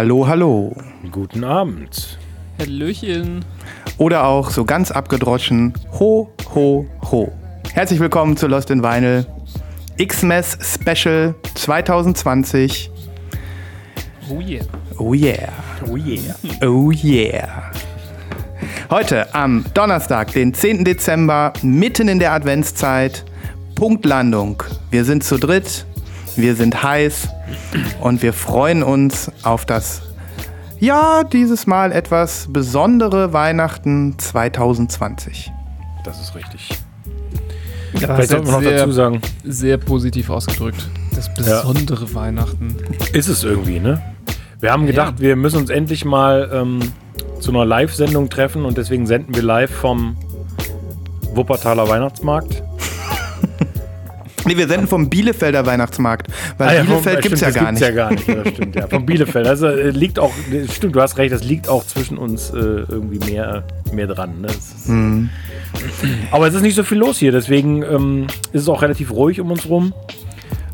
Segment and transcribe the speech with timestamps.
[0.00, 0.74] Hallo, hallo.
[1.12, 2.18] Guten Abend.
[2.58, 3.44] Hallöchen.
[3.98, 7.30] Oder auch so ganz abgedroschen, ho, ho, ho.
[7.74, 9.26] Herzlich willkommen zu Lost in Vinyl.
[9.98, 12.90] X-Mess Special 2020.
[14.30, 14.64] Oh yeah.
[14.96, 15.52] Oh yeah.
[15.86, 16.34] Oh yeah.
[16.62, 17.70] Oh yeah.
[18.88, 20.86] Heute am Donnerstag, den 10.
[20.86, 23.26] Dezember, mitten in der Adventszeit.
[23.74, 24.62] Punktlandung.
[24.90, 25.84] Wir sind zu dritt,
[26.36, 27.28] wir sind heiß
[28.00, 30.02] und wir freuen uns auf das,
[30.78, 35.50] ja, dieses Mal etwas besondere Weihnachten 2020.
[36.04, 36.68] Das ist richtig.
[37.94, 40.88] Ja, Vielleicht sollte man noch sehr, dazu sagen, sehr positiv ausgedrückt.
[41.14, 42.76] Das besondere Weihnachten.
[43.12, 44.00] ist es irgendwie, ne?
[44.60, 44.90] Wir haben Ja.
[44.90, 46.80] gedacht, wir müssen uns endlich mal ähm,
[47.40, 50.16] zu einer Live-Sendung treffen und deswegen senden wir live vom
[51.34, 52.62] Wuppertaler Weihnachtsmarkt.
[54.46, 56.28] Nee, wir senden vom Bielefelder Weihnachtsmarkt,
[56.58, 57.80] weil Ah ja, Bielefeld gibt es ja gar nicht.
[57.80, 58.86] Gibt's ja gar nicht, ja, das stimmt, ja.
[58.86, 59.46] Vom Bielefeld.
[59.46, 60.32] Also äh, liegt auch,
[60.72, 64.40] stimmt, du hast recht, das liegt auch zwischen uns äh, irgendwie mehr, mehr dran.
[64.40, 64.48] Ne?
[64.48, 65.28] Ist, Hm.
[66.30, 69.40] Aber es ist nicht so viel los hier, deswegen ähm, ist es auch relativ ruhig
[69.40, 69.92] um uns rum.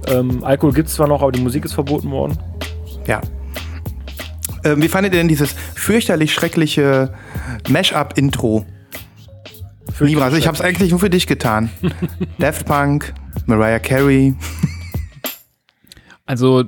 [0.09, 2.39] Ähm, Alkohol gibt es zwar noch, aber die Musik ist verboten worden.
[3.07, 3.21] Ja.
[4.65, 7.13] Ähm, wie fandet ihr denn dieses fürchterlich schreckliche
[7.69, 8.65] Mash-up-Intro?
[10.01, 11.71] Libra, also ich habe es eigentlich nur für dich getan.
[12.39, 13.15] Daft Punk,
[13.47, 14.35] Mariah Carey.
[16.27, 16.65] Also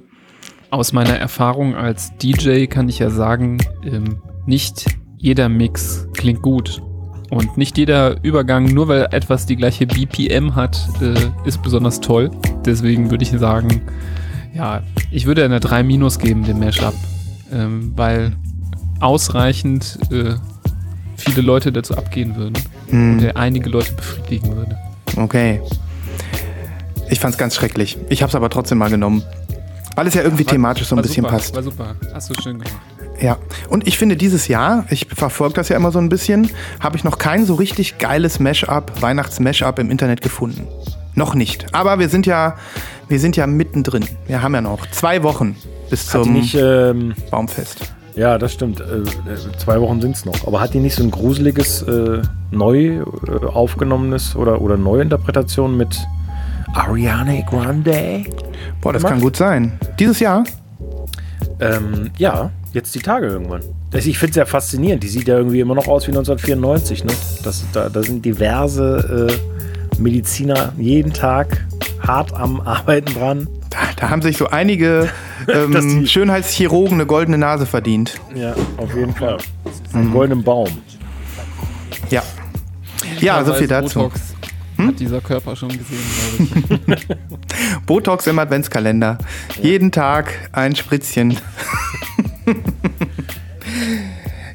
[0.71, 6.83] aus meiner Erfahrung als DJ kann ich ja sagen, ähm, nicht jeder Mix klingt gut.
[7.31, 11.15] Und nicht jeder Übergang, nur weil etwas die gleiche BPM hat, äh,
[11.47, 12.31] ist besonders toll.
[12.65, 13.83] Deswegen würde ich sagen,
[14.55, 16.95] ja, ich würde eine 3 Minus geben, dem Mashup.
[17.53, 18.33] Ähm, weil
[19.01, 20.35] ausreichend äh,
[21.17, 22.55] viele Leute dazu abgehen würden.
[22.91, 24.79] Und Hm, er einige Leute befriedigen würde.
[25.17, 25.61] okay.
[27.11, 27.99] Ich fand's ganz schrecklich.
[28.09, 29.23] Ich habe es aber trotzdem mal genommen.
[29.97, 31.55] Weil es ja irgendwie thematisch so ein War bisschen super, passt.
[31.55, 31.97] War super.
[32.15, 32.73] Hast du schön gemacht.
[33.21, 33.37] Ja,
[33.69, 37.03] und ich finde dieses Jahr, ich verfolge das ja immer so ein bisschen, habe ich
[37.03, 40.69] noch kein so richtig geiles Mashup, Weihnachts-Mashup im Internet gefunden.
[41.17, 41.75] Noch nicht.
[41.75, 42.57] Aber wir sind ja,
[43.09, 44.05] wir sind ja mittendrin.
[44.29, 45.57] Wir haben ja noch zwei Wochen
[45.91, 47.93] bis zum nicht, ähm, Baumfest.
[48.15, 50.47] ja, das stimmt, äh, äh, zwei Wochen sind es noch.
[50.47, 55.99] Aber hat die nicht so ein gruseliges, äh, neu äh, aufgenommenes oder, oder Neuinterpretation mit
[56.75, 58.25] Ariana Grande?
[58.81, 59.15] Boah, das gemacht?
[59.15, 59.79] kann gut sein.
[59.99, 60.45] Dieses Jahr?
[61.61, 63.63] Ähm, ja, jetzt die Tage irgendwann.
[63.95, 65.03] Ich finde es ja faszinierend.
[65.03, 67.05] Die sieht ja irgendwie immer noch aus wie 1994.
[67.05, 67.13] Ne?
[67.43, 71.67] Das, da, da sind diverse äh, Mediziner jeden Tag
[72.07, 73.49] hart am Arbeiten dran.
[73.71, 75.09] Da, da haben sich so einige
[75.49, 78.21] ähm, Schönheitschirurgen eine goldene Nase verdient.
[78.35, 79.39] Ja, auf jeden Fall.
[79.95, 80.69] Ein goldenen Baum.
[82.11, 82.23] Ja.
[83.21, 84.01] Ja, so viel dazu.
[84.01, 84.28] Botox
[84.79, 86.01] hat dieser Körper schon gesehen,
[86.87, 87.07] glaube ich.
[87.87, 89.19] Botox im Adventskalender.
[89.61, 91.37] Jeden Tag ein Spritzchen.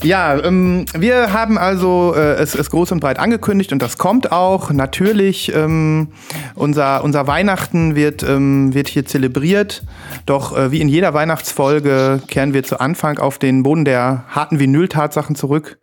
[0.03, 4.33] Ja, ähm, wir haben also äh, es, es groß und breit angekündigt und das kommt
[4.33, 4.69] auch.
[4.69, 6.09] Natürlich, ähm,
[6.55, 9.83] unser, unser Weihnachten wird, ähm, wird hier zelebriert.
[10.25, 14.59] Doch äh, wie in jeder Weihnachtsfolge kehren wir zu Anfang auf den Boden der harten
[14.59, 15.79] Vinyl-Tatsachen zurück.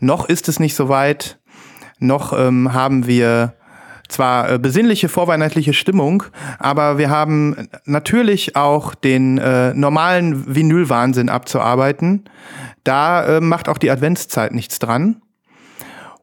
[0.00, 1.38] Noch ist es nicht so weit.
[1.98, 3.52] Noch ähm, haben wir
[4.08, 6.24] zwar äh, besinnliche vorweihnachtliche Stimmung,
[6.58, 12.24] aber wir haben natürlich auch den äh, normalen Vinyl-Wahnsinn abzuarbeiten.
[12.84, 15.22] Da äh, macht auch die Adventszeit nichts dran.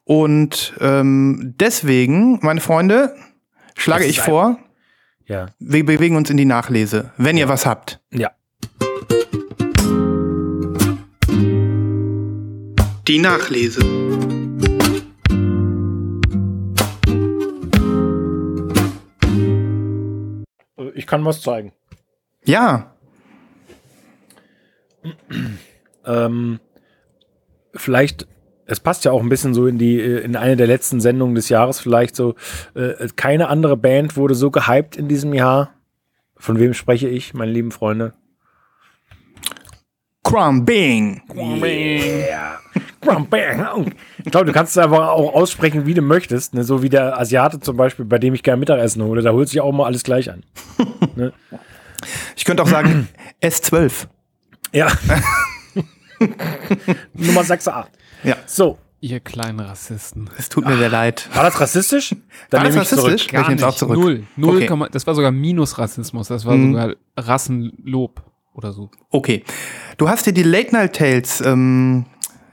[0.03, 3.15] Und ähm, deswegen, meine Freunde,
[3.75, 4.59] schlage ich vor,
[5.25, 5.47] Ja.
[5.59, 7.99] wir bewegen uns in die Nachlese, wenn ihr was habt.
[8.11, 8.31] Ja.
[13.07, 13.81] Die Nachlese.
[20.95, 21.73] Ich kann was zeigen.
[22.45, 22.95] Ja,
[26.05, 26.59] Ähm,
[27.73, 28.27] vielleicht,
[28.65, 31.35] es passt ja auch ein bisschen so in die, äh, in eine der letzten Sendungen
[31.35, 32.35] des Jahres vielleicht so.
[32.73, 35.73] Äh, keine andere Band wurde so gehypt in diesem Jahr.
[36.37, 38.13] Von wem spreche ich, meine lieben Freunde?
[40.23, 41.21] Crumb Bing.
[42.27, 42.59] Yeah.
[44.25, 46.53] Ich glaube, du kannst es einfach auch aussprechen, wie du möchtest.
[46.55, 46.63] Ne?
[46.63, 49.21] So wie der Asiate zum Beispiel, bei dem ich gerne Mittagessen hole.
[49.21, 50.43] Da holt sich auch mal alles gleich an.
[52.35, 53.07] Ich könnte auch sagen
[53.41, 54.07] S12.
[54.73, 54.87] Ja.
[57.13, 57.85] Nummer 6a.
[58.23, 60.29] Ja, So, Ihr kleinen Rassisten.
[60.37, 61.29] es tut mir sehr leid.
[61.33, 62.15] war das rassistisch?
[62.49, 63.03] Dann War das nehme ich zurück.
[63.33, 63.55] rassistisch?
[63.57, 63.97] Ich auch zurück.
[63.99, 64.23] Null.
[64.35, 64.65] Null Okay.
[64.67, 66.27] Komma- das war sogar Minus-Rassismus.
[66.27, 66.71] Das war Mhm.
[66.73, 68.23] sogar Rassenlob
[68.53, 68.89] oder so.
[69.11, 69.43] Okay.
[69.97, 72.05] Du hast dir die Late Night Tales ähm,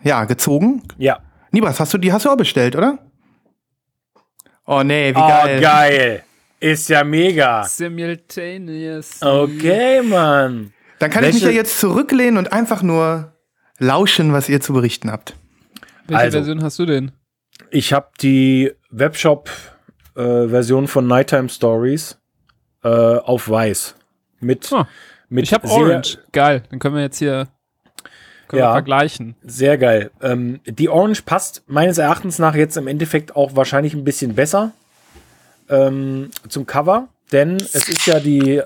[0.02, 0.82] ja, gezogen.
[0.98, 1.18] Ja.
[1.52, 2.98] Nibras, hast du die hast du auch bestellt, oder?
[4.66, 5.60] Oh nee, wie Oh, geil.
[5.60, 6.24] geil.
[6.60, 7.64] Ist ja mega.
[7.64, 9.20] Simultaneous.
[9.22, 10.72] Okay, Mann.
[10.98, 13.32] Dann kann ich mich ja Welche- jetzt zurücklehnen und einfach nur
[13.78, 15.36] lauschen, was ihr zu berichten habt.
[16.06, 16.38] Welche Also.
[16.38, 17.10] Version hast du denn?
[17.70, 22.18] Ich habe die Webshop-Version von Nighttime Stories
[22.84, 23.94] äh, auf weiß.
[24.40, 24.86] Mit, Ah,
[25.28, 26.18] mit Ich habe Orange.
[26.32, 26.62] Geil.
[26.70, 27.48] Dann können wir jetzt hier
[28.52, 28.68] können Ja.
[28.70, 29.34] wir vergleichen.
[29.42, 30.10] Sehr geil.
[30.22, 34.72] Ähm, die Orange passt meines Erachtens nach jetzt im Endeffekt auch wahrscheinlich ein bisschen besser
[35.68, 38.62] ähm, zum Cover, denn es ist ja die.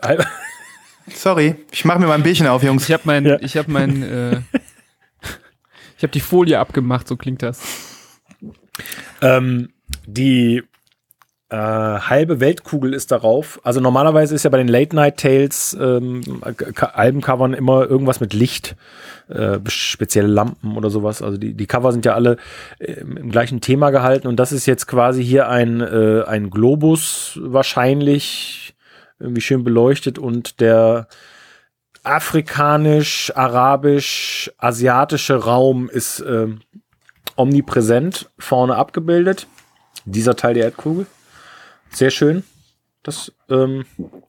[1.15, 2.85] Sorry, ich mache mir mal ein Bierchen auf, Jungs.
[2.89, 3.39] Ich habe mein, Ja.
[3.41, 4.37] ich habe mein, äh,
[5.97, 7.07] ich habe die Folie abgemacht.
[7.09, 7.61] So klingt das.
[9.23, 9.71] Ähm,
[10.07, 10.63] die
[11.49, 13.61] äh, halbe Weltkugel ist darauf.
[13.63, 16.43] Also normalerweise ist ja bei den Late Night Tales ähm,
[16.81, 18.75] Albencovern immer irgendwas mit Licht,
[19.29, 21.23] äh, spezielle Lampen oder sowas.
[21.23, 22.37] Also die, die Cover sind ja alle
[22.81, 27.39] äh, im gleichen Thema gehalten und das ist jetzt quasi hier ein, äh, ein Globus
[27.41, 28.75] wahrscheinlich
[29.21, 31.07] irgendwie schön beleuchtet und der
[32.03, 36.61] afrikanisch, arabisch, asiatische Raum ist ähm,
[37.37, 39.47] omnipräsent vorne abgebildet.
[40.05, 41.07] Dieser Teil der Erdkugel.
[41.97, 42.45] Sehr schön.
[43.03, 43.87] Das, ähm,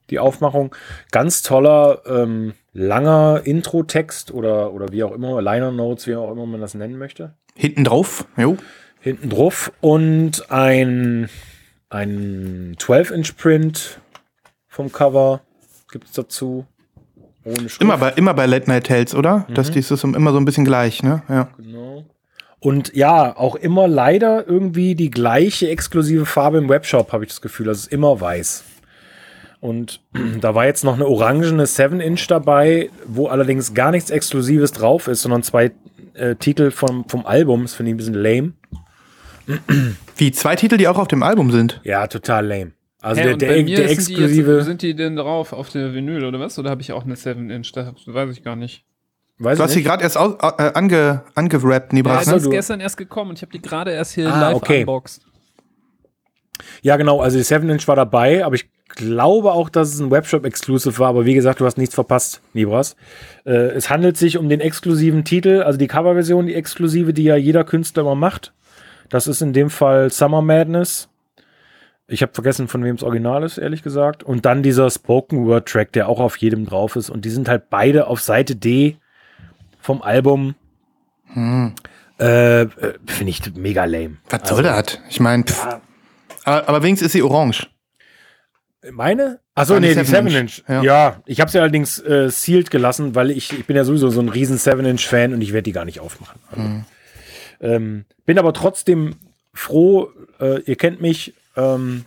[0.09, 0.73] die Aufmachung.
[1.11, 6.45] Ganz toller, ähm, langer Intro-Text oder, oder wie auch immer, Liner Notes, wie auch immer
[6.45, 7.33] man das nennen möchte.
[7.55, 8.25] Hinten drauf.
[8.37, 8.55] Jo.
[9.01, 11.29] Hinten drauf und ein,
[11.89, 13.99] ein 12-Inch-Print
[14.69, 15.41] vom Cover
[15.91, 16.65] gibt es dazu.
[17.81, 19.45] Immer bei, immer bei Late Night Tales, oder?
[19.49, 19.55] Mhm.
[19.55, 21.21] Das, das ist immer so ein bisschen gleich, ne?
[21.27, 21.49] Ja.
[21.57, 22.05] Genau.
[22.59, 27.41] Und ja, auch immer leider irgendwie die gleiche exklusive Farbe im Webshop, habe ich das
[27.41, 27.67] Gefühl.
[27.67, 28.63] Das ist immer weiß.
[29.59, 30.01] Und
[30.41, 35.21] da war jetzt noch eine orangene 7-Inch dabei, wo allerdings gar nichts Exklusives drauf ist,
[35.21, 35.71] sondern zwei
[36.13, 37.63] äh, Titel vom, vom Album.
[37.63, 38.53] Das finde ich ein bisschen lame.
[40.17, 41.79] Wie zwei Titel, die auch auf dem Album sind.
[41.83, 42.71] Ja, total lame.
[43.01, 44.55] Also Hä, der, und der, bei mir der sind die exklusive.
[44.57, 46.57] Jetzt, sind die denn drauf auf der Vinyl oder was?
[46.57, 47.71] Oder habe ich auch eine 7-Inch?
[47.71, 48.86] Das weiß ich gar nicht.
[49.39, 52.35] Weiß Du hast sie gerade erst au, äh, ange, angerappt, Ja, Nibras, das ne?
[52.37, 54.79] ist gestern erst gekommen und ich habe die gerade erst hier Ah, live okay.
[54.81, 55.23] unboxed.
[56.81, 57.21] Ja, genau.
[57.21, 61.09] Also die 7-Inch war dabei, aber ich glaube auch, dass es ein Webshop-Exclusive war.
[61.09, 62.95] Aber wie gesagt, du hast nichts verpasst, Nibras.
[63.45, 67.35] Äh, es handelt sich um den exklusiven Titel, also die Coverversion, die exklusive, die ja
[67.35, 68.53] jeder Künstler immer macht.
[69.09, 71.09] Das ist in dem Fall Summer Madness.
[72.07, 74.23] Ich habe vergessen, von wem es Original ist, ehrlich gesagt.
[74.23, 77.09] Und dann dieser Spoken Word Track, der auch auf jedem drauf ist.
[77.09, 78.97] Und die sind halt beide auf Seite D
[79.87, 80.55] vom Album.
[82.19, 82.67] Äh, äh,
[83.05, 84.17] Finde ich mega lame.
[84.29, 84.99] Was soll das?
[85.09, 85.45] Ich meine,
[86.43, 87.69] aber, aber wenigstens ist sie orange.
[88.91, 89.39] Meine?
[89.55, 90.63] Achso, Eine nee, die 7 7-Inch.
[90.67, 90.83] Ja.
[90.83, 91.21] Ja.
[91.25, 94.27] ich habe sie allerdings äh, sealed gelassen, weil ich, ich bin ja sowieso so ein
[94.27, 96.41] riesen 7-Inch-Fan und ich werde die gar nicht aufmachen.
[96.51, 96.63] Also,
[97.61, 99.15] ähm, bin aber trotzdem
[99.53, 100.09] froh,
[100.41, 102.03] äh, ihr kennt mich, ähm,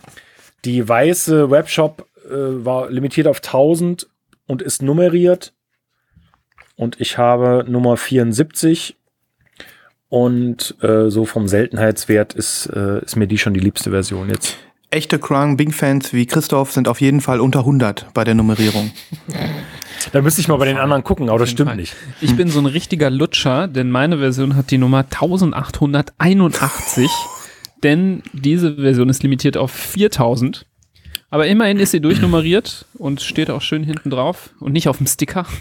[0.65, 2.29] die weiße Webshop äh,
[2.63, 4.07] war limitiert auf 1000
[4.45, 5.53] und ist nummeriert.
[6.81, 8.95] Und ich habe Nummer 74.
[10.09, 14.57] Und äh, so vom Seltenheitswert ist, äh, ist mir die schon die liebste Version jetzt.
[14.89, 18.89] Echte Crown Bing Fans wie Christoph sind auf jeden Fall unter 100 bei der Nummerierung.
[20.11, 21.77] Da müsste ich mal bei den anderen gucken, aber das stimmt Fall.
[21.77, 21.95] nicht.
[22.19, 27.11] Ich bin so ein richtiger Lutscher, denn meine Version hat die Nummer 1881.
[27.83, 30.65] denn diese Version ist limitiert auf 4000.
[31.29, 35.05] Aber immerhin ist sie durchnummeriert und steht auch schön hinten drauf und nicht auf dem
[35.05, 35.45] Sticker.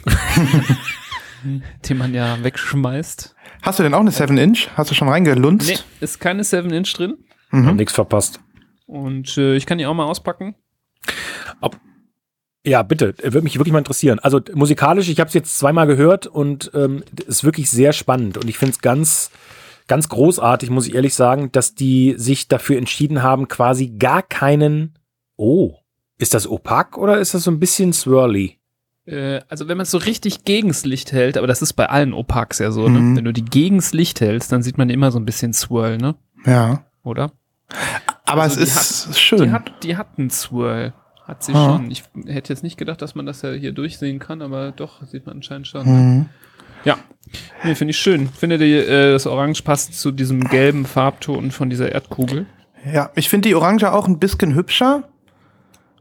[1.88, 3.35] den man ja wegschmeißt.
[3.62, 4.68] Hast du denn auch eine 7-Inch?
[4.75, 5.68] Hast du schon reingelunzt?
[5.68, 7.18] Nee, ist keine 7-Inch drin.
[7.52, 7.76] Hab Mhm.
[7.76, 8.40] nichts verpasst.
[8.87, 10.54] Und äh, ich kann die auch mal auspacken.
[12.64, 13.14] Ja, bitte.
[13.23, 14.18] Würde mich wirklich mal interessieren.
[14.18, 18.37] Also musikalisch, ich habe es jetzt zweimal gehört und ähm, ist wirklich sehr spannend.
[18.37, 19.30] Und ich finde es ganz,
[19.88, 24.99] ganz großartig, muss ich ehrlich sagen, dass die sich dafür entschieden haben, quasi gar keinen.
[25.37, 25.76] Oh,
[26.18, 28.59] ist das opak oder ist das so ein bisschen swirly?
[29.07, 32.12] Äh, also wenn man es so richtig gegens Licht hält, aber das ist bei allen
[32.12, 33.11] Opaks ja so, Mhm.
[33.12, 33.16] ne?
[33.16, 36.14] Wenn du die gegens Licht hältst, dann sieht man immer so ein bisschen Swirl, ne?
[36.45, 36.85] Ja.
[37.02, 37.33] Oder?
[38.25, 38.66] Aber Also es
[39.04, 39.52] die ist Die schön.
[39.52, 40.92] hat, die hat einen Swirl.
[41.26, 41.64] Hat sie Ah.
[41.76, 41.90] schon.
[41.90, 45.26] Ich hätte jetzt nicht gedacht, dass man das ja hier durchsehen kann, aber doch, sieht
[45.26, 45.85] man anscheinend schon.
[45.87, 45.92] Ne?
[45.92, 46.26] Mhm.
[46.85, 46.99] Ja.
[47.62, 48.28] Nee, finde ich schön.
[48.28, 52.47] Finde die, äh, das Orange passt zu diesem gelben Farbton von dieser Erdkugel.
[52.92, 55.04] Ja, ich finde die Orange auch ein bisschen hübscher,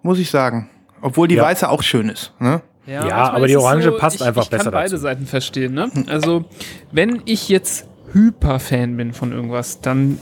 [0.01, 0.69] muss ich sagen.
[1.01, 1.43] Obwohl die Ja.
[1.43, 2.33] weiße auch schön ist.
[2.39, 2.61] Ne?
[2.89, 5.01] Ja, manchmal aber die Orange passt ich, einfach ich kann besser beide dazu.
[5.01, 5.91] Seiten verstehen, ne?
[6.07, 6.45] Also,
[6.91, 10.17] wenn ich jetzt Hyper-Fan bin von irgendwas, dann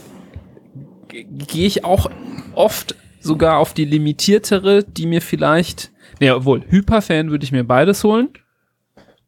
[1.08, 2.10] gehe ich auch
[2.54, 8.04] oft sogar auf die limitiertere, die mir vielleicht, ne, obwohl, Hyper-Fan würde ich mir beides
[8.04, 8.28] holen.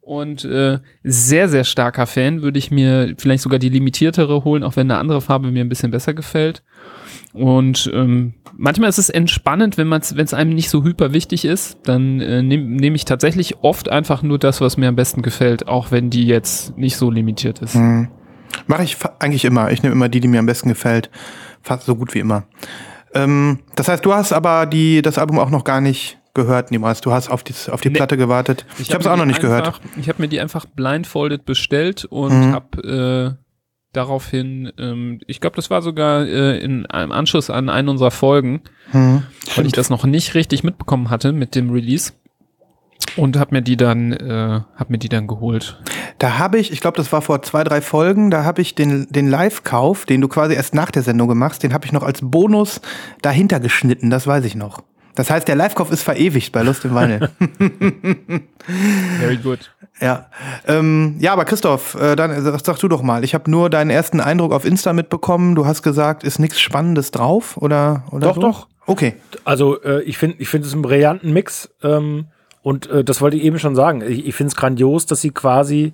[0.00, 4.76] Und äh, sehr, sehr starker Fan würde ich mir vielleicht sogar die limitiertere holen, auch
[4.76, 6.62] wenn eine andere Farbe mir ein bisschen besser gefällt.
[7.32, 11.44] Und ähm, manchmal ist es entspannend, wenn man wenn es einem nicht so hyper wichtig
[11.44, 15.22] ist, dann äh, nehme nehm ich tatsächlich oft einfach nur das, was mir am besten
[15.22, 17.76] gefällt, auch wenn die jetzt nicht so limitiert ist.
[17.76, 18.08] Mhm.
[18.66, 19.70] Mache ich eigentlich immer.
[19.70, 21.08] Ich nehme immer die, die mir am besten gefällt.
[21.62, 22.44] Fast so gut wie immer.
[23.14, 27.00] Ähm, das heißt, du hast aber die, das Album auch noch gar nicht gehört, niemals.
[27.00, 27.94] Du hast auf die, auf die Nee.
[27.96, 28.66] Platte gewartet.
[28.78, 29.66] Ich, habe es auch noch nicht gehört.
[29.66, 32.52] einfach, Ich habe mir die einfach blindfolded bestellt und Mhm.
[32.54, 33.49] habe äh,
[33.92, 38.62] daraufhin, ähm, ich glaube, das war sogar äh, in einem Anschluss an einen unserer Folgen,
[38.92, 39.22] Mhm.
[39.56, 42.12] weil ich das noch nicht richtig mitbekommen hatte mit dem Release
[43.16, 45.80] und habe mir die dann, äh, habe mir die dann geholt.
[46.18, 49.06] Da habe ich, ich glaube, das war vor zwei, drei Folgen, da habe ich den,
[49.10, 52.20] den Live-Kauf, den du quasi erst nach der Sendung machst, den habe ich noch als
[52.22, 52.80] Bonus
[53.22, 54.82] dahinter geschnitten, das weiß ich noch.
[55.16, 57.30] Das heißt, der Live-Kauf ist verewigt bei Lust im Vinyl.
[59.18, 59.70] Very good.
[60.00, 60.26] Ja.
[60.66, 63.24] Ähm, ja, aber Christoph, äh, dann sag, sag du doch mal.
[63.24, 65.54] Ich habe nur deinen ersten Eindruck auf Insta mitbekommen.
[65.54, 68.04] Du hast gesagt, ist nichts Spannendes drauf, oder?
[68.10, 68.40] oder Doch, so?
[68.40, 68.68] doch.
[68.86, 69.14] Okay.
[69.44, 71.70] Also äh, ich finde, ich finde es einen brillanten Mix.
[71.82, 72.26] Ähm,
[72.62, 74.02] und äh, das wollte ich eben schon sagen.
[74.02, 75.92] Ich, ich finde es grandios, dass sie quasi,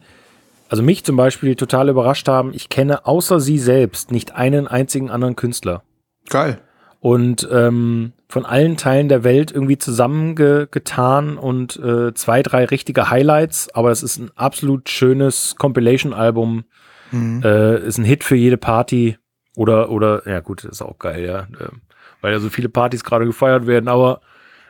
[0.69, 2.53] also mich zum Beispiel total überrascht haben.
[2.55, 5.83] Ich kenne außer sie selbst nicht einen einzigen anderen Künstler.
[6.29, 6.59] Geil.
[7.01, 13.73] Und ähm, von allen Teilen der Welt irgendwie zusammengetan und äh, zwei, drei richtige Highlights.
[13.75, 16.65] Aber es ist ein absolut schönes Compilation-Album.
[17.13, 17.43] Mhm.
[17.45, 19.17] Äh, ist ein Hit für jede Party.
[19.55, 21.47] Oder, oder, ja gut, ist auch geil, ja.
[21.61, 21.81] Ähm,
[22.21, 23.89] weil ja so viele Partys gerade gefeiert werden.
[23.89, 24.21] Aber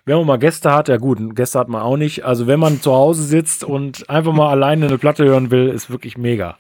[0.05, 2.25] wenn man mal Gäste hat, ja gut, Gäste hat man auch nicht.
[2.25, 5.91] Also wenn man zu Hause sitzt und einfach mal alleine eine Platte hören will, ist
[5.91, 6.57] wirklich mega.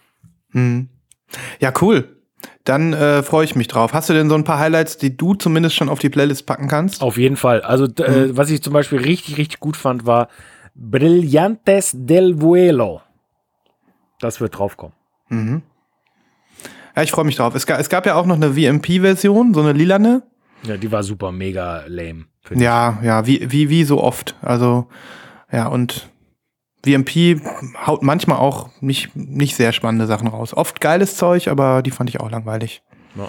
[0.53, 0.89] Mhm.
[1.61, 2.16] Ja, cool.
[2.65, 3.93] Dann äh, freue ich mich drauf.
[3.93, 6.69] Hast du denn so ein paar Highlights, die du zumindest schon auf die Playlist packen
[6.69, 7.03] kannst?
[7.03, 7.63] Auf jeden Fall.
[7.63, 10.29] Also, äh, was ich zum Beispiel richtig, richtig gut fand, war
[10.75, 13.01] Brillantes del Vuelo.
[14.21, 14.95] Das wird draufkommen.
[15.29, 15.63] Mhm.
[16.95, 17.55] Ja, ich freue mich drauf.
[17.55, 20.23] Es, ga, es gab ja auch noch eine VMP-Version, so eine lilane.
[20.63, 22.25] Ja, die war super mega lame.
[22.55, 24.35] Ja, ja, wie, wie, wie so oft.
[24.41, 24.87] Also,
[25.53, 26.11] ja, und
[26.87, 27.41] VMP
[27.87, 30.55] haut manchmal auch nicht, nicht sehr spannende Sachen raus.
[30.55, 32.83] Oft geiles Zeug, aber die fand ich auch langweilig.
[33.17, 33.29] Ja.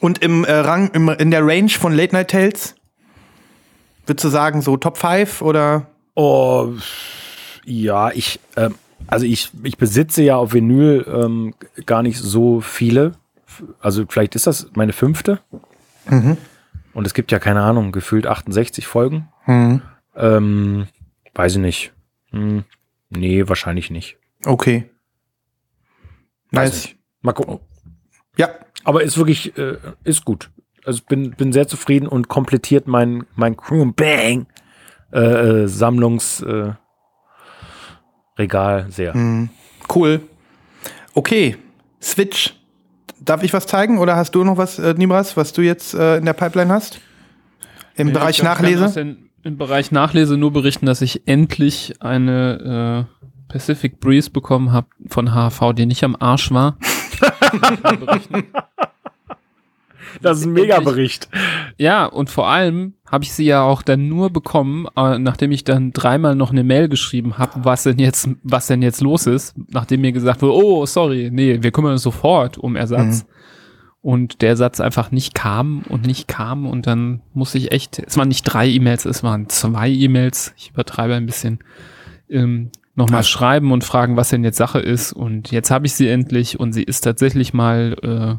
[0.00, 2.74] Und im äh, Rang, im, in der Range von Late Night Tales,
[4.06, 5.86] würdest du sagen, so Top 5 oder?
[6.14, 6.72] Oh,
[7.64, 8.74] ja, ich, ähm,
[9.06, 11.54] also ich, ich besitze ja auf Vinyl ähm,
[11.86, 13.12] gar nicht so viele.
[13.80, 15.40] Also vielleicht ist das meine fünfte.
[16.08, 16.36] Mhm.
[16.96, 19.28] Und es gibt ja keine Ahnung, gefühlt 68 Folgen.
[19.44, 19.82] Hm.
[20.16, 20.86] Ähm,
[21.34, 21.92] weiß ich nicht.
[22.30, 22.64] Hm,
[23.10, 24.16] nee, wahrscheinlich nicht.
[24.44, 24.90] Okay.
[26.50, 26.84] Weiß Nice.
[26.84, 26.96] nicht.
[27.22, 27.60] Mal gucken.
[28.36, 28.50] Ja,
[28.84, 30.50] Aber ist wirklich, äh, ist gut.
[30.84, 34.46] Also ich bin, bin sehr zufrieden und komplettiert mein, mein Crew Bang
[35.12, 36.72] äh, äh, Sammlungs äh,
[38.38, 39.14] Regal sehr.
[39.14, 39.48] hm.
[39.94, 40.20] cool.
[41.14, 41.56] Okay,
[42.02, 42.54] Switch.
[43.18, 46.18] Darf ich was zeigen oder hast du noch was, äh, Nibras, was du jetzt äh,
[46.18, 47.00] in der Pipeline hast?
[47.96, 49.16] Im Ja, Bereich Nachlese?
[49.46, 55.28] Im Bereich Nachlese nur berichten, dass ich endlich eine äh, Pacific Breeze bekommen habe von
[55.34, 56.76] HV, die nicht am Arsch war.
[60.22, 61.28] Das ist ein Mega-Bericht.
[61.76, 65.62] Ja, und vor allem habe ich sie ja auch dann nur bekommen, äh, nachdem ich
[65.62, 69.54] dann dreimal noch eine Mail geschrieben habe, was denn jetzt, was denn jetzt los ist,
[69.70, 73.26] nachdem mir gesagt wurde, oh, sorry, nee, wir kümmern uns sofort um Ersatz.
[74.06, 78.16] Und der Satz einfach nicht kam und nicht kam und dann musste ich echt, es
[78.16, 81.58] waren nicht drei E-Mails, es waren zwei E-Mails, ich übertreibe ein bisschen,
[82.30, 83.28] ähm, nochmal Krass.
[83.28, 85.12] schreiben und fragen, was denn jetzt Sache ist.
[85.12, 88.36] Und jetzt habe ich sie endlich und sie ist tatsächlich mal äh,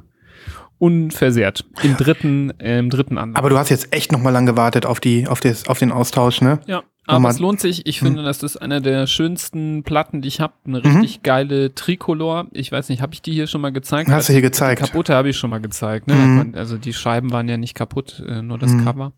[0.80, 1.66] unversehrt.
[1.84, 3.38] Im dritten, äh, im dritten Anlauf.
[3.38, 5.92] Aber du hast jetzt echt noch mal lang gewartet auf, die, auf, des, auf den
[5.92, 6.62] Austausch, ne?
[6.68, 7.86] Ja, aber Nochmal- es lohnt sich.
[7.88, 8.08] Ich Hm.
[8.10, 10.54] finde, das ist einer der schönsten Platten, die ich habe.
[10.68, 12.48] Eine richtig geile Tricolor.
[12.52, 14.10] Ich weiß nicht, habe ich die hier schon mal gezeigt?
[14.12, 14.82] Hast du hier Die gezeigt.
[14.82, 16.08] kaputte habe ich schon mal gezeigt.
[16.08, 16.14] Ne?
[16.16, 16.54] Mhm.
[16.56, 18.84] Also die Scheiben waren ja nicht kaputt, äh, nur das Mhm.
[18.86, 19.14] Cover.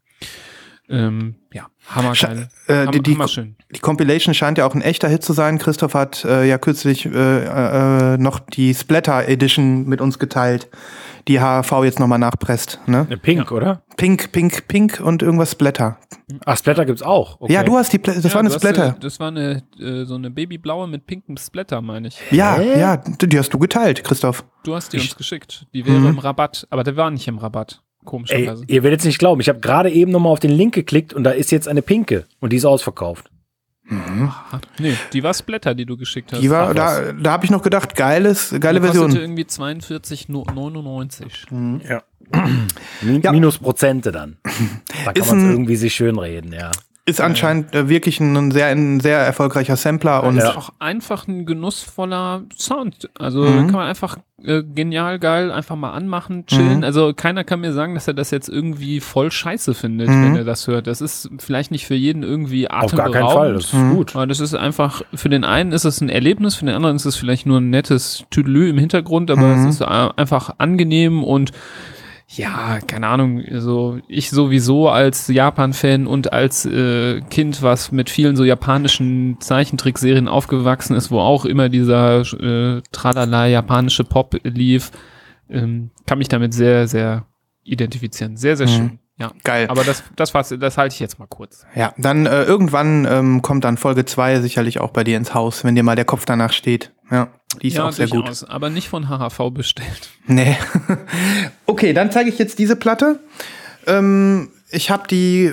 [0.92, 2.48] Ähm, ja, hammergeil.
[2.68, 3.56] Äh, Hammer, die, die, hammerschön.
[3.76, 5.60] die Compilation scheint ja auch ein echter Hit zu sein.
[5.60, 10.68] Christoph hat äh, ja kürzlich äh, äh, noch die Splatter Edition mit uns geteilt,
[11.30, 12.80] die HV jetzt nochmal nachpresst.
[12.88, 13.06] Ne?
[13.08, 13.84] Eine Pink, oder?
[13.96, 15.98] Pink, Pink, Pink und irgendwas Splatter.
[16.46, 17.40] Ach, Splatter gibt's auch.
[17.40, 17.54] Okay.
[17.54, 18.96] Ja, du hast die, Pla- das Ja, war eine du hast, Splatter.
[18.98, 22.20] äh, Das war eine, äh, so eine babyblaue mit pinkem Splatter, meine ich.
[22.32, 22.80] Ja, Hä?
[22.80, 24.44] ja, die hast du geteilt, Christoph.
[24.64, 25.66] Du hast die Ich- uns geschickt.
[25.74, 26.08] Die wäre Mhm.
[26.08, 27.82] im Rabatt, aber der war nicht im Rabatt.
[28.02, 28.64] Ey, Komischerweise.
[28.68, 29.40] ihr werdet es nicht glauben.
[29.40, 32.26] Ich habe gerade eben nochmal auf den Link geklickt und da ist jetzt eine pinke
[32.40, 33.30] und die ist ausverkauft.
[34.80, 36.42] Nee, die war Splatter, die du geschickt hast.
[36.42, 39.16] Die war, da, da habe ich noch gedacht, geiles, geile Die Version.
[39.16, 41.82] irgendwie 42,99.
[41.88, 42.04] Ja.
[43.02, 43.32] Min Ja.
[43.32, 44.38] Minus Prozente dann.
[45.06, 46.72] Da kann man irgendwie sich schönreden, ja.
[47.10, 50.50] Ist anscheinend äh, wirklich ein sehr, ein sehr erfolgreicher Sampler und Ja.
[50.50, 53.10] Ist auch einfach ein genussvoller Sound.
[53.18, 53.68] Also Mhm.
[53.68, 56.78] kann man einfach äh, genial geil einfach mal anmachen, chillen.
[56.78, 56.84] Mhm.
[56.86, 60.24] Also keiner kann mir sagen, dass er das jetzt irgendwie voll scheiße findet, Mhm.
[60.24, 60.88] wenn er das hört.
[60.88, 63.34] Das ist vielleicht nicht für jeden irgendwie Auf gar keinen atemberaubend.
[63.34, 63.54] Fall.
[63.56, 63.96] Das ist Mhm.
[63.96, 64.16] gut.
[64.16, 67.04] Aber das ist einfach, für den einen ist es ein Erlebnis, für den anderen ist
[67.06, 69.68] es vielleicht nur ein nettes Tüdelü im Hintergrund, aber Mhm.
[69.68, 71.52] es ist einfach angenehm und
[72.32, 78.36] ja, keine Ahnung, also ich sowieso als Japan-Fan und als äh, Kind, was mit vielen
[78.36, 84.92] so japanischen Zeichentrickserien aufgewachsen ist, wo auch immer dieser äh, tralala japanische Pop lief,
[85.50, 87.26] ähm, kann mich damit sehr, sehr
[87.64, 88.38] identifizieren.
[88.38, 88.72] Sehr, sehr Mhm.
[88.72, 89.00] schön.
[89.18, 89.32] Ja.
[89.44, 89.66] geil.
[89.70, 91.66] Aber das, das, war's- das halte ich jetzt mal kurz.
[91.76, 95.66] Ja, dann äh, irgendwann ähm, kommt dann Folge 2 sicherlich auch bei dir ins Haus,
[95.66, 96.94] wenn dir mal der Kopf danach steht.
[97.12, 97.28] Ja,
[97.62, 98.22] die ist auch sehr gut.
[98.22, 100.10] durchaus, Aber nicht von HHV bestellt.
[100.28, 100.56] Nee.
[101.66, 103.20] okay, dann zeige ich jetzt diese Platte.
[103.88, 105.52] Ähm, ich habe die,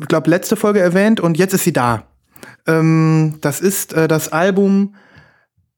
[0.00, 2.04] ich glaube, letzte Folge erwähnt und jetzt ist sie da.
[2.66, 4.94] Ähm, das ist äh, das Album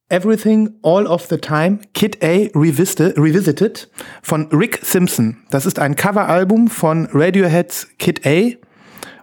[0.08, 3.90] Everything All of the Time Kid A Revisited, Revisited
[4.22, 5.38] von Rick Simpson.
[5.50, 8.52] Das ist ein Coveralbum von Radioheads Kid A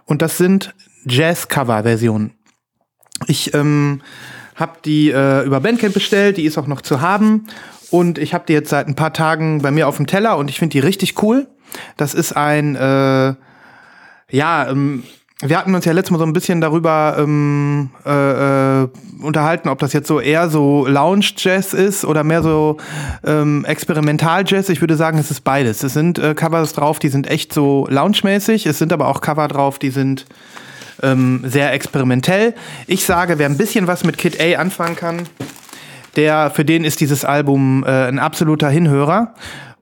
[0.04, 0.74] und das sind
[1.06, 2.34] Jazz-Cover-Versionen.
[3.26, 4.02] Ich ähm,
[4.56, 7.46] habe die äh, über Bandcamp bestellt, die ist auch noch zu haben.
[7.90, 10.50] Und ich habe die jetzt seit ein paar Tagen bei mir auf dem Teller und
[10.50, 11.46] ich finde die richtig cool.
[11.96, 13.34] Das ist ein, äh,
[14.30, 15.04] ja, ähm,
[15.40, 18.88] wir hatten uns ja letztes Mal so ein bisschen darüber ähm, äh, äh,
[19.20, 22.78] unterhalten, ob das jetzt so eher so Lounge-Jazz ist oder mehr so
[23.24, 24.70] ähm, Experimental-Jazz.
[24.70, 25.82] Ich würde sagen, es ist beides.
[25.82, 28.66] Es sind äh, Covers drauf, die sind echt so lounge-mäßig.
[28.66, 30.24] Es sind aber auch Cover drauf, die sind
[31.02, 32.54] ähm, sehr experimentell.
[32.86, 35.22] Ich sage, wer ein bisschen was mit Kid A anfangen kann,
[36.16, 39.34] der für den ist dieses Album äh, ein absoluter Hinhörer.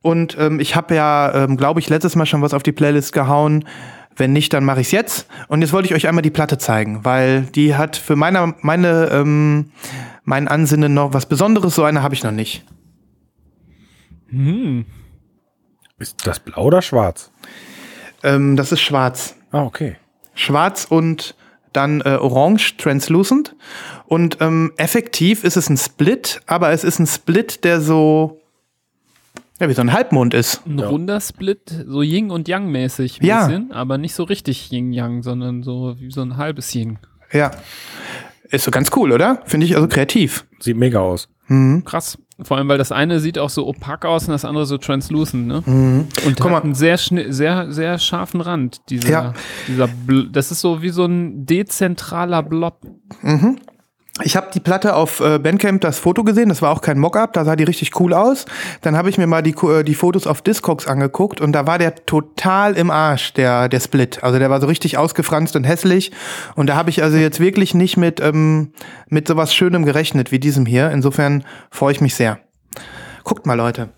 [0.02, 3.12] Und ähm, ich habe ja, ähm, glaube ich, letztes Mal schon was auf die Playlist
[3.12, 3.64] gehauen.
[4.16, 5.26] Wenn nicht, dann mache ich es jetzt.
[5.48, 9.08] Und jetzt wollte ich euch einmal die Platte zeigen, weil die hat für meine, meine,
[9.10, 9.70] ähm,
[10.24, 11.74] mein Ansinnen noch was Besonderes.
[11.74, 12.64] So eine habe ich noch nicht.
[14.28, 14.84] Hm.
[15.98, 17.30] Ist das blau oder schwarz?
[18.22, 19.36] Ähm, das ist schwarz.
[19.52, 19.96] Ah, okay.
[20.34, 21.34] Schwarz und
[21.72, 23.54] dann äh, orange, translucent.
[24.06, 28.40] Und ähm, effektiv ist es ein Split, aber es ist ein Split, der so,
[29.60, 30.64] ja, wie so ein Halbmond ist.
[30.66, 30.88] Ein Ja.
[30.88, 33.46] runder Split, so Yin und Yang mäßig ein Ja.
[33.46, 36.98] bisschen, aber nicht so richtig Yin Yang, sondern so wie so ein halbes Yin.
[37.32, 37.50] Ja.
[38.50, 39.42] Ist so ganz cool, oder?
[39.46, 40.44] Finde ich also kreativ.
[40.60, 41.28] Sieht mega aus.
[41.48, 41.82] Mhm.
[41.84, 42.18] Krass.
[42.42, 45.46] Vor allem, weil das eine sieht auch so opak aus und das andere so translucent,
[45.46, 45.62] ne?
[45.64, 46.08] Mhm.
[46.26, 48.80] Und Guck hat einen sehr, sehr, sehr scharfen Rand.
[48.90, 49.32] Dieser, Ja.
[49.68, 52.80] dieser Bl das ist so wie so ein dezentraler Blob.
[53.22, 53.58] Mhm.
[54.22, 57.32] Ich habe die Platte auf äh, Bandcamp das Foto gesehen, das war auch kein Mockup,
[57.32, 58.44] da sah die richtig cool aus.
[58.80, 61.78] Dann habe ich mir mal die, äh, die Fotos auf Discogs angeguckt und da war
[61.78, 64.22] der total im Arsch, der, der Split.
[64.22, 66.12] Also der war so richtig ausgefranst und hässlich.
[66.54, 68.72] Und da habe ich also jetzt wirklich nicht mit, ähm,
[69.08, 70.92] mit sowas Schönem gerechnet wie diesem hier.
[70.92, 72.38] Insofern freue ich mich sehr.
[73.24, 73.88] Guckt mal, Leute.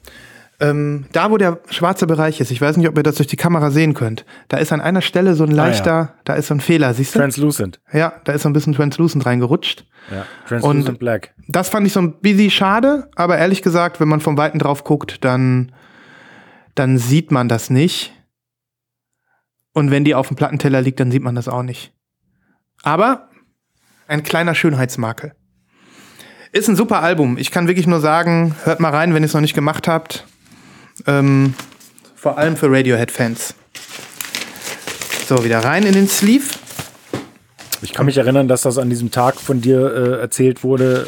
[0.59, 3.37] Ähm, da, wo der schwarze Bereich ist, ich weiß nicht, ob ihr das durch die
[3.37, 5.62] Kamera sehen könnt, da ist an einer Stelle so ein Ah, ja.
[5.66, 7.19] leichter, da ist so ein Fehler, siehst du?
[7.19, 7.79] Translucent.
[7.92, 9.85] Ja, da ist so ein bisschen translucent reingerutscht.
[10.11, 10.25] Ja.
[10.49, 11.35] Translucent Und- Black.
[11.49, 14.83] Das fand ich so ein bisschen schade, aber ehrlich gesagt, wenn man vom Weiten drauf
[14.85, 15.73] guckt, dann,
[16.75, 18.14] dann sieht man das nicht.
[19.75, 21.92] Und wenn die auf dem Plattenteller liegt, dann sieht man das auch nicht.
[22.83, 23.29] Aber
[24.09, 25.35] ein kleiner Schönheitsmakel.
[26.53, 27.37] Ist ein super Album.
[27.37, 30.27] Ich kann wirklich nur sagen, hört mal rein, wenn ihr es noch nicht gemacht habt.
[31.07, 31.55] Ähm,
[32.15, 33.55] vor allem für Radiohead-Fans.
[35.29, 36.45] So, wieder rein in den Sleeve.
[37.83, 41.07] Ich kann mich erinnern, dass das an diesem Tag von dir äh, erzählt wurde,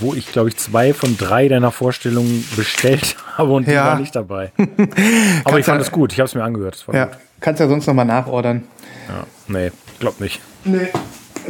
[0.00, 3.86] wo ich, glaube ich, zwei von drei deiner Vorstellungen bestellt habe und die Ja.
[3.86, 4.52] war nicht dabei.
[5.44, 6.84] Aber ich fand es gut, ich habe es mir angehört.
[6.92, 7.16] Ja, gut.
[7.40, 8.62] kannst ja sonst nochmal nachordern.
[9.08, 9.26] Ja.
[9.48, 10.40] Nee, glaub nicht.
[10.64, 10.88] Nee.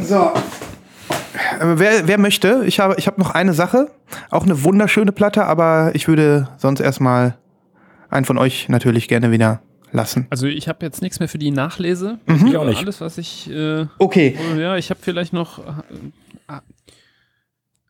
[0.03, 0.33] So.
[1.61, 2.63] Äh, Wer, wer möchte?
[2.67, 3.91] Ich habe, ich habe noch eine Sache.
[4.31, 7.37] Auch eine wunderschöne Platte, aber ich würde sonst erstmal
[8.09, 9.63] einen von euch natürlich gerne wieder
[9.93, 10.27] lassen.
[10.31, 12.19] Also ich habe jetzt nichts mehr für die Nachlese.
[12.27, 12.79] Ich auch nicht.
[12.81, 13.51] Alles, was ich.
[13.51, 14.37] Äh, Okay.
[14.59, 15.59] ja, ich habe vielleicht noch.
[15.61, 15.63] Äh,
[16.49, 16.61] ah,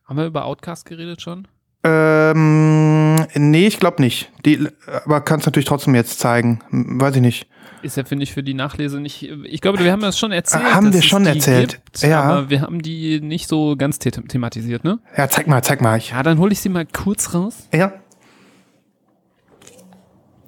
[0.05, 1.47] haben wir über Outcast geredet schon?
[1.83, 4.31] Ähm, nee, ich glaube nicht.
[4.45, 4.67] Die,
[5.05, 6.59] aber kannst natürlich trotzdem jetzt zeigen.
[6.69, 7.47] Weiß ich nicht.
[7.83, 9.23] Ist ja, finde ich, für die Nachlese nicht.
[9.45, 10.63] Ich glaube, wir haben das schon erzählt.
[10.73, 11.81] Haben wir schon erzählt.
[11.83, 12.21] Gibt, Ja.
[12.21, 14.99] Aber wir haben die nicht so ganz the thematisiert, ne?
[15.17, 15.97] Ja, zeig mal, zeig mal.
[15.97, 17.67] Ich, Ja, dann hole ich sie mal kurz raus.
[17.73, 17.93] ja.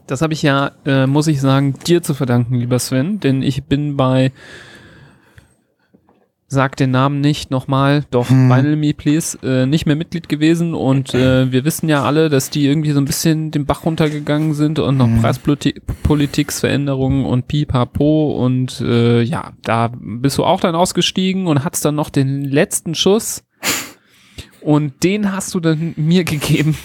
[0.05, 3.63] Das habe ich ja, äh, muss ich sagen, dir zu verdanken, lieber Sven, denn ich
[3.63, 4.33] bin bei,
[6.53, 8.49] sag den Namen nicht nochmal, doch, Hm.
[8.49, 12.49] Vinyl Me Please, äh, nicht mehr Mitglied gewesen und äh, wir wissen ja alle, dass
[12.49, 15.15] die irgendwie so ein bisschen den Bach runtergegangen sind und Hm.
[15.15, 21.83] noch Preispolitiksveränderungen und Pipapo und äh, ja, da bist du auch dann ausgestiegen und hattest
[21.85, 23.43] dann noch den letzten Schuss
[24.61, 26.77] und den hast du dann mir gegeben.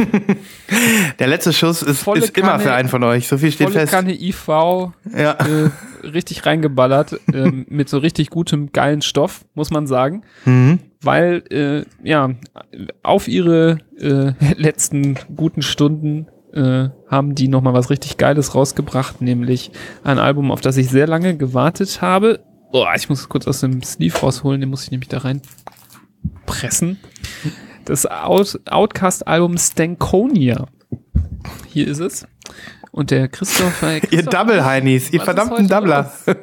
[1.20, 3.28] Der letzte Schuss ist, ist immer Kanne- für einen von euch.
[3.28, 3.92] So viel steht Volle fest.
[3.92, 4.92] Kanne IV, Ja.
[5.34, 5.70] äh,
[6.02, 10.22] richtig reingeballert, ähm, mit so richtig gutem, geilen Stoff, muss man sagen.
[10.44, 10.78] Mhm.
[11.02, 12.30] Weil, äh, ja,
[13.02, 19.70] auf ihre äh, letzten guten Stunden äh, haben die nochmal was richtig Geiles rausgebracht, nämlich
[20.04, 22.40] ein Album, auf das ich sehr lange gewartet habe.
[22.72, 25.40] Boah, ich muss es kurz aus dem Sleeve rausholen, den muss ich nämlich da rein
[26.46, 26.98] pressen.
[27.84, 30.66] Das Out Outcast-Album Stankonia.
[31.66, 32.26] Hier ist es.
[32.90, 33.82] Und der Christoph.
[33.82, 34.32] äh, Ihr Christoph
[35.12, 36.12] ihr was ist verdammten heute Doubler.
[36.26, 36.36] los?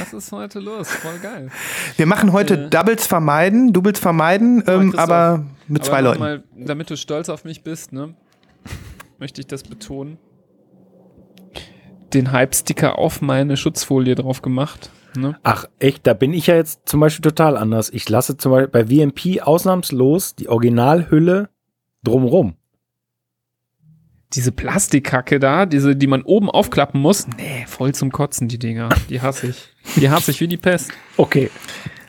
[0.00, 0.88] Was ist heute los?
[0.88, 1.50] Voll geil.
[1.96, 2.70] Wir machen heute Äh.
[2.70, 6.20] Doubles vermeiden, Doubles vermeiden, ähm, aber mit zwei Aber Leuten.
[6.20, 8.14] Mal, damit du stolz auf mich bist, ne,
[9.18, 10.18] möchte ich das betonen.
[12.12, 14.90] Den Hype-Sticker auf meine Schutzfolie drauf gemacht.
[15.16, 15.36] Ne?
[15.42, 17.90] Ach, echt, da bin ich ja jetzt zum Beispiel total anders.
[17.90, 21.50] Ich lasse zum Beispiel bei VMP ausnahmslos die Originalhülle
[22.02, 22.54] drumrum.
[24.34, 27.26] Diese Plastikkacke da, diese, die man oben aufklappen muss.
[27.36, 28.88] Nee, voll zum Kotzen, die Dinger.
[29.08, 29.68] Die hasse ich.
[29.96, 30.92] Die hasse ich wie die Pest.
[31.16, 31.50] Okay.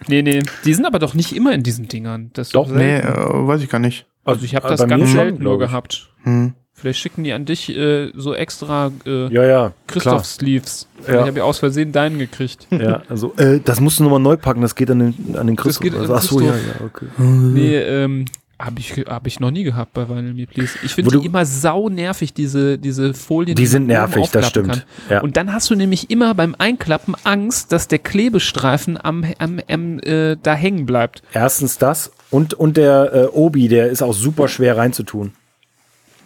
[0.07, 0.41] Nee, nee.
[0.65, 2.29] Die sind aber doch nicht immer in diesen Dingern.
[2.33, 4.05] Das ist Doch, Nee, äh, weiß ich gar nicht.
[4.23, 6.09] Also ich habe Äh, das ganz schon, selten nur gehabt.
[6.23, 6.53] Hm.
[6.73, 9.73] Vielleicht schicken die an dich äh, so extra äh, Ja, ja.
[9.87, 10.87] Christoph-Sleeves.
[11.07, 11.21] Ja.
[11.21, 12.67] Ich habe ja aus Versehen deinen gekriegt.
[12.71, 15.55] Ja, also, äh, das musst du nochmal neu packen, das geht an den, an den
[15.55, 15.83] Christoph.
[15.83, 16.79] geht an also, ach so, ja, Christoph.
[16.79, 17.05] ja, okay.
[17.19, 18.25] Nee, ähm,
[18.65, 20.77] habe ich, hab ich noch nie gehabt bei Vinyl Me Please.
[20.83, 23.55] Ich finde die immer sau nervig, diese, diese Folien.
[23.55, 24.85] Die sind man oben nervig, das stimmt.
[25.09, 25.21] Ja.
[25.21, 29.99] Und dann hast du nämlich immer beim Einklappen Angst, dass der Klebestreifen am, am, am
[29.99, 31.23] äh, da hängen bleibt.
[31.33, 35.33] Erstens das und, und der äh, Obi, der ist auch super schwer reinzutun.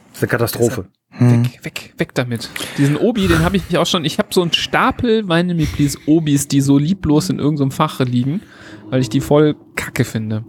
[0.09, 0.85] Das ist eine Katastrophe.
[1.17, 2.49] Weg, weg, weg damit.
[2.77, 4.03] Diesen Obi, den habe ich auch schon.
[4.03, 8.01] Ich habe so einen Stapel Vinyl Me Please Obis, die so lieblos in irgendeinem Fach
[8.01, 8.41] liegen,
[8.89, 10.43] weil ich die voll kacke finde.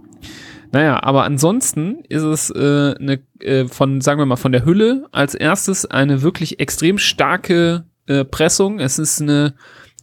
[0.76, 5.06] Naja, aber ansonsten ist es äh, eine, äh, von, sagen wir mal, von der Hülle
[5.10, 8.78] als erstes eine wirklich extrem starke äh, Pressung.
[8.78, 9.54] Es ist eine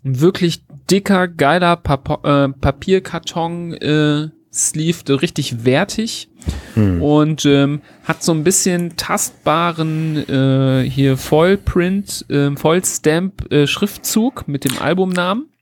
[0.04, 6.30] ein wirklich dicker, geiler Pap äh, Papierkarton äh, Sleeve, richtig wertig
[6.76, 14.66] und ähm, hat so ein bisschen tastbaren äh, hier Vollprint, äh, Vollstamp äh, Schriftzug mit
[14.66, 15.53] dem Albumnamen.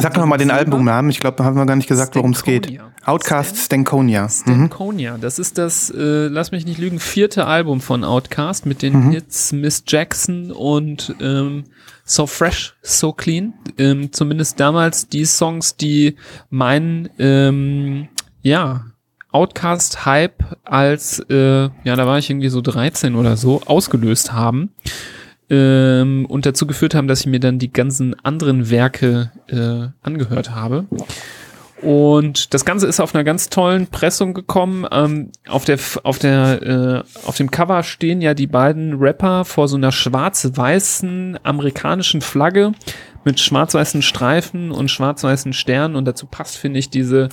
[0.00, 0.50] Sag noch mal den?
[0.50, 1.10] Albumnamen.
[1.10, 2.80] Ich glaube, da haben wir gar nicht gesagt, worum es geht.
[3.04, 4.24] Outcast Stankonia.
[4.24, 4.28] Mhm.
[4.28, 5.18] Stankonia.
[5.18, 9.52] Das ist das, äh, lass mich nicht lügen, vierte Album von Outcast mit den Hits
[9.52, 11.64] Miss Jackson und ähm,
[12.04, 13.54] So Fresh, So Clean.
[13.78, 16.16] Ähm, zumindest damals die Songs, die
[16.50, 18.08] meinen, ähm,
[18.42, 18.86] ja,
[19.34, 24.70] Outcast-Hype als, äh, ja, da war ich irgendwie so 13 oder so, ausgelöst haben.
[25.50, 30.50] Ähm, und dazu geführt haben, dass ich mir dann die ganzen anderen Werke äh, angehört
[30.50, 30.86] habe.
[31.84, 34.86] Und das Ganze ist auf einer ganz tollen Pressung gekommen.
[34.90, 39.68] Ähm, auf der, auf der, äh, auf dem Cover stehen ja die beiden Rapper vor
[39.68, 42.72] so einer schwarz-weißen amerikanischen Flagge
[43.24, 45.94] mit schwarz-weißen Streifen und schwarz-weißen Sternen.
[45.94, 47.28] Und dazu passt, finde ich, diese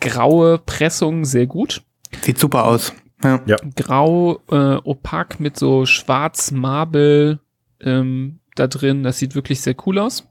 [0.00, 1.82] graue Pressung sehr gut.
[2.22, 2.94] Sieht super aus.
[3.22, 3.56] Ja.
[3.76, 7.38] Grau, äh, opak mit so schwarz Marble
[7.82, 9.02] ähm, da drin.
[9.02, 10.26] Das sieht wirklich sehr cool aus.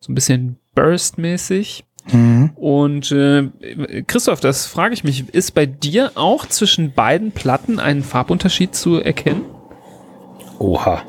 [0.00, 1.84] So ein bisschen Burst-mäßig.
[2.12, 2.50] Mhm.
[2.56, 3.48] Und äh,
[4.06, 8.96] Christoph, das frage ich mich, ist bei dir auch zwischen beiden Platten ein Farbunterschied zu
[8.96, 9.44] erkennen?
[10.58, 11.02] Oha,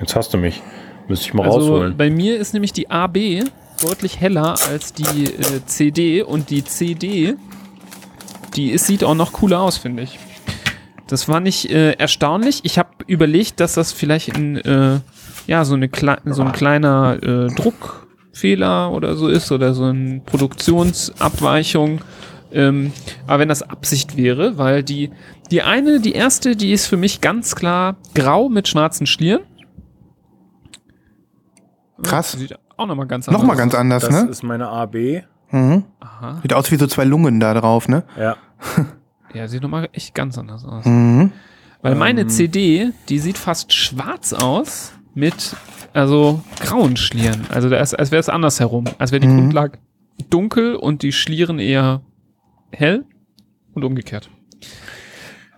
[0.00, 0.62] jetzt hast du mich.
[1.08, 1.96] Müsste ich mal Also rausholen.
[1.96, 3.44] bei mir ist nämlich die AB
[3.82, 7.34] deutlich heller als die äh, CD und die CD,
[8.56, 10.18] die ist, sieht auch noch cooler aus, finde ich.
[11.06, 12.60] Das war nicht äh, erstaunlich.
[12.64, 14.98] Ich habe überlegt, dass das vielleicht ein, äh,
[15.46, 20.20] ja, so, eine Kle so ein kleiner äh, Druckfehler oder so ist oder so eine
[20.24, 22.00] Produktionsabweichung.
[22.52, 22.92] Ähm,
[23.26, 25.10] aber wenn das Absicht wäre, weil die,
[25.50, 29.42] die eine, die erste, die ist für mich ganz klar grau mit schwarzen Schlieren.
[32.02, 32.32] Krass.
[32.32, 33.80] Sieht auch nochmal ganz anders Nochmal ganz aus.
[33.80, 34.30] anders, Das ne?
[34.30, 35.22] ist meine AB.
[35.50, 35.84] Mhm.
[36.00, 36.38] Aha.
[36.42, 38.04] Sieht aus wie so zwei Lungen da drauf, ne?
[38.18, 38.36] Ja.
[39.34, 40.86] Ja, sieht nochmal echt ganz anders aus.
[40.86, 41.30] Mhm.
[41.82, 42.28] Weil meine Ähm.
[42.30, 45.56] CD, die sieht fast schwarz aus mit,
[45.92, 47.46] also grauen Schlieren.
[47.50, 48.84] Also da ist, als wäre es andersherum.
[48.98, 49.38] Als wäre die Mhm.
[49.38, 49.78] Grundlage
[50.30, 52.02] dunkel und die Schlieren eher
[52.70, 53.04] hell
[53.74, 54.30] und umgekehrt.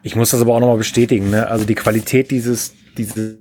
[0.03, 1.31] Ich muss das aber auch nochmal bestätigen.
[1.31, 1.49] Ne?
[1.49, 3.39] Also die Qualität dieses, dieses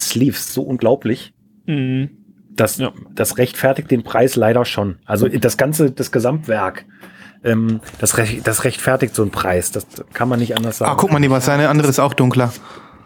[0.00, 1.32] Sleeves so unglaublich.
[1.66, 2.10] Mhm.
[2.52, 2.92] Das, Ja.
[3.14, 4.98] das rechtfertigt den Preis leider schon.
[5.04, 6.84] Also das ganze, das Gesamtwerk,
[7.42, 9.72] ähm, das, rech- das rechtfertigt so einen Preis.
[9.72, 10.92] Das kann man nicht anders sagen.
[10.92, 12.52] Ah, guck mal, die was seine andere ist auch dunkler.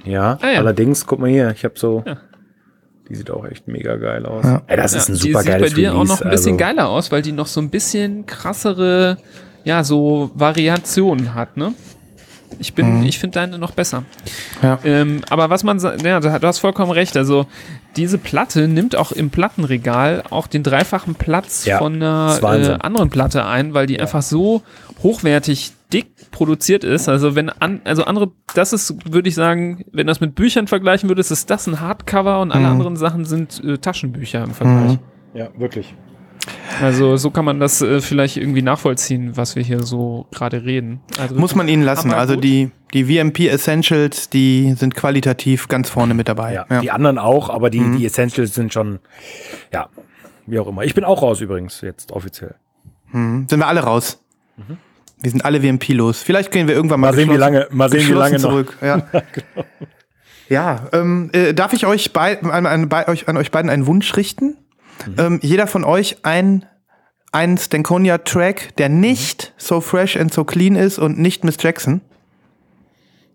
[0.05, 0.59] Ja, Ah, ja.
[0.59, 2.19] allerdings, guck mal hier, ich habe so, Ja.
[3.09, 4.45] Die sieht auch echt mega geil aus.
[4.45, 4.63] Ja.
[4.67, 5.97] Ey, das ist ein super die sieht geiles bei dir Release.
[5.97, 9.19] auch noch ein bisschen also, geiler aus, weil die noch so ein bisschen krassere,
[9.65, 11.75] ja, so Variationen hat, ne?
[12.61, 14.05] Ich bin, ich finde deine noch besser.
[14.63, 14.79] Ja.
[14.85, 17.17] Ähm, aber was man, ja, du hast vollkommen recht.
[17.17, 17.47] Also
[17.97, 22.75] diese Platte nimmt auch im Plattenregal auch den dreifachen Platz Ja, von einer Wahnsinn.
[22.75, 24.63] äh, anderen Platte ein, weil die einfach so
[25.03, 27.09] hochwertig dick produziert ist.
[27.09, 31.09] Also wenn an, also andere, das ist, würde ich sagen, wenn das mit Büchern vergleichen
[31.09, 32.73] würdest, ist das ein Hardcover und alle Mhm.
[32.73, 34.93] anderen Sachen sind äh, Taschenbücher im Vergleich.
[34.93, 34.99] Mhm.
[35.39, 35.95] Ja, wirklich.
[36.83, 41.01] Also so kann man das äh, vielleicht irgendwie nachvollziehen, was wir hier so gerade reden.
[41.19, 42.13] Also Muss man ihnen lassen.
[42.13, 46.53] Also die, die VMP Essentials, die sind qualitativ ganz vorne mit dabei.
[46.53, 46.81] Ja, Ja.
[46.81, 47.97] die anderen auch, aber die, Mhm.
[47.99, 48.99] die Essentials sind schon,
[49.73, 49.89] ja,
[50.47, 50.83] wie auch immer.
[50.85, 52.57] Ich bin auch raus übrigens, jetzt offiziell.
[53.13, 53.47] Mhm.
[53.49, 54.21] Sind wir alle raus.
[55.21, 56.23] Wir sind alle VMP los.
[56.23, 58.41] Vielleicht gehen wir irgendwann mal, Mal sehen, wie lange, mal sehen, wie lange noch.
[58.41, 58.77] zurück.
[58.83, 59.07] Ja,
[60.49, 63.87] ja ähm, äh, darf ich euch bei, an, an, bei euch, an euch beiden einen
[63.87, 64.57] Wunsch richten?
[65.07, 65.15] Mhm.
[65.19, 66.67] Ähm, jeder von euch ein
[67.35, 72.01] einen Stankonia-Track, der nicht so fresh and so clean ist und nicht Miss Jackson.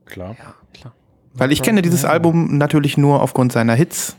[0.06, 0.38] Klar.
[0.74, 0.94] klar.
[1.34, 4.15] Weil ich kenne dieses Album natürlich nur aufgrund seiner Hits.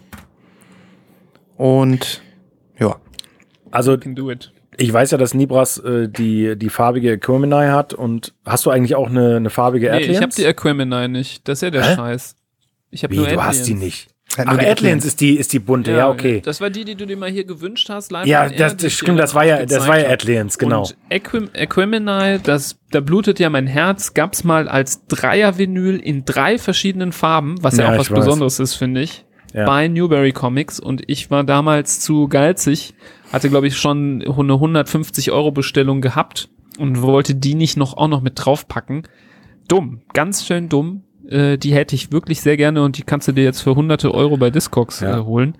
[1.57, 2.23] Und
[2.79, 2.97] ja.
[3.71, 4.53] Also Can do it.
[4.77, 8.95] Ich weiß ja, dass Nibras äh, die, die farbige Aquemini hat und hast du eigentlich
[8.95, 10.17] auch eine, eine farbige Nee, Atlians?
[10.17, 11.47] ich habe die Aquemini nicht.
[11.49, 11.97] Das ist ja der Hä?
[11.97, 12.37] Scheiß.
[12.91, 14.09] Ich habe nur du hast die nicht?
[14.39, 15.05] Hat Ach, nur die Atlians Atlians.
[15.07, 16.41] ist die, ist die bunte, ja, okay.
[16.45, 18.13] Das war die, die du dir mal hier gewünscht hast.
[18.13, 20.09] Live Ja, das, das stimmt, das war ja, das war ja.
[20.09, 20.83] Atlians, genau.
[20.83, 26.59] Und Aquim, Aquemini, das, da blutet ja mein Herz, gab's mal als Dreier-Vinyl in drei
[26.59, 28.09] verschiedenen Farben, was ja, Ja, auch was.
[28.09, 29.67] Besonderes ist, finde ich, Ja.
[29.67, 30.79] bei Newberry Comics.
[30.79, 32.95] Und ich war damals zu geizig,
[33.33, 38.09] hatte, glaube ich, schon eine 150 Euro Bestellung gehabt und wollte die nicht noch auch
[38.09, 39.03] noch mit draufpacken.
[39.69, 41.03] Dumm, ganz schön dumm.
[41.29, 44.13] Äh, die hätte ich wirklich sehr gerne und die kannst du dir jetzt für hunderte
[44.13, 45.19] Euro bei Discogs Ja.
[45.19, 45.57] äh, holen.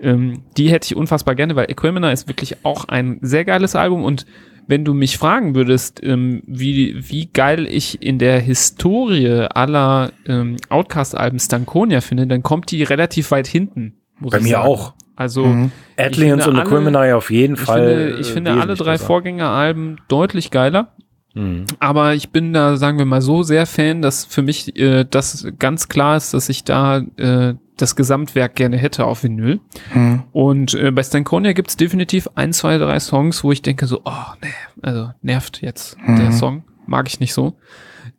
[0.00, 4.02] Ähm, die hätte ich unfassbar gerne, weil Equimina ist wirklich auch ein sehr geiles Album
[4.02, 4.26] und
[4.66, 10.56] wenn du mich fragen würdest, ähm, wie, wie geil ich in der Historie aller ähm,
[10.70, 13.94] Outcast-Alben Stankonia finde, dann kommt die relativ weit hinten.
[14.20, 14.66] Bei mir sagen.
[14.68, 14.94] auch.
[15.16, 15.70] Also Mhm.
[15.96, 17.88] Atlians und Aquemini auf jeden ich Fall.
[17.88, 19.06] finde, ich finde alle drei besser.
[19.06, 20.88] Vorgängeralben deutlich geiler.
[21.34, 21.64] Mhm.
[21.80, 25.46] Aber ich bin da, sagen wir mal, so sehr Fan, dass für mich äh, das
[25.58, 29.58] ganz klar ist, dass ich da äh, das Gesamtwerk gerne hätte auf Vinyl.
[29.92, 30.22] Mhm.
[30.32, 34.12] Und äh, bei Stankonia gibt's definitiv ein, zwei, drei Songs, wo ich denke so, oh,
[34.42, 34.48] nee,
[34.82, 36.16] also nervt jetzt Mhm.
[36.16, 36.64] der Song.
[36.86, 37.54] Mag ich nicht so.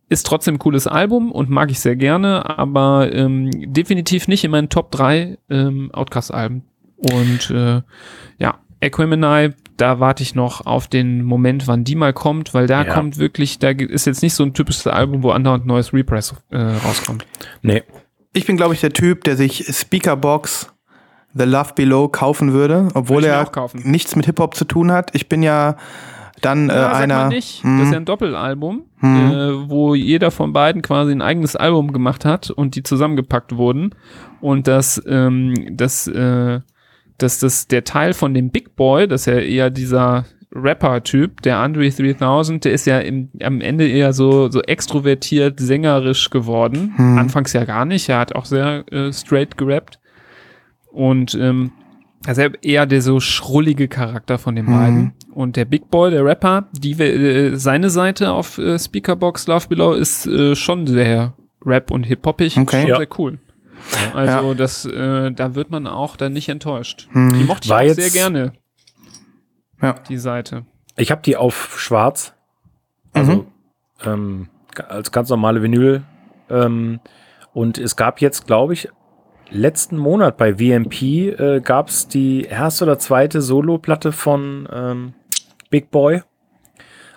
[0.10, 4.52] Ist trotzdem ein cooles Album und mag ich sehr gerne, aber ähm, definitiv nicht in
[4.52, 6.64] meinen Top 3 ähm, Outcast-Alben.
[6.98, 7.82] Und äh,
[8.38, 12.84] ja, Equimini, da warte ich noch auf den Moment, wann die mal kommt, weil da
[12.84, 12.94] Ja.
[12.94, 16.58] kommt wirklich, da ist jetzt nicht so ein typisches Album, wo andauernd neues Repress äh,
[16.58, 17.26] rauskommt.
[17.62, 17.84] Nee.
[18.34, 20.72] Ich bin, glaube ich, der Typ, der sich Speakerbox
[21.34, 25.14] The Love Below kaufen würde, obwohl Würde er nichts mit Hip-Hop zu tun hat.
[25.16, 25.76] Ich bin ja
[26.42, 27.16] dann äh, Ja, sag einer.
[27.16, 27.64] mal nicht.
[27.64, 27.78] Mhm.
[27.80, 29.32] Das ist ja ein Doppelalbum, Mhm.
[29.32, 33.92] äh, wo jeder von beiden quasi ein eigenes Album gemacht hat und die zusammengepackt wurden.
[34.42, 36.60] Und dass, ähm, dass, äh,
[37.18, 41.58] dass das der Teil von dem Big Boy, das ist ja eher dieser Rapper-Typ, der
[41.58, 46.94] Andre 3000, der ist ja im, am Ende eher so, so extrovertiert, sängerisch geworden.
[46.98, 47.18] Mhm.
[47.18, 48.08] Anfangs ja gar nicht.
[48.10, 50.00] Er hat auch sehr äh, straight gerappt.
[50.92, 51.72] Und ähm,
[52.26, 54.72] also eher der so schrullige Charakter von den Mhm.
[54.72, 55.14] beiden.
[55.32, 59.94] Und der Big Boy, der Rapper, die, äh, seine Seite auf äh, Speakerbox Love Below
[59.94, 61.34] ist äh, schon sehr
[61.66, 62.58] Rap und Hip-Hoppig.
[62.58, 62.82] Okay.
[62.82, 62.98] Schon Ja.
[62.98, 63.40] sehr cool.
[64.14, 67.08] Also das, äh, da wird man auch dann nicht enttäuscht.
[67.12, 67.34] Mhm.
[67.34, 68.54] Die mochte ich War auch jetzt- sehr gerne.
[69.82, 69.94] Ja.
[70.08, 70.66] die Seite.
[70.98, 72.34] Ich habe die auf schwarz.
[73.14, 73.46] Also
[74.06, 74.50] ähm,
[74.88, 76.04] als ganz normale Vinyl.
[76.50, 77.00] Ähm,
[77.54, 78.90] und es gab jetzt, glaube ich,
[79.50, 81.02] letzten Monat bei VMP
[81.38, 85.14] äh, gab es die erste oder zweite Solo-Platte von ähm,
[85.70, 86.22] Big Boy.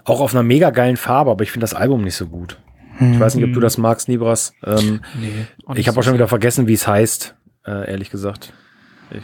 [0.05, 2.59] Auch auf einer mega geilen Farbe, aber ich finde das Album nicht so gut.
[3.01, 4.53] Ich weiß nicht, ob du das magst, Nibras.
[4.65, 5.47] Ähm, Nee.
[5.77, 7.35] ich habe auch schon wieder vergessen, wie es heißt,
[7.67, 8.53] äh, ehrlich gesagt.
[9.11, 9.23] Ich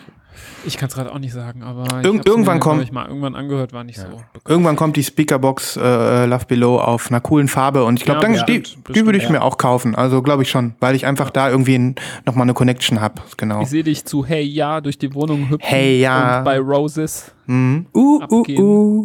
[0.78, 3.34] kann es gerade auch nicht sagen, aber ich hab's irgendwann mir, kommt- ich mal irgendwann
[3.34, 4.06] angehört, war nicht so.
[4.48, 8.32] Irgendwann kommt die Speakerbox äh, Love Below auf einer coolen Farbe und ich glaube, Ja,
[8.34, 8.74] dann die, die
[9.06, 9.94] würde ich bestimmt, mir auch kaufen.
[9.94, 11.94] Also glaube ich schon, weil ich einfach da irgendwie n-
[12.26, 13.22] noch mal eine Connection habe.
[13.36, 13.62] Genau.
[13.62, 16.38] Ich sehe dich zu Hey Ja durch die Wohnung hüpfen Hey Ja.
[16.38, 17.30] und bei Roses.
[17.46, 17.84] Mhm.
[17.94, 18.58] Uh, uh, Abgehen.
[18.62, 19.04] uh.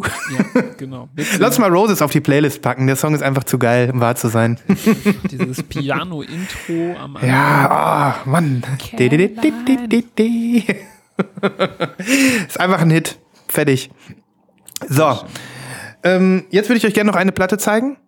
[0.54, 1.08] Ja, genau.
[1.38, 2.86] Lass mal Roses auf die Playlist packen.
[2.86, 4.58] Der Song ist einfach zu geil, um wahr zu sein.
[5.30, 7.28] Dieses Piano-Intro am Anfang.
[7.28, 8.62] Ja, ah, Mann.
[8.98, 10.64] Di,
[12.48, 13.18] ist einfach ein Hit.
[13.48, 13.90] Fertig.
[14.88, 15.18] So.
[16.02, 17.98] Ähm, jetzt würde ich euch gerne noch eine Platte zeigen.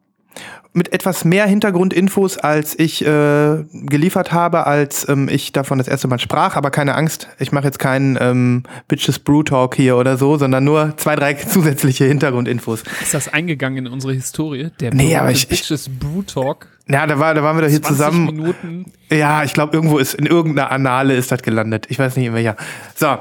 [0.75, 6.09] Mit etwas mehr Hintergrundinfos, als ich äh, geliefert habe, als ähm, ich davon das erste
[6.09, 6.57] Mal sprach.
[6.57, 10.65] Aber keine Angst, ich mache jetzt keinen ähm, Bitches Brew Talk hier oder so, sondern
[10.65, 12.85] nur zwei, drei zusätzliche Hintergrundinfos.
[13.03, 14.71] Ist das eingegangen in unsere Historie?
[14.81, 16.69] Der Nee, aber ich- ich- Bitches Brew Talk.
[16.89, 18.25] Ja, da, war, da waren wir doch hier 20 zusammen.
[18.27, 18.93] Minuten.
[19.11, 21.87] Ja, ich glaube, irgendwo ist, in irgendeiner Annale ist das gelandet.
[21.91, 22.57] Ich weiß nicht in welcher.
[22.97, 23.19] So,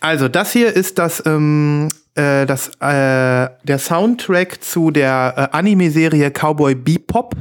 [0.00, 6.30] also das hier ist das, ähm, äh, das, äh, der Soundtrack zu der äh, Anime-Serie
[6.30, 7.34] Cowboy Bebop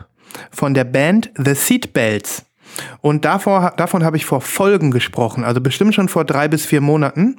[0.49, 2.45] von der Band The Seatbelts.
[3.01, 6.79] Und davor, davon habe ich vor Folgen gesprochen, also bestimmt schon vor drei bis vier
[6.79, 7.37] Monaten.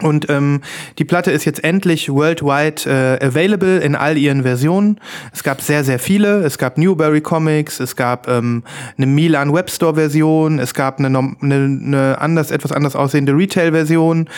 [0.00, 0.60] Und ähm,
[0.98, 2.82] die Platte ist jetzt endlich worldwide
[3.20, 4.98] äh, available in all ihren Versionen.
[5.32, 6.42] Es gab sehr, sehr viele.
[6.42, 8.64] Es gab Newberry Comics, es gab ähm,
[8.96, 14.28] eine Milan Webstore-Version, es gab eine, eine, eine anders, etwas anders aussehende Retail-Version.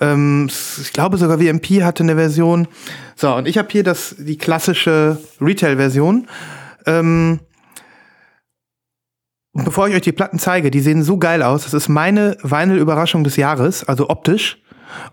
[0.00, 0.48] Ähm,
[0.80, 2.68] ich glaube sogar WMP hatte eine Version.
[3.16, 6.28] So, und ich habe hier das, die klassische Retail-Version.
[6.86, 7.40] Ähm,
[9.52, 11.64] und bevor ich euch die Platten zeige, die sehen so geil aus.
[11.64, 14.62] Das ist meine Vinyl-Überraschung des Jahres, also optisch.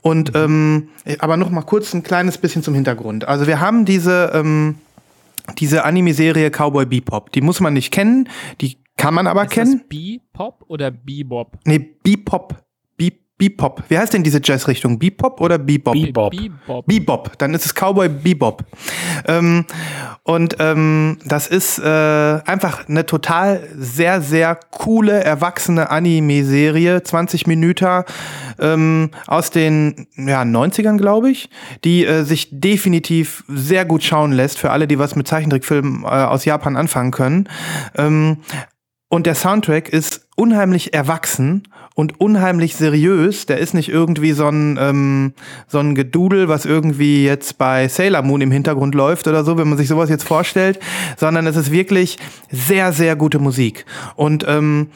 [0.01, 3.27] Und ähm, aber noch mal kurz ein kleines bisschen zum Hintergrund.
[3.27, 4.75] Also wir haben diese ähm,
[5.57, 7.31] diese Anime-Serie Cowboy Bebop.
[7.31, 8.29] Die muss man nicht kennen,
[8.61, 9.79] die kann man aber Ist kennen.
[9.79, 11.57] das Bebop oder Bebop?
[11.65, 12.64] Nee, Bebop.
[13.37, 13.83] Be Bebop.
[13.89, 14.97] Wie heißt denn diese Jazzrichtung?
[14.97, 15.93] Bebop oder Bebop?
[15.93, 16.31] Bebop.
[16.31, 16.85] Bebop.
[16.85, 18.63] Bebop, dann ist es Cowboy Bebop.
[19.27, 19.65] Ähm,
[20.23, 21.83] und ähm, das ist äh,
[22.45, 28.03] einfach eine total sehr, sehr coole, erwachsene Anime-Serie, 20 Minuten
[28.59, 31.49] ähm, aus den ja, 90ern, glaube ich,
[31.83, 36.07] die äh, sich definitiv sehr gut schauen lässt für alle, die was mit Zeichentrickfilmen äh,
[36.07, 37.49] aus Japan anfangen können.
[37.97, 38.37] Ähm,
[39.09, 43.47] und der Soundtrack ist unheimlich erwachsen und unheimlich seriös.
[43.47, 45.33] Der ist nicht irgendwie so ein, ähm,
[45.67, 49.69] so ein Gedudel, was irgendwie jetzt bei Sailor Moon im Hintergrund läuft oder so, wenn
[49.69, 50.79] man sich sowas jetzt vorstellt,
[51.17, 52.17] sondern es ist wirklich
[52.51, 53.85] sehr, sehr gute Musik.
[54.15, 54.89] Und ähm,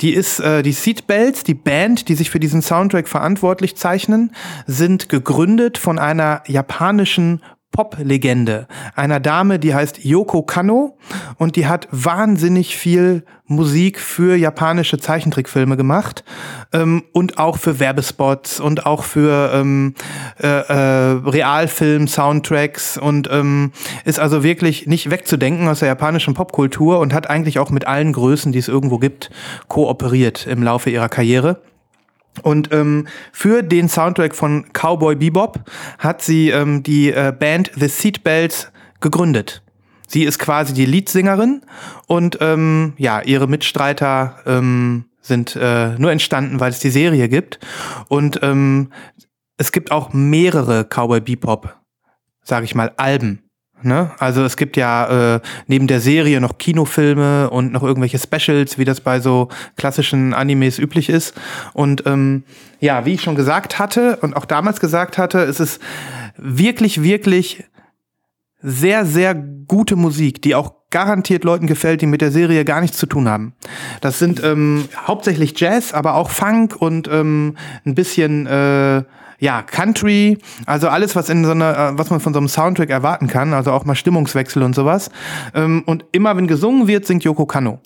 [0.00, 4.30] die ist äh, die Seatbelts, die Band, die sich für diesen Soundtrack verantwortlich zeichnen,
[4.66, 7.40] sind gegründet von einer japanischen
[7.76, 10.96] Pop-Legende, einer Dame, die heißt Yoko Kanno
[11.36, 16.24] und die hat wahnsinnig viel Musik für japanische Zeichentrickfilme gemacht
[16.72, 19.94] ähm, und auch für Werbespots und auch für ähm,
[20.42, 23.72] äh, äh, Realfilm-Soundtracks und ähm,
[24.06, 28.14] ist also wirklich nicht wegzudenken aus der japanischen Popkultur und hat eigentlich auch mit allen
[28.14, 29.30] Größen, die es irgendwo gibt,
[29.68, 31.60] kooperiert im Laufe ihrer Karriere.
[32.42, 35.60] Und ähm, für den Soundtrack von Cowboy Bebop
[35.98, 38.70] hat sie ähm, die äh, Band The Seatbelts
[39.00, 39.62] gegründet.
[40.08, 41.62] Sie ist quasi die Leadsängerin
[42.06, 47.58] und ähm, ja, ihre Mitstreiter ähm, sind äh, nur entstanden, weil es die Serie gibt.
[48.08, 48.92] Und ähm,
[49.56, 51.74] es gibt auch mehrere Cowboy Bebop,
[52.42, 53.45] sage ich mal, Alben.
[53.82, 54.10] Ne?
[54.18, 58.84] Also es gibt ja äh, neben der Serie noch Kinofilme und noch irgendwelche Specials, wie
[58.84, 61.34] das bei so klassischen Animes üblich ist.
[61.74, 62.44] Und ähm,
[62.80, 65.80] ja, wie ich schon gesagt hatte und auch damals gesagt hatte, es ist
[66.36, 67.64] wirklich, wirklich
[68.62, 72.96] sehr, sehr gute Musik, die auch garantiert Leuten gefällt, die mit der Serie gar nichts
[72.96, 73.54] zu tun haben.
[74.00, 79.02] Das sind ähm, hauptsächlich Jazz, aber auch Funk und ähm, ein bisschen äh,
[79.38, 82.90] ja Country, also alles, was in so einer, äh, was man von so einem Soundtrack
[82.90, 85.10] erwarten kann, also auch mal Stimmungswechsel und sowas.
[85.54, 87.80] Ähm, und immer wenn gesungen wird, singt Yoko Kanno.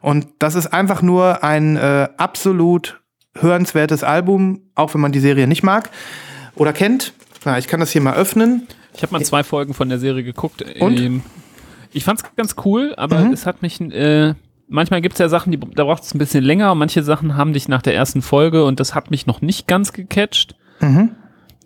[0.00, 3.00] Und das ist einfach nur ein äh, absolut
[3.34, 5.90] hörenswertes Album, auch wenn man die Serie nicht mag
[6.54, 7.12] oder kennt.
[7.44, 8.66] Na, ich kann das hier mal öffnen.
[8.94, 10.62] Ich habe mal zwei Folgen von der Serie geguckt.
[10.80, 11.00] Und?
[11.00, 11.22] Ähm,
[11.94, 13.32] Ich fand's ganz cool, aber Mhm.
[13.32, 13.80] es hat mich.
[13.80, 14.34] Äh,
[14.68, 17.52] manchmal gibt's ja Sachen, die, da braucht es ein bisschen länger und manche Sachen haben
[17.52, 20.54] dich nach der ersten Folge und das hat mich noch nicht ganz gecatcht.
[20.82, 21.10] Mhm.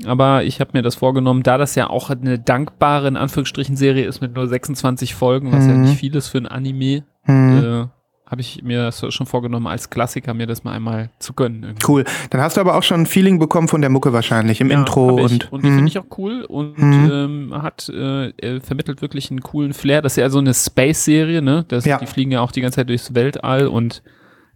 [0.06, 4.04] aber ich habe mir das vorgenommen, da das ja auch eine dankbare, in Anführungsstrichen, Serie
[4.06, 5.82] ist mit nur 26 Folgen, was ja Mhm.
[5.82, 7.58] nicht viel ist für ein Anime, Hm.
[7.58, 7.86] äh,
[8.28, 11.62] habe ich mir das schon vorgenommen, als Klassiker mir das mal einmal zu gönnen.
[11.62, 11.86] irgendwie.
[11.88, 12.04] Cool.
[12.30, 14.80] Dann hast du aber auch schon ein Feeling bekommen von der Mucke wahrscheinlich im Ja,
[14.80, 15.24] Intro ich.
[15.32, 15.52] und.
[15.52, 15.74] und die Mhm.
[15.76, 17.10] finde ich auch cool und Mhm.
[17.52, 20.02] ähm, hat äh, vermittelt wirklich einen coolen Flair.
[20.02, 21.64] Das ist ja so eine Space-Serie, ne?
[21.68, 21.98] Das, Ja.
[21.98, 24.02] Die fliegen ja auch die ganze Zeit durchs Weltall und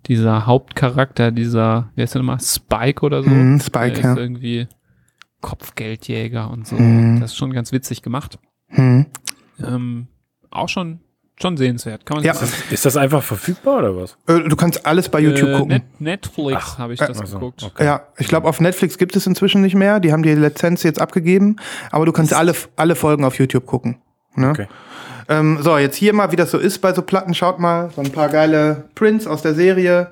[0.06, 4.16] dieser Hauptcharakter, dieser, wie heißt der nochmal, Spike oder so, der Spike, ist ja.
[4.16, 4.66] irgendwie
[5.40, 6.76] Kopfgeldjäger und so.
[6.76, 7.20] Mhm.
[7.20, 8.38] Das ist schon ganz witzig gemacht.
[8.68, 9.06] Hm.
[9.64, 10.06] Ähm,
[10.50, 11.00] auch schon,
[11.40, 12.04] schon sehenswert.
[12.06, 12.34] Kann man Ja.
[12.34, 12.52] sagen.
[12.70, 14.16] Ist das einfach verfügbar oder was?
[14.26, 15.68] Äh, Du kannst alles bei YouTube Äh, gucken.
[15.68, 17.62] Net Netflix habe ich äh, das also, geguckt.
[17.62, 17.84] okay.
[17.84, 19.98] Ja, ich glaube, auf Netflix gibt es inzwischen nicht mehr.
[20.00, 21.56] Die haben die Lizenz jetzt abgegeben.
[21.90, 23.96] Aber du kannst alle, alle Folgen auf YouTube gucken.
[24.36, 24.50] Ne?
[24.50, 24.66] Okay.
[25.30, 27.34] Ähm, so, jetzt hier mal, wie das so ist bei so Platten.
[27.34, 30.10] Schaut mal, so ein paar geile Prints aus der Serie,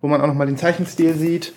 [0.00, 1.52] wo man auch noch mal den Zeichenstil sieht.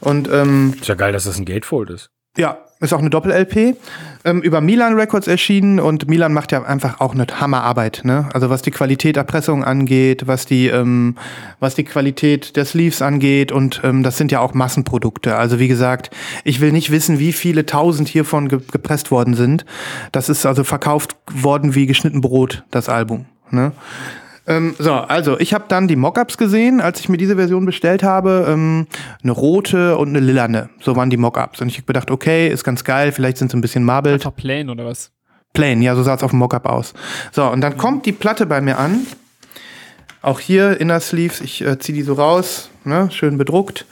[0.00, 2.10] Und ähm, Ist ja geil, dass das ein Gatefold ist.
[2.36, 3.76] ja, ist auch eine Doppel-LP.
[4.24, 8.02] Ähm, über Milan Records erschienen und Milan macht ja einfach auch eine Hammerarbeit.
[8.04, 8.28] Ne?
[8.34, 11.16] Also was die Qualität Erpressung angeht, was die, ähm,
[11.58, 15.36] was die Qualität der Sleeves angeht und ähm, das sind ja auch Massenprodukte.
[15.36, 16.10] Also wie gesagt,
[16.44, 19.64] ich will nicht wissen, wie viele tausend hiervon ge gepresst worden sind.
[20.12, 23.26] Das ist also verkauft worden wie geschnitten Brot, das Album.
[23.50, 23.72] Ne?
[24.46, 28.02] Ähm, so, also ich habe dann die Mockups gesehen, als ich mir diese Version bestellt
[28.02, 28.46] habe.
[28.48, 28.86] Ähm,
[29.22, 30.70] eine rote und eine lilane.
[30.80, 31.60] So waren die Mockups.
[31.60, 34.14] Und ich habe gedacht, okay, ist ganz geil, vielleicht sind sie ein bisschen marbled.
[34.14, 35.10] Einfach plain oder was?
[35.52, 36.92] Plain, ja, so sah es auf dem Mockup aus.
[37.32, 39.06] So, und dann kommt die Platte bei mir an.
[40.22, 43.86] Auch hier Inner Sleeves, ich äh, ziehe die so raus, ne, schön bedruckt.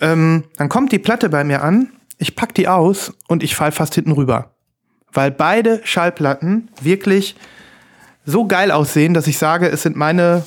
[0.00, 3.72] Ähm, dann kommt die Platte bei mir an, ich pack die aus und ich fall
[3.72, 4.50] fast hinten rüber.
[5.12, 7.36] Weil beide Schallplatten wirklich
[8.26, 10.44] so geil aussehen, dass ich sage, es sind meine,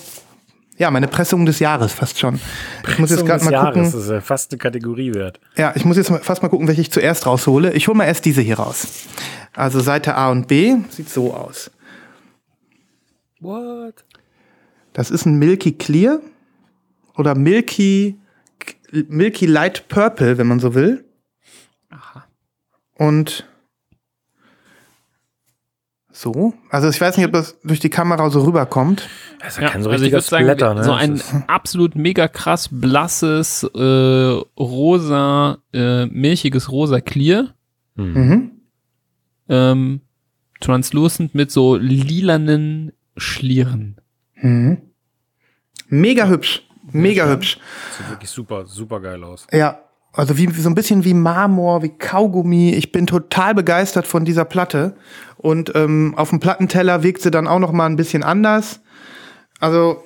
[0.78, 2.40] ja, meine Pressungen des Jahres fast schon.
[2.88, 3.92] Ich muss jetzt gerade des mal Jahres, gucken.
[3.92, 5.40] das ist ja fast eine Kategorie wert.
[5.56, 7.72] Ja, ich muss jetzt mal, fast mal gucken, welche ich zuerst raushole.
[7.74, 8.88] Ich hole mal erst diese hier raus.
[9.56, 11.72] Also Seite A und B sieht so aus.
[13.40, 14.06] What?
[14.94, 16.20] Das ist ein Milky Clear
[17.16, 18.20] oder Milky,
[18.92, 21.06] Milky Light Purple, wenn man so will.
[22.96, 23.49] Und
[26.20, 26.54] so.
[26.70, 29.08] Also ich weiß nicht, ob das durch die Kamera so rüberkommt.
[29.40, 30.84] Das ist ja, kein so also ich würde sagen, Splatter, ne?
[30.84, 37.54] so ein absolut mega krass blasses, äh, rosa, äh, milchiges rosa Clear,
[37.96, 38.14] Hm.
[38.14, 38.52] Mhm.
[39.50, 40.02] ähm,
[40.62, 43.98] translucent mit so lilanen Schlieren.
[44.36, 44.78] Mhm.
[45.88, 46.64] Mega hübsch.
[46.92, 47.60] Mega hübsch.
[47.98, 49.48] Sieht wirklich super, super geil aus.
[49.52, 49.80] Ja,
[50.20, 52.72] also wie, so ein bisschen wie Marmor, wie Kaugummi.
[52.72, 54.96] Ich bin total begeistert von dieser Platte.
[55.38, 58.82] Und ähm, auf dem Plattenteller wirkt sie dann auch noch mal ein bisschen anders.
[59.62, 60.04] Also,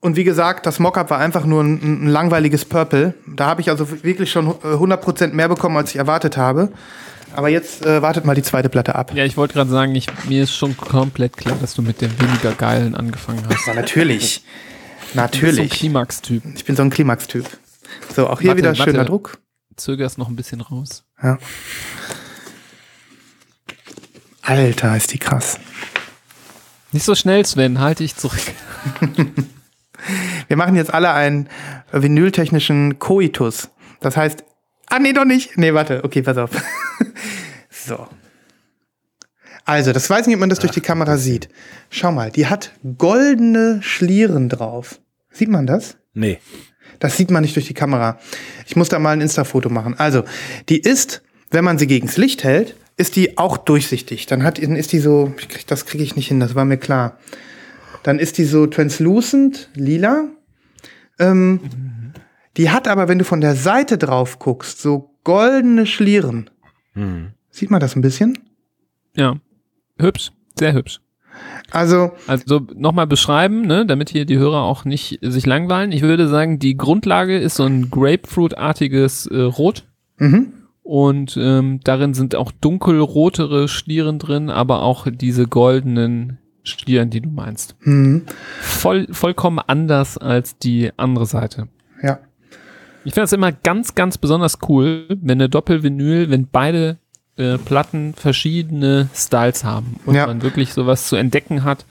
[0.00, 3.14] und wie gesagt, das Mockup war einfach nur ein, ein langweiliges Purple.
[3.26, 6.70] Da habe ich also wirklich schon äh, 100% mehr bekommen, als ich erwartet habe.
[7.34, 9.12] Aber jetzt äh, wartet mal die zweite Platte ab.
[9.14, 12.12] Ja, ich wollte gerade sagen, ich, mir ist schon komplett klar, dass du mit dem
[12.20, 13.66] weniger geilen angefangen hast.
[13.66, 14.44] Ja, natürlich.
[14.44, 14.44] Du bist
[15.14, 15.70] so ein Natürlich.
[15.70, 16.42] Klimax-Typ.
[16.54, 17.46] Ich bin so ein Klimax-Typ.
[18.14, 18.90] So, auch hier Warte, wieder warte.
[18.90, 19.38] schöner Druck.
[19.76, 21.04] Zögerst noch ein bisschen raus.
[21.22, 21.38] Ja.
[24.42, 25.58] Alter, ist die krass.
[26.92, 28.40] Nicht so schnell, Sven, halte ich zurück.
[30.48, 31.48] Wir machen jetzt alle einen
[31.90, 33.70] vinyltechnischen Koitus.
[34.00, 34.44] Das heißt,
[34.88, 35.56] ah nee, doch nicht.
[35.56, 36.50] Nee, warte, okay, pass auf.
[37.70, 38.06] so.
[39.64, 41.48] Also, das weiß nicht, ob man das durch die Kamera sieht.
[41.88, 45.00] Schau mal, die hat goldene Schlieren drauf.
[45.30, 45.96] Sieht man das?
[46.12, 46.38] Nee.
[46.98, 48.18] Das sieht man nicht durch die Kamera.
[48.66, 49.94] Ich muss da mal ein Insta-Foto machen.
[49.98, 50.24] Also,
[50.68, 54.26] die ist, wenn man sie gegens Licht hält, ist die auch durchsichtig.
[54.26, 56.64] Dann hat, dann ist die so, ich krieg, das kriege ich nicht hin, das war
[56.64, 57.18] mir klar.
[58.02, 60.28] Dann ist die so translucent, lila.
[61.18, 61.60] Ähm,
[62.56, 66.50] Die hat aber, wenn du von der Seite drauf guckst, so goldene Schlieren.
[66.92, 67.32] Hm.
[67.50, 68.38] Sieht man das ein bisschen?
[69.16, 69.36] Ja.
[69.98, 70.30] Hübsch.
[70.58, 71.00] Sehr hübsch.
[71.74, 75.92] Also, Also nochmal beschreiben, ne, damit hier die Hörer auch nicht sich langweilen.
[75.92, 79.84] Ich würde sagen, die Grundlage ist so ein Grapefruit-artiges äh, Rot.
[80.18, 80.52] mhm.
[80.82, 87.30] Und ähm, darin sind auch dunkelrotere Schlieren drin, aber auch diese goldenen Schlieren, die du
[87.30, 87.74] meinst.
[87.80, 88.26] Mhm.
[88.60, 91.68] Voll, vollkommen anders als die andere Seite.
[92.02, 92.18] ja.
[93.06, 96.98] Ich finde das immer ganz, ganz besonders cool, wenn eine Doppelvinyl, wenn beide
[97.36, 100.26] äh, Platten verschiedene Styles haben und Ja.
[100.26, 101.84] man wirklich sowas zu entdecken hat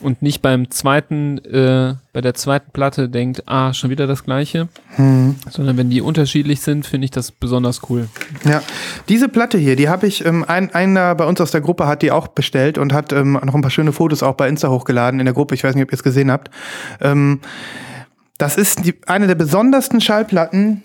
[0.00, 4.66] und nicht beim zweiten, äh, bei der zweiten Platte denkt, ah, schon wieder das gleiche,
[4.96, 5.36] Mhm.
[5.48, 8.08] sondern wenn die unterschiedlich sind, finde ich das besonders cool.
[8.44, 8.60] Ja,
[9.08, 12.02] diese Platte hier, die habe ich, ähm, ein, einer bei uns aus der Gruppe hat
[12.02, 15.20] die auch bestellt und hat ähm, noch ein paar schöne Fotos auch bei Insta hochgeladen
[15.20, 15.54] in der Gruppe.
[15.54, 16.50] Ich weiß nicht, ob ihr es gesehen habt.
[17.00, 17.40] Ähm,
[18.38, 20.82] das ist die, eine der besondersten Schallplatten,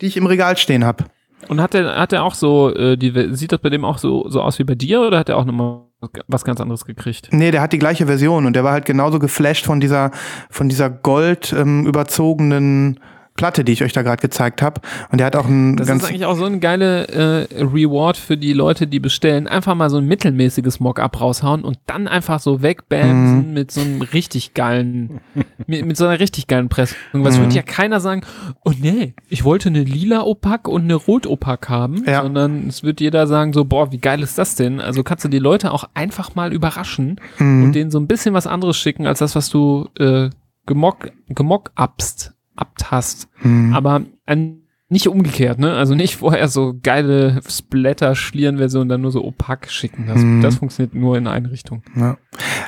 [0.00, 1.06] die ich im Regal stehen habe.
[1.46, 4.28] Und hat er hat er auch so, äh, die, sieht das bei dem auch so,
[4.28, 5.82] so aus wie bei dir oder hat er auch nochmal
[6.26, 7.28] was ganz anderes gekriegt?
[7.32, 10.10] Nee, der hat die gleiche Version und der war halt genauso geflasht von dieser,
[10.50, 13.00] von dieser gold ähm, überzogenen
[13.38, 14.82] Platte, die ich euch da gerade gezeigt habe.
[15.10, 18.16] Und der hat auch ein Das ganz ist eigentlich auch so eine geile äh, Reward
[18.18, 19.46] für die Leute, die bestellen.
[19.46, 24.02] Einfach mal so ein mittelmäßiges Mock-up raushauen und dann einfach so wegbamsen mit so einem
[24.02, 25.20] richtig geilen,
[25.66, 26.98] mit, mit so einer richtig geilen Pressung.
[27.12, 27.42] Was Mhm.
[27.42, 28.22] würde ja keiner sagen,
[28.64, 32.22] oh nee, ich wollte eine lila Opak und eine rot Opak haben, Ja.
[32.22, 34.80] sondern es wird jeder sagen so, boah, wie geil ist das denn?
[34.80, 37.62] Also kannst du die Leute auch einfach mal überraschen Mhm.
[37.62, 40.30] und denen so ein bisschen was anderes schicken, als das, was du äh,
[40.66, 43.28] gemock, gemock-upst, abt hast.
[43.42, 43.74] Mhm.
[43.74, 45.74] Aber ein, nicht umgekehrt, ne?
[45.74, 50.06] Also nicht vorher so geile Splatter-Schlieren-Version dann nur so opak schicken.
[50.06, 50.40] Das, Mhm.
[50.40, 51.82] das funktioniert nur in eine Richtung.
[51.94, 52.16] Ja.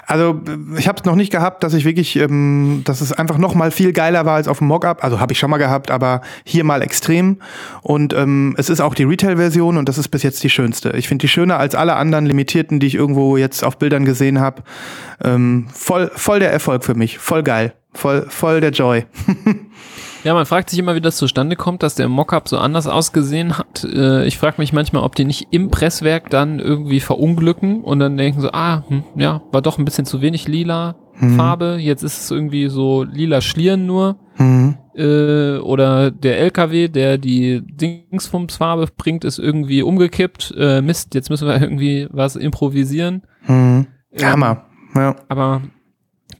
[0.06, 0.40] Also
[0.76, 3.70] ich habe es noch nicht gehabt, dass ich wirklich, ähm, dass es einfach noch mal
[3.70, 5.02] viel geiler war als auf dem Mockup.
[5.02, 7.38] Also habe ich schon mal gehabt, aber hier mal extrem.
[7.80, 10.90] Und ähm, es ist auch die Retail-Version und das ist bis jetzt die schönste.
[10.96, 14.40] Ich finde die schöner als alle anderen limitierten, die ich irgendwo jetzt auf Bildern gesehen
[14.40, 14.62] habe.
[15.24, 19.06] Ähm, voll, voll der Erfolg für mich, voll geil, voll, voll der Joy.
[20.24, 23.56] Ja, man fragt sich immer, wie das zustande kommt, dass der Mockup so anders ausgesehen
[23.56, 23.84] hat.
[23.84, 28.16] Äh, ich frage mich manchmal, ob die nicht im Presswerk dann irgendwie verunglücken und dann
[28.16, 30.96] denken so, ah, hm, ja, war doch ein bisschen zu wenig lila
[31.36, 31.76] Farbe.
[31.78, 34.16] Jetzt ist es irgendwie so lila Schlieren nur.
[34.38, 34.78] Mhm.
[34.94, 40.54] äh, oder der LKW, der die Dingsbumsfarbe bringt, ist irgendwie umgekippt.
[40.56, 43.22] Äh, Mist, jetzt müssen wir irgendwie was improvisieren.
[43.46, 43.86] Mhm.
[44.12, 44.64] Ähm, Hammer.
[44.94, 45.16] Ja.
[45.28, 45.60] Aber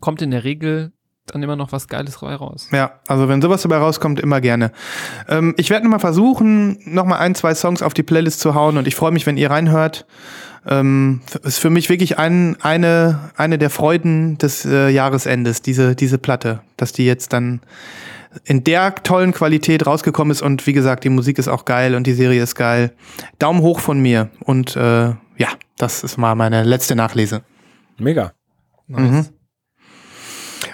[0.01, 0.93] kommt in der Regel
[1.33, 2.69] dann immer noch was Geiles dabei raus.
[2.73, 4.73] Ja, also wenn sowas dabei rauskommt, immer gerne.
[5.29, 8.87] Ähm, ich werde nochmal versuchen, nochmal ein, zwei Songs auf die Playlist zu hauen und
[8.87, 10.07] ich freue mich, wenn ihr reinhört.
[10.67, 16.19] Ähm, ist für mich wirklich ein, eine, eine der Freuden des äh, Jahresendes, diese, diese
[16.19, 17.61] Platte, dass die jetzt dann
[18.45, 22.07] in der tollen Qualität rausgekommen ist und wie gesagt, die Musik ist auch geil und
[22.07, 22.93] die Serie ist geil.
[23.39, 27.43] Daumen hoch von mir und äh, ja, das ist mal meine letzte Nachlese.
[27.99, 28.33] Mega.
[28.87, 29.33] Nice.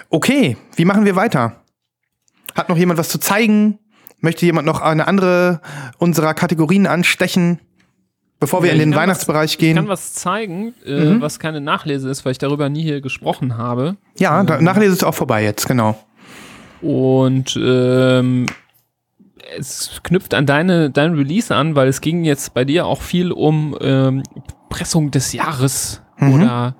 [0.09, 1.63] Okay, wie machen wir weiter?
[2.55, 3.79] Hat noch jemand was zu zeigen?
[4.19, 5.61] Möchte jemand noch eine andere
[5.99, 7.59] unserer Kategorien anstechen,
[8.39, 9.87] bevor wir Ja, in den Weihnachtsbereich Ich kann gehen?
[9.87, 11.21] was zeigen, äh, Mhm.
[11.21, 13.97] was keine Nachlese ist, weil ich darüber nie hier gesprochen habe.
[14.17, 16.03] Ja, da, Nachlese ist auch vorbei jetzt, genau.
[16.81, 18.47] Und ähm,
[19.57, 23.31] es knüpft an deine, dein Release an, weil es ging jetzt bei dir auch viel
[23.31, 24.23] um ähm,
[24.69, 26.33] Pressung des Jahres Mhm.
[26.33, 26.75] oder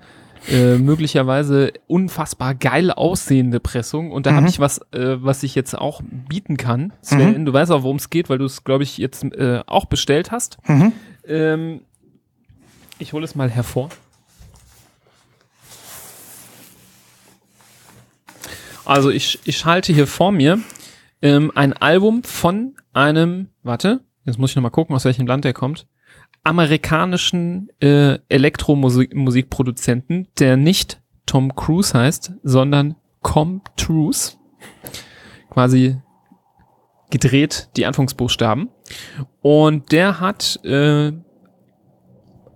[0.49, 4.11] äh, möglicherweise unfassbar geil aussehende Pressung.
[4.11, 4.35] Und da Mhm.
[4.37, 6.93] habe ich was, äh, was ich jetzt auch bieten kann.
[7.01, 7.45] Sven, Mhm.
[7.45, 10.31] du weißt auch, worum es geht, weil du es, glaube ich, jetzt äh, auch bestellt
[10.31, 10.57] hast.
[10.67, 10.93] Mhm.
[11.27, 11.81] Ähm,
[12.99, 13.89] ich hole es mal hervor.
[18.85, 20.59] Also ich, ich halte hier vor mir
[21.21, 25.53] ähm, ein Album von einem, warte, jetzt muss ich nochmal gucken, aus welchem Land der
[25.53, 25.87] kommt,
[26.47, 34.37] amerikanischen äh, Elektromusikproduzenten, der nicht Tom Cruise heißt, sondern Com Truce.
[35.49, 35.97] Quasi
[37.09, 38.69] gedreht die Anfangsbuchstaben.
[39.41, 41.11] Und der hat äh,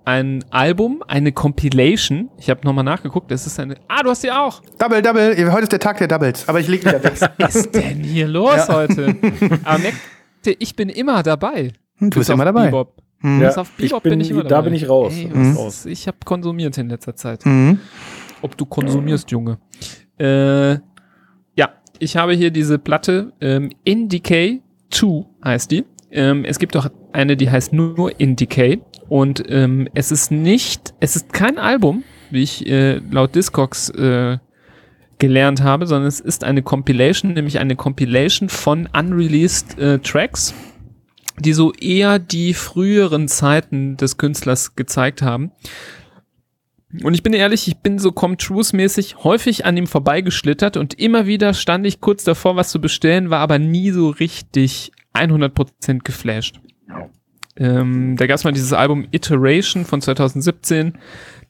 [0.06, 2.30] ein Album, eine Compilation.
[2.38, 3.30] Ich habe nochmal nachgeguckt.
[3.30, 3.76] Das ist eine.
[3.90, 4.62] Ah, du hast die auch.
[4.80, 5.52] Double, Double.
[5.52, 7.20] Heute ist der Tag der Doubles, aber ich leg wieder weg.
[7.38, 9.16] Was ist denn hier los heute?
[9.66, 9.98] Aber merkt
[10.46, 11.74] ich bin immer dabei.
[12.00, 12.66] Du bist immer dabei.
[12.66, 13.01] Bebop.
[13.22, 13.42] Mhm.
[13.42, 14.66] Ja, auf ich Bebop bin- bin, ich immer da dabei.
[14.66, 15.14] bin ich raus.
[15.16, 15.58] Ey, Mhm.
[15.86, 17.46] ich habe konsumiert in letzter Zeit.
[17.46, 17.80] Mhm.
[18.42, 19.60] Ob du konsumierst, Junge.
[20.20, 20.74] Äh,
[21.56, 21.70] ja,
[22.00, 25.86] ich habe hier diese Platte, ähm, In Decay 2 heißt die.
[26.12, 28.82] Ähm, es gibt auch eine, die heißt nur In Decay.
[29.08, 34.38] Und ähm, es ist nicht, es ist kein Album, wie ich äh, laut Discogs äh,
[35.20, 40.54] gelernt habe, sondern es ist eine Compilation, nämlich eine Compilation von unreleased äh, Tracks,
[41.42, 45.52] die so eher die früheren Zeiten des Künstlers gezeigt haben.
[47.04, 51.26] Und ich bin ehrlich, ich bin so Com Truth-mäßig häufig an ihm vorbeigeschlittert und immer
[51.26, 56.60] wieder stand ich kurz davor, was zu bestellen, war aber nie so richtig 100% geflasht.
[57.58, 60.98] Ähm, da gab es mal dieses Album Iteration von 2017.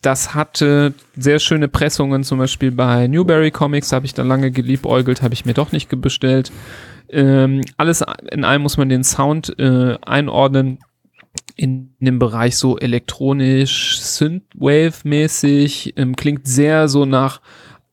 [0.02, 5.22] Das hatte sehr schöne Pressungen, zum Beispiel bei Newberry Comics habe ich da lange geliebäugelt,
[5.22, 6.52] habe ich mir doch nicht bestellt.
[7.12, 10.80] Ähm, alles in allem muss man den Sound äh, einordnen
[11.56, 17.42] in dem Bereich so elektronisch, Synthwave-mäßig, ähm, klingt sehr so nach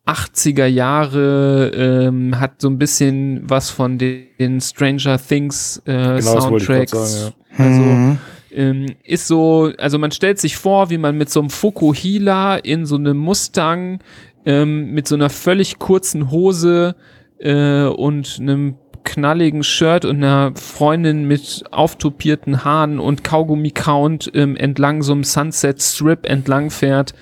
[0.06, 6.40] 80er Jahre, ähm, hat so ein bisschen was von den, den Stranger Things äh, Genau,
[6.40, 6.92] Soundtracks.
[6.92, 8.18] sagen, Also Mhm.
[8.52, 12.86] ähm, ist so, also man stellt sich vor, wie man mit so einem Fukuhila in
[12.86, 13.98] so einem Mustang
[14.46, 16.94] ähm, mit so einer völlig kurzen Hose
[17.38, 18.76] äh, und einem
[19.08, 25.80] knalligen Shirt und einer Freundin mit auftopierten Haaren und Kaugummi-Count ähm, entlang so einem Sunset
[25.80, 27.14] Strip entlang fährt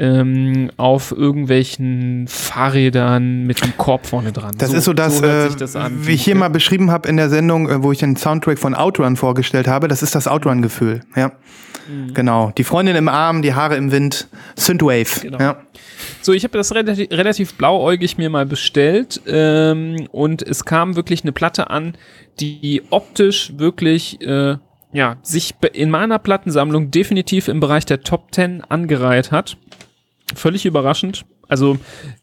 [0.00, 4.52] ähm, auf irgendwelchen Fahrrädern mit einem Korb vorne dran.
[4.56, 6.06] Das ist so das, hört äh, das an.
[6.06, 8.74] wie ich hier mal beschrieben habe in der Sendung, äh, wo ich den Soundtrack von
[8.74, 11.00] Outrun vorgestellt habe, das ist das Outrun-Gefühl.
[11.14, 11.32] Ja.
[11.86, 12.14] Mhm.
[12.14, 12.50] Genau.
[12.56, 15.20] Die Freundin im Arm, die Haare im Wind, Synthwave.
[15.20, 15.38] Genau.
[15.38, 15.56] Ja.
[16.22, 21.24] So, ich habe das relativ, relativ blauäugig mir mal bestellt ähm, und es kam wirklich
[21.24, 21.94] eine Platte an,
[22.40, 24.56] die optisch wirklich äh,
[24.92, 29.58] ja, sich in meiner Plattensammlung definitiv im Bereich der Top 10 angereiht hat.
[30.34, 31.24] Völlig überraschend.
[31.48, 31.78] Also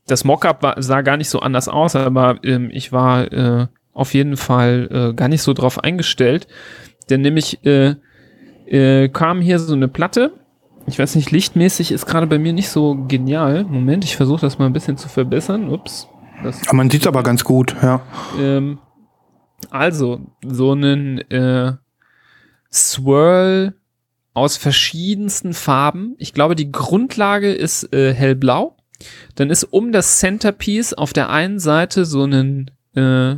[0.08, 4.38] das Mockup sah gar nicht so anders aus, aber ähm, ich war äh, auf jeden
[4.38, 6.48] Fall äh, gar nicht so drauf eingestellt.
[7.10, 7.96] Denn nämlich äh,
[8.66, 10.34] äh, kam hier so eine Platte.
[10.86, 13.66] Ich weiß nicht, lichtmäßig ist gerade bei mir nicht so genial.
[13.66, 15.70] Moment, ich versuche das mal ein bisschen zu verbessern.
[15.70, 16.08] Ups.
[16.44, 18.02] Das, Aber man sieht es aber ganz gut, ja.
[18.40, 18.80] ähm,
[19.72, 21.74] also, so einen äh,
[22.72, 23.74] Swirl
[24.38, 26.14] aus verschiedensten Farben.
[26.20, 28.78] Ich glaube, die Grundlage ist äh, hellblau.
[29.34, 33.38] Dann ist um das Centerpiece auf der einen Seite so ein äh,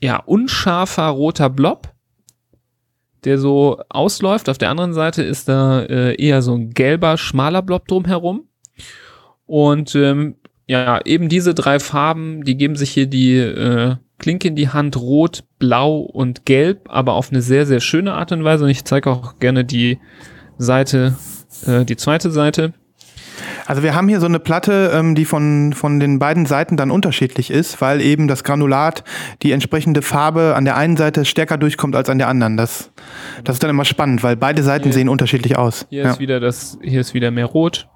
[0.00, 1.92] ja, unscharfer roter Blob,
[3.24, 4.48] der so ausläuft.
[4.48, 8.46] Auf der anderen Seite ist da äh, eher so ein gelber, schmaler Blob drumherum.
[9.44, 10.36] Und ähm,
[10.68, 14.96] ja, eben diese drei Farben, die geben sich hier die äh, Klinke in die Hand,
[14.96, 18.64] rot, blau und gelb, aber auf eine sehr, sehr schöne Art und Weise.
[18.64, 19.98] Und ich zeige auch gerne die
[20.58, 21.16] Seite,
[21.66, 22.72] äh, die zweite Seite.
[23.66, 26.90] Also wir haben hier so eine Platte, ähm, die von, von den beiden Seiten dann
[26.90, 29.04] unterschiedlich ist, weil eben das Granulat
[29.42, 32.56] die entsprechende Farbe an der einen Seite stärker durchkommt als an der anderen.
[32.56, 32.92] Das,
[33.44, 35.86] das ist dann immer spannend, weil beide Seiten Hier- sehen unterschiedlich aus.
[35.90, 36.10] Hier Ja.
[36.12, 37.88] ist wieder das, hier ist wieder mehr Rot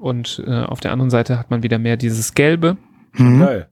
[0.00, 2.76] und äh, auf der anderen Seite hat man wieder mehr dieses Gelbe.
[3.14, 3.40] Mhm.
[3.40, 3.68] Geil.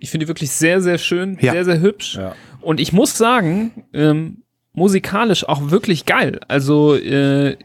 [0.00, 1.52] Ich finde die wirklich sehr, sehr schön, Ja.
[1.52, 2.16] sehr, sehr hübsch.
[2.16, 2.34] Ja.
[2.60, 4.42] Und ich muss sagen, ähm,
[4.72, 6.40] musikalisch auch wirklich geil.
[6.48, 7.56] Also, äh,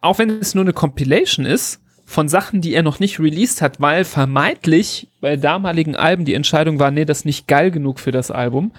[0.00, 3.80] auch wenn es nur eine Compilation ist, von Sachen, die er noch nicht released hat,
[3.80, 8.10] weil vermeintlich bei damaligen Alben die Entscheidung war, nee, das ist nicht geil genug für
[8.10, 8.72] das Album,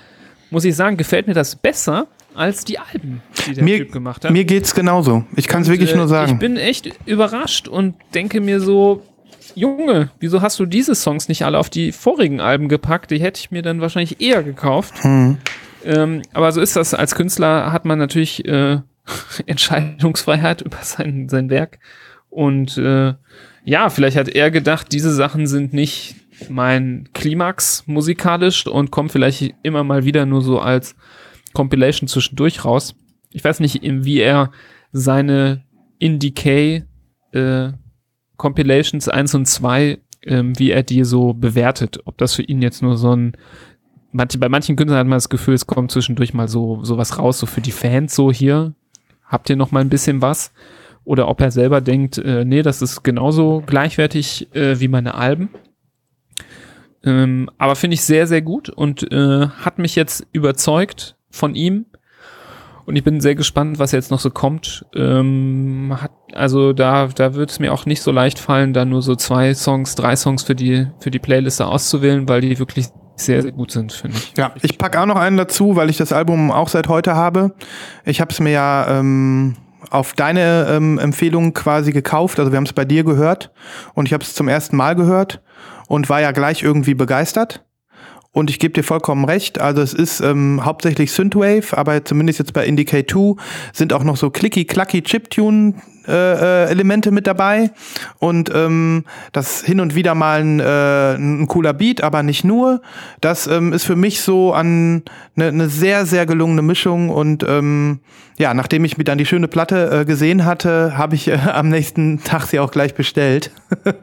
[0.50, 4.26] muss ich sagen, gefällt mir das besser als die Alben, die der Mir, Typ gemacht
[4.26, 4.32] hat.
[4.32, 5.24] mir geht's genauso.
[5.38, 6.34] Ich kann es wirklich äh, nur sagen.
[6.34, 9.02] Ich bin echt überrascht und denke mir so,
[9.56, 13.12] Junge, wieso hast du diese Songs nicht alle auf die vorigen Alben gepackt?
[13.12, 15.04] Die hätte ich mir dann wahrscheinlich eher gekauft.
[15.04, 15.38] Hm.
[15.84, 16.94] Ähm, aber so ist das.
[16.94, 18.80] Als Künstler hat man natürlich äh,
[19.46, 21.80] Entscheidungsfreiheit über sein, sein Werk.
[22.30, 23.14] Und äh,
[23.64, 26.16] ja, vielleicht hat er gedacht, diese Sachen sind nicht
[26.50, 30.96] mein Klimax musikalisch und kommen vielleicht immer mal wieder nur so als
[31.54, 32.96] Compilation zwischendurch raus.
[33.32, 34.52] Ich weiß nicht, wie er
[34.92, 35.64] seine
[36.00, 36.84] In Decay
[37.34, 37.72] äh,
[38.42, 42.00] Compilations 1 und 2, ähm, wie er die so bewertet.
[42.06, 43.38] Ob das für ihn jetzt nur so ein
[44.12, 47.38] manche, bei manchen Künstlern hat man das Gefühl, es kommt zwischendurch mal so sowas raus,
[47.38, 48.74] so für die Fans, so hier,
[49.26, 50.54] habt ihr noch mal ein bisschen was?
[51.04, 55.50] Oder ob er selber denkt, äh, nee, das ist genauso gleichwertig äh, wie meine Alben.
[57.04, 61.86] Ähm, aber finde ich sehr, sehr gut und äh, hat mich jetzt überzeugt von ihm.
[62.86, 64.86] Und ich bin sehr gespannt, was jetzt noch so kommt.
[64.96, 69.02] Ähm, hat, also da, da wird es mir auch nicht so leicht fallen, da nur
[69.02, 73.42] so zwei Songs, drei Songs für die, für die Playliste auszuwählen, weil die wirklich sehr,
[73.42, 74.34] sehr gut sind, finde ich.
[74.38, 77.54] Ja, ich pack auch noch einen dazu, weil ich das Album auch seit heute habe.
[78.06, 79.56] Ich habe es mir ja ähm,
[79.90, 82.40] auf deine ähm, Empfehlung quasi gekauft.
[82.40, 83.52] Also wir haben es bei dir gehört
[83.94, 85.42] und ich habe es zum ersten Mal gehört
[85.88, 87.64] und war ja gleich irgendwie begeistert.
[88.34, 89.60] Und ich gebe dir vollkommen recht.
[89.60, 93.36] Also es ist ähm, hauptsächlich Synthwave, aber zumindest jetzt bei Indicate 2
[93.74, 95.76] sind auch noch so clicky-clacky Chiptune
[96.08, 97.72] äh, äh, Elemente mit dabei
[98.20, 102.82] und ähm, das hin und wieder mal ein, äh, ein cooler Beat, aber nicht nur.
[103.20, 105.04] Das ähm, ist für mich so eine
[105.36, 108.00] ne sehr sehr gelungene Mischung und ähm,
[108.42, 111.70] ja, nachdem ich mir dann die schöne Platte äh, gesehen hatte, habe ich äh, am
[111.70, 113.52] nächsten Tag sie auch gleich bestellt.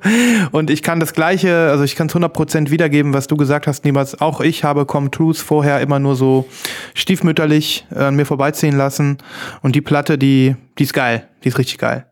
[0.52, 3.84] und ich kann das gleiche, also ich kann es 100% wiedergeben, was du gesagt hast,
[3.84, 4.20] niemals.
[4.20, 6.46] Auch ich habe Com Truth vorher immer nur so
[6.94, 9.18] stiefmütterlich an mir vorbeiziehen lassen.
[9.60, 11.26] Und die Platte, die, die ist geil.
[11.44, 12.06] Die ist richtig geil.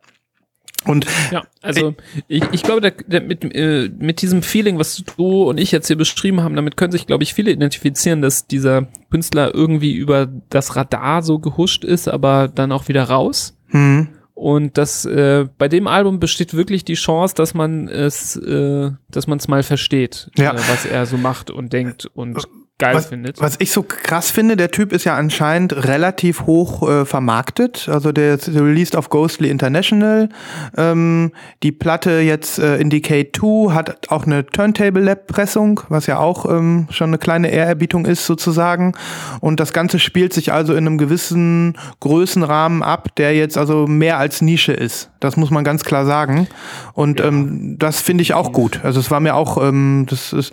[0.85, 1.95] Und Ja, also
[2.29, 5.89] ich, ich glaube, der, der, mit, äh, mit diesem Feeling, was du und ich jetzt
[5.89, 10.29] hier beschrieben haben, damit können sich, glaube ich, viele identifizieren, dass dieser Künstler irgendwie über
[10.49, 13.57] das Radar so gehuscht ist, aber dann auch wieder raus.
[13.71, 18.93] hm, Und das äh, bei dem Album besteht wirklich die Chance, dass man es, äh,
[19.11, 20.53] dass man es mal versteht, Ja.
[20.53, 22.45] äh, was er so macht und denkt und
[22.79, 23.41] geil was, findet.
[23.41, 27.89] Was ich so krass finde, der Typ ist ja anscheinend relativ hoch äh, vermarktet.
[27.91, 30.29] Also der ist released auf Ghostly International.
[30.77, 36.19] Ähm, die Platte jetzt äh, Indicate 2 hat auch eine Turntable Lab Pressung, was ja
[36.19, 38.93] auch ähm, schon eine kleine Ehrerbietung ist sozusagen.
[39.41, 44.19] Und das Ganze spielt sich also in einem gewissen Größenrahmen ab, der jetzt also mehr
[44.19, 45.11] als Nische ist.
[45.21, 46.47] Das muss man ganz klar sagen.
[46.93, 47.27] Und Ja.
[47.27, 48.81] ähm, das finde ich auch gut.
[48.83, 50.53] Also es war mir auch, ähm, das ist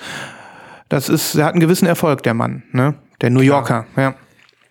[0.94, 2.96] das ist, er hat einen gewissen Erfolg, der Mann, ne?
[3.22, 4.16] Der New Yorker, ja.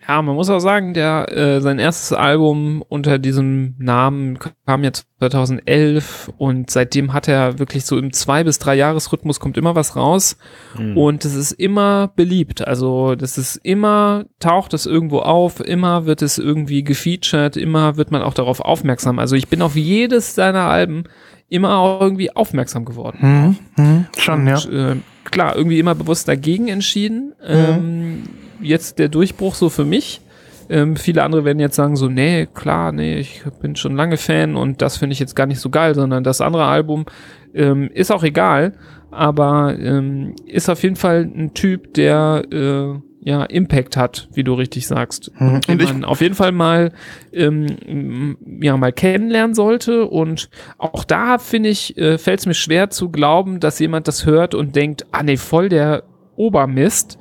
[0.05, 5.05] Ja, man muss auch sagen, der äh, sein erstes Album unter diesem Namen kam jetzt
[5.19, 9.95] 2011 und seitdem hat er wirklich so im zwei bis drei Jahresrhythmus kommt immer was
[9.95, 10.37] raus
[10.75, 10.97] Hm.
[10.97, 12.67] und es ist immer beliebt.
[12.67, 18.11] Also das ist immer taucht es irgendwo auf, immer wird es irgendwie gefeatured, immer wird
[18.11, 19.19] man auch darauf aufmerksam.
[19.19, 21.05] Also ich bin auf jedes seiner Alben
[21.47, 23.57] immer auch irgendwie aufmerksam geworden.
[23.77, 23.83] Mhm.
[23.83, 24.05] Mhm.
[24.17, 24.55] Schon, ja.
[24.55, 27.33] Und, äh, klar, irgendwie immer bewusst dagegen entschieden.
[27.45, 28.23] Ähm,
[28.61, 30.21] jetzt der Durchbruch so für mich.
[30.69, 34.55] Ähm, viele andere werden jetzt sagen so, nee, klar, nee, ich bin schon lange Fan
[34.55, 37.05] und das finde ich jetzt gar nicht so geil, sondern das andere Album
[37.53, 38.73] ähm, ist auch egal,
[39.11, 44.53] aber ähm, ist auf jeden Fall ein Typ, der äh, ja Impact hat, wie du
[44.53, 45.31] richtig sagst.
[45.39, 45.61] Mhm.
[45.67, 46.91] Und man auf jeden Fall mal
[47.31, 52.89] ähm, ja mal kennenlernen sollte und auch da finde ich äh, fällt es mir schwer
[52.89, 56.03] zu glauben, dass jemand das hört und denkt, ah nee, voll der
[56.35, 57.17] Obermist,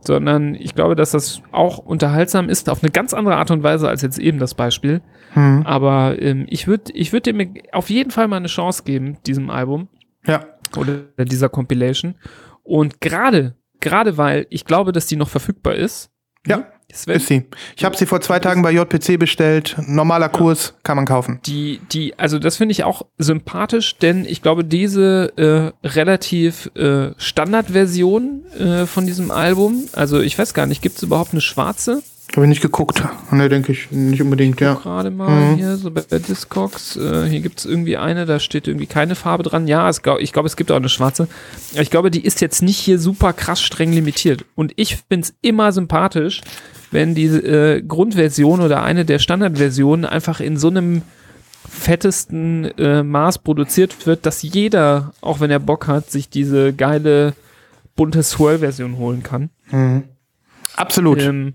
[0.00, 3.88] sondern ich glaube, dass das auch unterhaltsam ist auf eine ganz andere Art und Weise
[3.88, 5.02] als jetzt eben das Beispiel.
[5.34, 5.62] Mhm.
[5.66, 9.50] Aber ähm, ich würde ich würde dem auf jeden Fall mal eine Chance geben, diesem
[9.50, 9.88] Album
[10.26, 10.44] Ja.
[10.76, 12.14] oder dieser Compilation.
[12.62, 16.10] Und gerade, gerade weil ich glaube, dass die noch verfügbar ist.
[16.46, 17.44] Ja, Sven, ist sie.
[17.76, 19.76] Ich habe sie vor zwei Tagen bei JPC bestellt.
[19.86, 21.40] Normaler Kurs, kann man kaufen.
[21.44, 27.10] die, die, also das finde ich auch sympathisch, denn ich glaube, diese äh, relativ äh,
[27.16, 32.02] Standardversion äh, von diesem Album, also ich weiß gar nicht, gibt es überhaupt eine schwarze?
[32.34, 33.02] Habe ich nicht geguckt.
[33.30, 34.74] Ne, denke ich nicht unbedingt, ja.
[34.74, 35.56] Gerade mal Mhm.
[35.56, 36.96] hier, so bei, bei Discogs.
[36.96, 39.66] Äh, hier gibt es irgendwie eine, da steht irgendwie keine Farbe dran.
[39.68, 41.28] Ja, es, ich glaube, es gibt auch eine schwarze.
[41.74, 44.44] Ich glaube, die ist jetzt nicht hier super krass streng limitiert.
[44.54, 46.40] Und ich finde es immer sympathisch,
[46.90, 51.02] wenn die äh, Grundversion oder eine der Standardversionen einfach in so einem
[51.68, 57.34] fettesten äh, Maß produziert wird, dass jeder, auch wenn er Bock hat, sich diese geile
[57.94, 59.50] bunte Swirl-Version holen kann.
[59.70, 60.04] Mhm.
[60.76, 61.22] Absolut.
[61.22, 61.54] Ähm,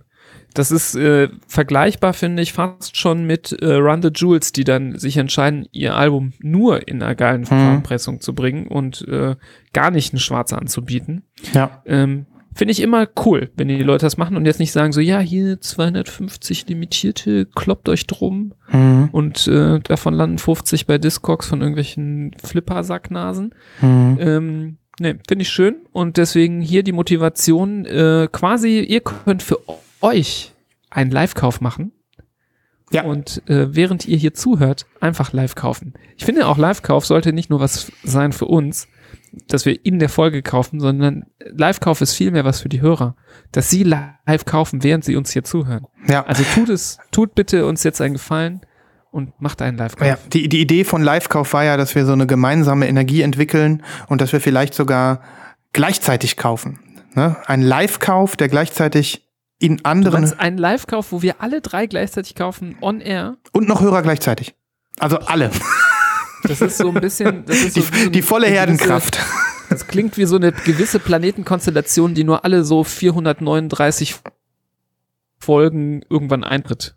[0.53, 4.97] das ist äh, vergleichbar, finde ich, fast schon mit äh, Run the Jewels, die dann
[4.97, 9.35] sich entscheiden, ihr Album nur in einer geilen Farbpressung zu bringen und äh,
[9.73, 11.23] gar nicht eine schwarze anzubieten.
[11.53, 11.81] ja.
[11.85, 14.99] Ähm, finde ich immer cool, wenn die Leute das machen und jetzt nicht sagen so,
[14.99, 19.07] ja, hier 250 limitierte, kloppt euch drum Mhm.
[19.13, 23.53] und äh, davon landen 50 bei Discogs von irgendwelchen Flipper-Sacknasen.
[23.81, 24.17] Mhm.
[24.19, 25.75] Ähm, ne, finde ich schön.
[25.93, 29.57] Und deswegen hier die Motivation, äh, quasi, ihr könnt für
[30.01, 30.53] euch
[30.89, 31.91] einen Live-Kauf machen.
[32.91, 33.03] Ja.
[33.03, 35.93] Und äh, während ihr hier zuhört, einfach live kaufen.
[36.17, 38.89] Ich finde auch Live-Kauf sollte nicht nur was sein für uns,
[39.47, 43.15] dass wir in der Folge kaufen, sondern Live-Kauf ist vielmehr was für die Hörer.
[43.53, 45.87] Dass sie live kaufen, während sie uns hier zuhören.
[46.07, 46.25] Ja.
[46.25, 48.61] Also tut es, tut bitte uns jetzt einen Gefallen
[49.09, 50.07] und macht einen Live-Kauf.
[50.07, 53.83] Ja, die, die Idee von Live-Kauf war ja, dass wir so eine gemeinsame Energie entwickeln
[54.07, 55.21] und dass wir vielleicht sogar
[55.71, 56.79] gleichzeitig kaufen.
[57.15, 57.37] Ne?
[57.45, 59.30] Ein Live-Kauf, der gleichzeitig
[59.61, 63.37] in anderen meinst einen Live-Kauf, wo wir alle drei gleichzeitig kaufen, on air?
[63.53, 64.55] und noch Hörer gleichzeitig.
[64.99, 65.51] Also alle.
[66.43, 67.45] Das ist so ein bisschen.
[67.45, 69.19] Das ist Die, so wie so die volle gewisse- Herdenkraft.
[69.69, 74.15] Das klingt wie so eine gewisse Planetenkonstellation, die nur alle so 439
[75.39, 76.95] Folgen irgendwann eintritt.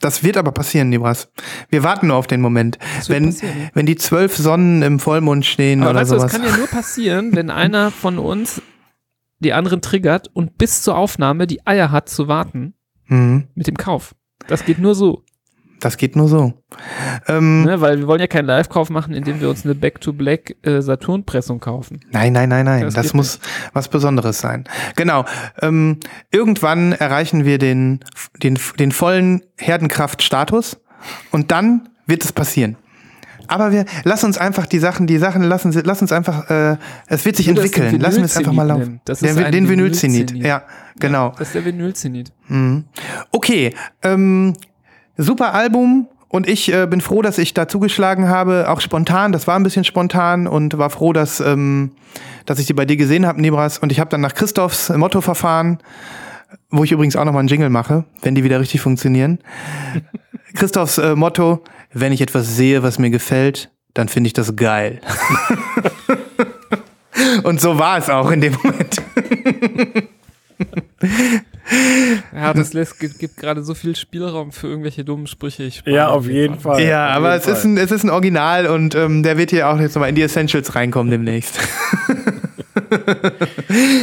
[0.00, 1.30] Das wird aber passieren, Libras.
[1.70, 2.78] Wir warten nur auf den Moment.
[2.98, 3.70] Das Wenn, passieren.
[3.72, 6.32] wenn die zwölf Sonnen im Vollmond stehen Aber oder weißt du, das sowas.
[6.32, 8.60] kann ja nur passieren, wenn einer von uns
[9.40, 12.74] die anderen triggert und bis zur Aufnahme die Eier hat zu warten
[13.08, 13.48] Mhm.
[13.54, 14.14] mit dem Kauf.
[14.48, 15.22] Das geht nur so,
[15.80, 16.54] Das geht nur so.
[17.28, 17.80] Ähm, ne?
[17.82, 22.00] weil wir wollen ja keinen Live-Kauf machen, indem wir uns eine Back-to-Black äh, Saturn-Pressung kaufen.
[22.12, 22.82] Nein, nein, nein, nein.
[22.84, 23.38] Das Das, muss
[23.74, 24.64] was Besonderes sein.
[24.96, 25.24] Genau.
[25.60, 26.00] Ähm,
[26.32, 28.00] irgendwann erreichen wir den,
[28.42, 30.80] den, den vollen Herdenkraftstatus
[31.30, 32.76] und dann wird es passieren.
[33.48, 36.76] Aber wir lass uns einfach die Sachen, die Sachen lassen, lass uns einfach, äh,
[37.08, 37.90] es wird sich entwickeln.
[37.90, 39.00] den Lassen wir es einfach mal laufen.
[39.04, 40.32] Das ist ein den Vinylzenit.
[40.32, 40.62] Ja,
[40.98, 41.30] genau.
[41.38, 42.32] Das ist der Vinylzenit.
[42.48, 42.84] Mhm.
[43.30, 44.54] Okay, ähm,
[45.16, 49.32] super Album und ich äh, bin froh, dass ich da zugeschlagen habe, auch spontan.
[49.32, 51.92] Das war ein bisschen spontan und war froh, dass, ähm,
[52.44, 53.78] dass ich die bei dir gesehen habe, Nebras.
[53.78, 55.78] Und ich habe dann nach Christophs Motto verfahren,
[56.70, 59.38] wo ich übrigens auch nochmal einen Jingle mache, wenn die wieder richtig funktionieren.
[60.54, 61.62] Christophs äh, Motto,
[61.98, 65.00] wenn ich etwas sehe, was mir gefällt, dann finde ich das geil.
[67.42, 69.02] und so war es auch in dem Moment.
[72.32, 75.64] Ja, das lässt, gibt, gibt gerade so viel Spielraum für irgendwelche dummen Sprüche.
[75.64, 76.80] Ich Ja, auf jeden Fall.
[76.80, 77.72] Ja, Auf aber es ist, Fall.
[77.72, 80.22] ein, es ist ein Original und ähm, der wird hier auch jetzt nochmal in die
[80.22, 81.58] Essentials reinkommen demnächst.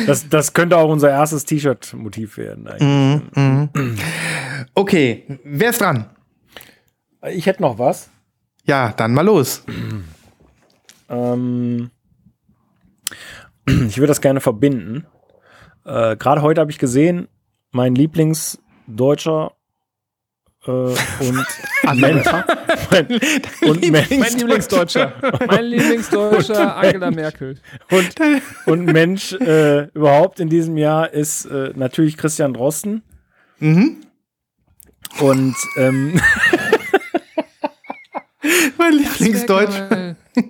[0.06, 2.68] Das, das könnte auch unser erstes T-Shirt-Motiv werden.
[2.68, 3.22] Eigentlich.
[3.36, 3.96] Mhm, mhm.
[4.74, 6.08] Okay, wer ist dran?
[7.32, 8.10] Ich hätte noch was.
[8.66, 9.64] Ja, dann mal los.
[11.10, 11.90] Ähm,
[13.68, 15.06] ich würde das gerne verbinden.
[15.86, 17.28] Äh, Gerade heute habe ich gesehen,
[17.72, 19.52] mein Lieblingsdeutscher
[20.66, 21.46] äh, und
[21.96, 22.26] Mensch,
[22.90, 23.08] mein,
[23.70, 25.14] und, Mensch, Mein Lieblingsdeutscher.
[25.46, 27.60] mein Lieblingsdeutscher Angela Merkel.
[27.92, 28.16] und,
[28.66, 33.04] und Mensch äh, überhaupt in diesem Jahr ist äh, natürlich Christian Drosten.
[33.60, 33.98] Mhm.
[35.20, 36.20] Und ähm,
[38.78, 39.76] Mein Lieblingsdeutsch.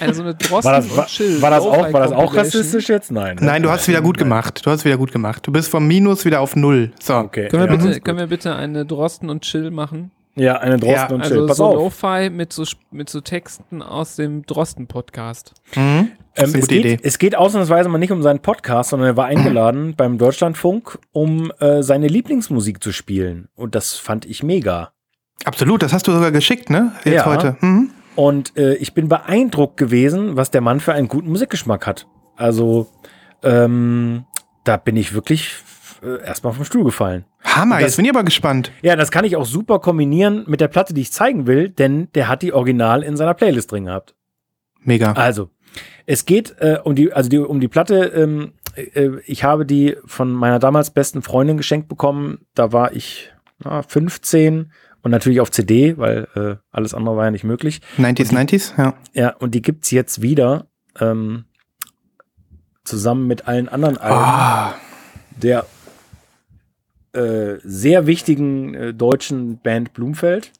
[0.00, 1.42] Also so eine Drosten war das, und war, Chill.
[1.42, 3.12] war das auch, war das auch rassistisch jetzt?
[3.12, 3.36] Nein.
[3.36, 3.44] ne?
[3.44, 4.64] Nein, du hast es wieder gut gemacht.
[4.64, 5.46] Du hast es wieder gut gemacht.
[5.46, 6.92] Du bist vom Minus wieder auf Null.
[7.02, 7.16] So.
[7.16, 7.48] Okay.
[7.48, 7.84] Können wir, ja.
[7.84, 10.10] bitte, können wir bitte eine Drosten und Chill machen?
[10.36, 11.46] ja, eine Drosten Ja, und Also Chill.
[11.46, 11.74] Pass so auf.
[11.74, 15.52] Lo-Fi mit so, mit so Texten aus dem Drosten-Podcast.
[15.76, 16.12] Mhm.
[16.34, 16.98] Das ist Ähm, eine es, gute geht, Idee.
[17.02, 21.52] es geht ausnahmsweise mal nicht um seinen Podcast, sondern er war eingeladen beim Deutschlandfunk, um
[21.60, 23.48] äh, seine Lieblingsmusik zu spielen.
[23.54, 24.93] Und das fand ich mega.
[25.44, 26.92] Absolut, das hast du sogar geschickt, ne?
[27.04, 27.26] Jetzt Ja.
[27.26, 27.56] heute.
[27.60, 27.90] Mhm.
[28.16, 32.06] Und äh, ich bin beeindruckt gewesen, was der Mann für einen guten Musikgeschmack hat.
[32.36, 32.88] Also,
[33.42, 34.24] ähm,
[34.64, 35.56] da bin ich wirklich
[36.02, 37.24] äh, erstmal vom Stuhl gefallen.
[37.42, 38.70] Hammer, Das- jetzt bin ich aber gespannt.
[38.82, 42.08] Ja, das kann ich auch super kombinieren mit der Platte, die ich zeigen will, denn
[42.14, 44.14] der hat die Original in seiner Playlist drin gehabt.
[44.82, 45.12] Mega.
[45.12, 45.50] Also,
[46.06, 48.04] es geht äh, um die, also die, um die Platte.
[48.14, 52.46] Ähm, äh, ich habe die von meiner damals besten Freundin geschenkt bekommen.
[52.54, 53.32] Da war ich
[53.64, 54.72] na, 15
[55.04, 57.80] und natürlich auf CD, weil äh, alles andere war ja nicht möglich.
[57.98, 58.94] 90s, 90s, ja.
[59.12, 60.66] Ja, und die gibt's jetzt wieder
[60.98, 61.44] ähm,
[62.84, 64.74] zusammen mit allen anderen Alben Ah,
[65.40, 65.66] der
[67.12, 70.50] äh, sehr wichtigen äh, deutschen Band Blumfeld.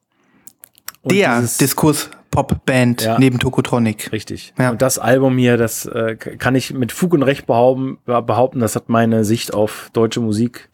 [1.02, 3.18] Und der dieses- Diskurs-Pop-Band Ja.
[3.18, 4.12] neben Tokotronic.
[4.12, 4.54] Richtig.
[4.58, 4.70] Ja.
[4.70, 8.76] Und das Album hier, das äh, kann ich mit Fug und Recht behaupten, behaupten, das
[8.76, 10.70] hat meine Sicht auf deutsche Musik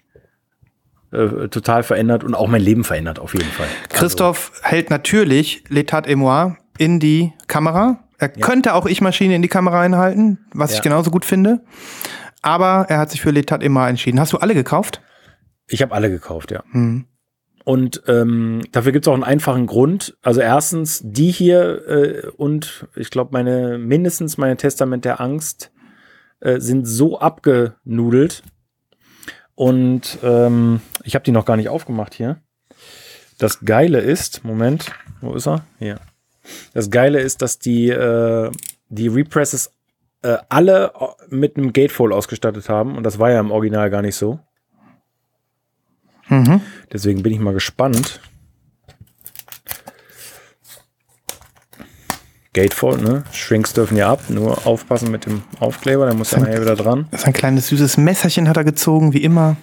[1.13, 3.67] äh, total verändert und auch mein Leben verändert, auf jeden Fall.
[3.89, 8.05] Christoph hält natürlich L'Etat et moi in die Kamera.
[8.19, 10.83] Er könnte auch Ich-Maschine in die Kamera einhalten, was ich Ja.
[10.83, 11.61] genauso gut finde.
[12.43, 14.21] Aber er hat sich für L'Etat et moi entschieden.
[14.21, 15.03] Hast du alle gekauft?
[15.67, 16.63] Ich habe alle gekauft, ja.
[16.73, 17.07] Hm.
[17.65, 20.17] Und ähm, dafür gibt es auch einen einfachen Grund.
[20.23, 25.71] Also erstens, die hier äh, und ich glaube, meine, mindestens meine Testament der Angst
[26.41, 28.43] äh, sind so abgenudelt.
[29.61, 32.41] Und ähm, ich habe die noch gar nicht aufgemacht hier.
[33.37, 34.91] Das Geile ist, Moment,
[35.21, 35.67] wo ist er?
[35.79, 36.01] Hier.
[36.73, 38.51] Das Geile ist, dass die, äh,
[38.89, 39.75] die Represses
[40.23, 40.95] äh, alle
[41.29, 42.97] mit einem Gatefold ausgestattet haben.
[42.97, 44.41] Und das war ja im Original gar nicht so.
[46.31, 46.63] Mhm.
[46.91, 48.23] Deswegen bin ich mal gespannt.
[52.53, 53.23] Gatefold, ne?
[53.33, 54.23] Shrinks dürfen ja ab.
[54.29, 57.07] Nur aufpassen mit dem Aufkleber, der muss ja nachher wieder dran.
[57.11, 59.57] Das ist ein kleines süßes Messerchen hat er gezogen, wie immer.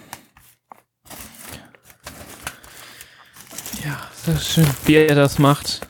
[3.84, 4.66] Ja, das ist schön.
[4.86, 5.86] Wie er das macht.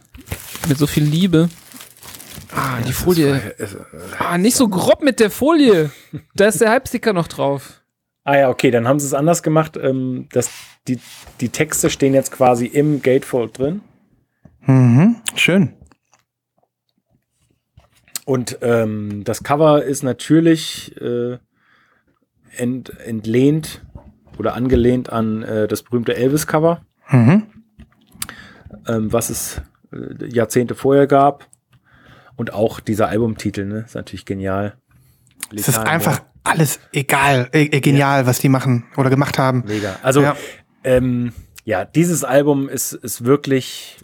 [0.69, 1.49] Mit so viel Liebe.
[2.55, 3.55] Ah, die Folie.
[4.19, 5.91] Ah, nicht so grob mit der Folie.
[6.35, 7.83] Da ist der Halbsticker noch drauf.
[8.25, 9.79] Ah ja, okay, dann haben sie es anders gemacht.
[9.81, 10.51] Ähm, das,
[10.89, 10.99] die,
[11.41, 13.81] die Texte stehen jetzt quasi im Gatefold drin.
[14.63, 15.17] Mhm.
[15.37, 15.75] Schön.
[18.29, 21.39] Und ähm, das Cover ist natürlich äh,
[22.59, 23.87] ent, entlehnt
[24.39, 26.83] oder angelehnt an äh, das berühmte Elvis-Cover.
[27.09, 27.45] Mhm.
[28.87, 29.63] ähm, was es
[29.95, 31.49] äh, Jahrzehnte vorher gab.
[32.37, 33.85] Und auch dieser Albumtitel, ne?
[33.87, 34.75] Ist natürlich genial.
[35.57, 39.65] Es ist einfach alles egal, e e genial, was die machen oder gemacht haben.
[39.67, 39.97] mega.
[40.03, 40.35] Also, Ja.
[40.35, 40.37] ja,
[40.85, 41.33] ähm,
[41.65, 43.97] ja dieses Album ist, ist wirklich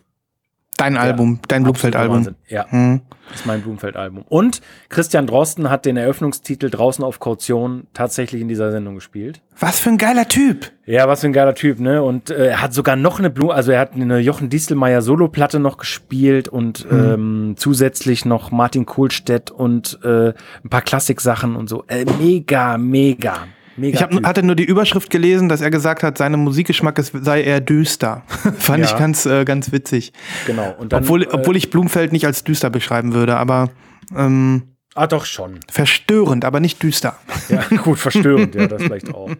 [0.76, 2.34] Dein Album, dein Blumfeld-Album.
[2.48, 3.02] Ja, Mhm.
[3.32, 4.24] ist mein Blumfeld-Album.
[4.28, 9.40] Und Christian Drosten hat den Eröffnungstitel draußen auf Kaution tatsächlich in dieser Sendung gespielt.
[9.58, 10.72] Was für ein geiler Typ.
[10.84, 12.02] Ja, was für ein geiler Typ, ne?
[12.02, 15.60] Und äh, er hat sogar noch eine Blume, also er hat eine Jochen Dieselmeier Soloplatte
[15.60, 16.98] noch gespielt und Mhm.
[17.14, 20.30] ähm, zusätzlich noch Martin Kohlstedt und äh,
[20.64, 21.84] ein paar Klassiksachen und so.
[21.86, 23.46] Äh, mega, mega,
[23.76, 23.96] mega.
[23.96, 27.42] Ich hab, hatte nur die Überschrift gelesen, dass er gesagt hat, seine Musikgeschmack ist, sei
[27.42, 28.22] eher düster.
[28.58, 28.90] Fand Ja.
[28.90, 30.12] ich ganz, äh, ganz witzig.
[30.46, 30.74] genau.
[30.88, 33.70] Dann, obwohl, äh, obwohl ich Blumfeld nicht als düster beschreiben würde, aber
[34.16, 34.62] ähm,
[34.94, 35.60] ah, doch schon.
[35.70, 37.16] verstörend, aber nicht düster.
[37.48, 39.30] Ja, gut, verstörend, ja, das vielleicht auch.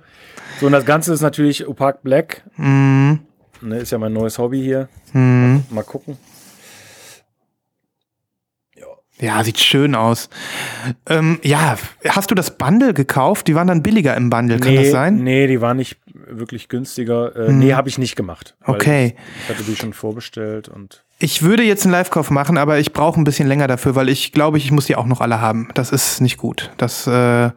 [0.61, 2.45] So, und das Ganze ist natürlich Opaque Black.
[2.57, 3.21] Mhm.
[3.61, 4.89] Ne, ist ja mein neues Hobby hier.
[5.13, 5.65] Mhm.
[5.71, 6.17] Mal gucken.
[9.21, 10.29] Ja, sieht schön aus.
[11.09, 11.77] Ähm, ja,
[12.09, 13.47] hast du das Bundle gekauft?
[13.47, 15.23] Die waren dann billiger im Bundle, kann nee, das sein?
[15.23, 15.99] Nee, die waren nicht
[16.29, 17.35] wirklich günstiger.
[17.37, 18.57] Äh, Nee, habe ich nicht gemacht.
[18.65, 19.15] Okay.
[19.17, 21.05] Ich, ich hatte die schon vorbestellt und.
[21.21, 24.33] Ich würde jetzt einen Live-Kauf machen, aber ich brauche ein bisschen länger dafür, weil ich
[24.33, 25.69] glaube, ich muss die auch noch alle haben.
[25.75, 26.73] Das ist nicht gut.
[26.77, 27.51] Das, äh,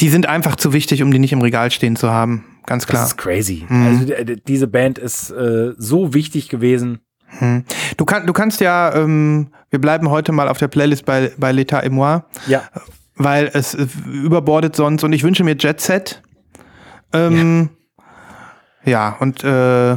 [0.00, 2.44] die sind einfach zu wichtig, um die nicht im Regal stehen zu haben.
[2.64, 3.06] Ganz Das klar.
[3.06, 3.66] ist crazy.
[3.68, 7.00] Also d- d- diese Band ist äh, so wichtig gewesen.
[7.96, 11.50] Du, kann, du kannst ja, ähm, wir bleiben heute mal auf der Playlist bei, bei
[11.50, 12.62] L'État et moi, Ja.
[13.16, 16.22] weil es überbordet sonst und ich wünsche mir Jet Set.
[17.12, 17.70] Ähm,
[18.84, 19.16] ja.
[19.20, 19.96] und äh,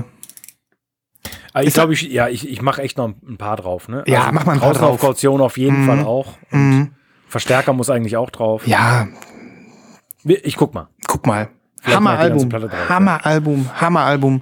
[1.53, 3.87] Aber ich glaube, ich, ja, ich, ich mache echt noch ein paar drauf.
[3.87, 4.03] Ne?
[4.07, 4.99] Ja, mach mal ein paar drauf.
[4.99, 6.33] Kaution auf jeden Fall auch.
[6.51, 6.87] Und mh,
[7.27, 8.65] Verstärker muss eigentlich auch drauf.
[8.67, 9.07] ja,
[10.23, 10.87] Ich guck mal.
[11.07, 11.49] guck mal.
[11.83, 12.49] Hammeralbum,
[12.89, 14.41] Hammeralbum, Hammeralbum.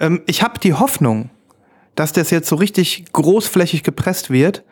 [0.00, 1.28] Ähm, ich habe die Hoffnung,
[1.94, 4.64] dass das jetzt so richtig großflächig gepresst wird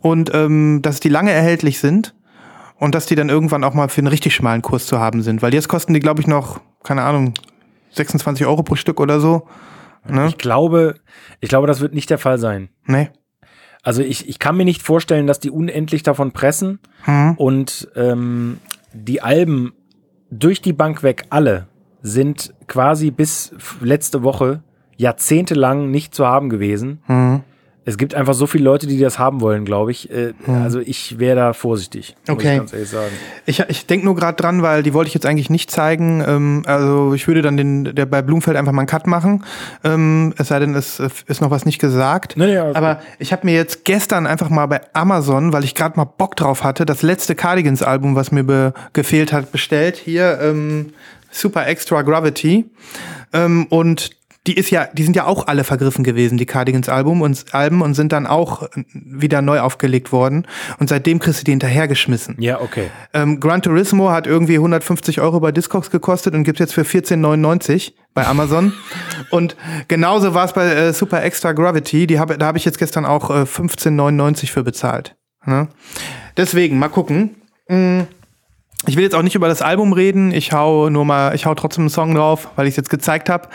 [0.00, 2.14] und ähm, dass die lange erhältlich sind
[2.78, 5.42] und dass die dann irgendwann auch mal für einen richtig schmalen Kurs zu haben sind.
[5.42, 7.34] Weil jetzt kosten die, glaube ich, noch, keine Ahnung,
[7.92, 9.46] 26 Euro pro Stück oder so.
[10.08, 10.26] Ne?
[10.28, 10.94] Ich glaube,
[11.40, 12.70] ich glaube, das wird nicht der Fall sein.
[12.86, 13.10] Nee.
[13.84, 17.34] Also ich, ich kann mir nicht vorstellen, dass die unendlich davon pressen Hm.
[17.36, 18.58] und ähm,
[18.92, 19.72] die Alben
[20.30, 21.66] durch die Bank weg alle
[22.00, 24.62] sind quasi bis letzte Woche
[24.96, 27.00] jahrzehntelang nicht zu haben gewesen.
[27.06, 27.40] Hm.
[27.84, 30.08] Es gibt einfach so viele Leute, die das haben wollen, glaube ich.
[30.08, 32.52] Äh, Also ich wäre da vorsichtig, muss Okay.
[32.52, 33.10] ich ganz ehrlich sagen.
[33.44, 36.22] Ich, ich denke nur gerade dran, weil die wollte ich jetzt eigentlich nicht zeigen.
[36.24, 39.42] Ähm, also ich würde dann den, der bei Blumfeld einfach mal einen Cut machen.
[39.82, 42.36] Ähm, es sei denn, es ist noch was nicht gesagt.
[42.36, 45.74] Nee, nee, alles Aber ich habe mir jetzt gestern einfach mal bei Amazon, weil ich
[45.74, 49.96] gerade mal Bock drauf hatte, das letzte Cardigans-Album, was mir gefehlt hat, bestellt.
[49.96, 50.92] Hier ähm,
[51.32, 52.66] Super Extra Gravity.
[53.32, 54.10] Ähm, und
[54.46, 57.80] die ist ja, die sind ja auch alle vergriffen gewesen, die Cardigans Album und Alben
[57.80, 60.46] und sind dann auch wieder neu aufgelegt worden.
[60.80, 62.36] Und seitdem kriegst du die hinterhergeschmissen.
[62.38, 62.90] Ja, okay.
[63.14, 67.92] Ähm, Gran Turismo hat irgendwie 150 Euro bei Discogs gekostet und gibt's jetzt für 14,99
[68.14, 68.72] bei Amazon.
[69.30, 72.08] und genauso war es bei äh, Super Extra Gravity.
[72.08, 75.14] Die hab, da habe ich jetzt gestern auch äh, 15,99 für bezahlt.
[75.46, 75.68] Ne?
[76.36, 77.36] Deswegen, mal gucken.
[77.68, 78.02] Mm,
[78.86, 80.32] Ich will jetzt auch nicht über das Album reden.
[80.32, 83.28] Ich hau nur mal, ich hau trotzdem einen Song drauf, weil ich es jetzt gezeigt
[83.28, 83.48] habe.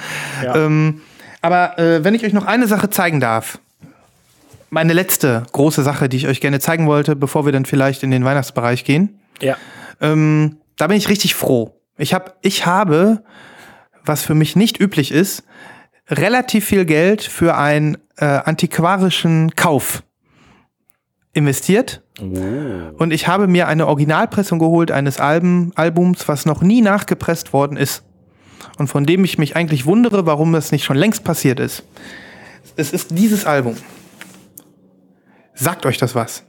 [0.43, 0.55] Ja.
[0.55, 1.01] Ähm,
[1.41, 3.59] aber äh, wenn ich euch noch eine Sache zeigen darf,
[4.69, 8.11] meine letzte große Sache, die ich euch gerne zeigen wollte, bevor wir dann vielleicht in
[8.11, 9.55] den Weihnachtsbereich gehen, Ja.
[10.01, 11.73] ähm, da bin ich richtig froh.
[11.97, 13.23] Ich, hab, ich habe,
[14.05, 15.43] was für mich nicht üblich ist,
[16.09, 20.03] relativ viel Geld für einen äh, antiquarischen Kauf
[21.33, 22.01] investiert.
[22.19, 27.77] Und ich habe mir eine Originalpressung geholt eines Alben, Albums, was noch nie nachgepresst worden
[27.77, 28.03] ist.
[28.77, 31.83] Und von dem ich mich eigentlich wundere, warum das nicht schon längst passiert ist.
[32.75, 33.75] Es ist dieses Album.
[35.53, 36.43] Sagt euch das was?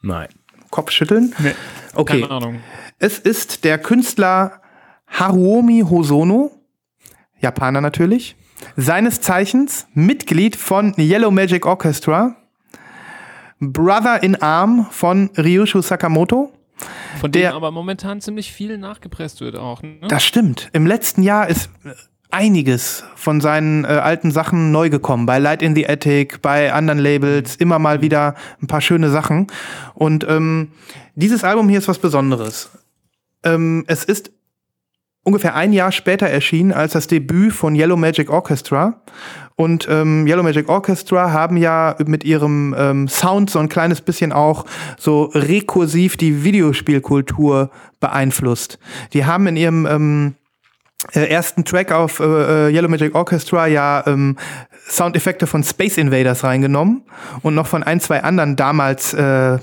[0.00, 0.28] Nein.
[0.70, 1.34] Kopfschütteln?
[1.38, 1.54] Nee,
[1.94, 2.20] Okay.
[2.20, 2.60] Keine Ahnung.
[2.98, 4.60] Es ist der Künstler
[5.08, 6.52] Haruomi Hosono,
[7.40, 8.36] Japaner natürlich,
[8.76, 12.36] seines Zeichens Mitglied von Yellow Magic Orchestra,
[13.60, 16.52] Brother in Arm von Ryushu Sakamoto.
[17.20, 19.82] Von Der- dem aber momentan ziemlich viel nachgepresst wird auch.
[19.82, 19.96] Ne?
[20.08, 20.70] Das stimmt.
[20.72, 21.90] Im letzten Jahr ist äh,
[22.30, 25.26] einiges von seinen äh, alten Sachen neu gekommen.
[25.26, 29.48] Bei Light in the Attic, bei anderen Labels, immer mal wieder ein paar schöne Sachen.
[29.94, 30.70] Und ähm,
[31.16, 32.70] dieses Album hier ist was Besonderes.
[33.42, 34.30] Ähm, es ist
[35.28, 39.02] ungefähr ein Jahr später erschienen als das Debüt von Yellow Magic Orchestra.
[39.56, 44.32] Und ähm, Yellow Magic Orchestra haben ja mit ihrem ähm, Sound so ein kleines bisschen
[44.32, 44.64] auch
[44.96, 47.70] so rekursiv die Videospielkultur
[48.00, 48.78] beeinflusst.
[49.12, 50.34] Die haben in ihrem ähm,
[51.12, 54.38] äh, ersten Track auf äh, äh, Yellow Magic Orchestra ja ähm,
[54.88, 57.02] Soundeffekte von Space Invaders reingenommen
[57.42, 59.58] und noch von ein, zwei anderen damals äh,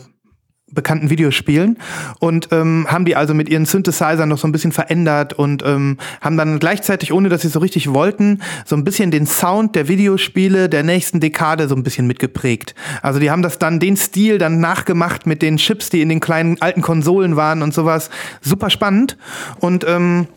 [0.76, 1.80] bekannten Videospielen
[2.20, 5.98] und ähm, haben die also mit ihren Synthesizern noch so ein bisschen verändert und ähm,
[6.22, 9.88] haben dann gleichzeitig, ohne dass sie so richtig wollten, so ein bisschen den Sound der
[9.88, 12.76] Videospiele der nächsten Dekade so ein bisschen mitgeprägt.
[13.02, 16.20] Also die haben das dann, den Stil dann nachgemacht mit den Chips, die in den
[16.20, 18.10] kleinen alten Konsolen waren und sowas.
[18.42, 19.18] Super spannend.
[19.60, 20.28] Und ähm,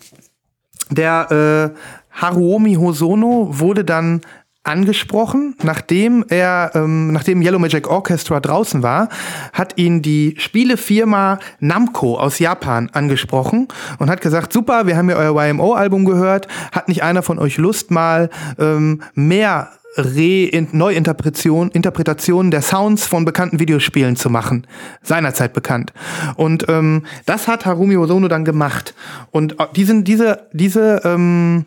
[0.91, 1.79] der äh,
[2.21, 4.23] Haruomi Hosono wurde dann
[4.69, 9.09] angesprochen, nachdem er, ähm, nachdem Yellow Magic Orchestra draußen war,
[9.53, 15.17] hat ihn die Spielefirma Namco aus Japan angesprochen und hat gesagt, super, wir haben ja
[15.17, 22.51] euer YMO-Album gehört, hat nicht einer von euch Lust mal ähm, mehr Re Neuinterpretation Interpretationen
[22.51, 24.67] der Sounds von bekannten Videospielen zu machen,
[25.03, 25.93] seinerzeit bekannt.
[26.37, 28.95] Und ähm, das hat Harumi Hosono dann gemacht.
[29.31, 31.65] Und äh, diesen, diese, diese ähm,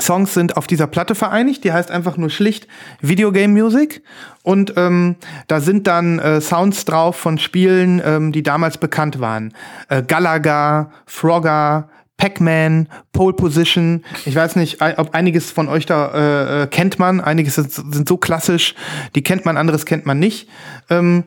[0.00, 1.64] Songs sind auf dieser Platte vereinigt.
[1.64, 2.66] Die heißt einfach nur schlicht
[3.00, 4.02] Videogame Music.
[4.42, 5.16] Und ähm,
[5.46, 9.54] da sind dann äh, Sounds drauf von Spielen, ähm, die damals bekannt waren.
[9.88, 14.04] Äh, Galaga, Frogger, Pac-Man, Pole Position.
[14.24, 17.20] Ich weiß nicht, ob einiges von euch da äh, äh, kennt man.
[17.20, 18.74] Einiges sind, so klassisch,
[19.14, 20.48] die kennt man, anderes kennt man nicht.
[20.90, 21.24] Ähm,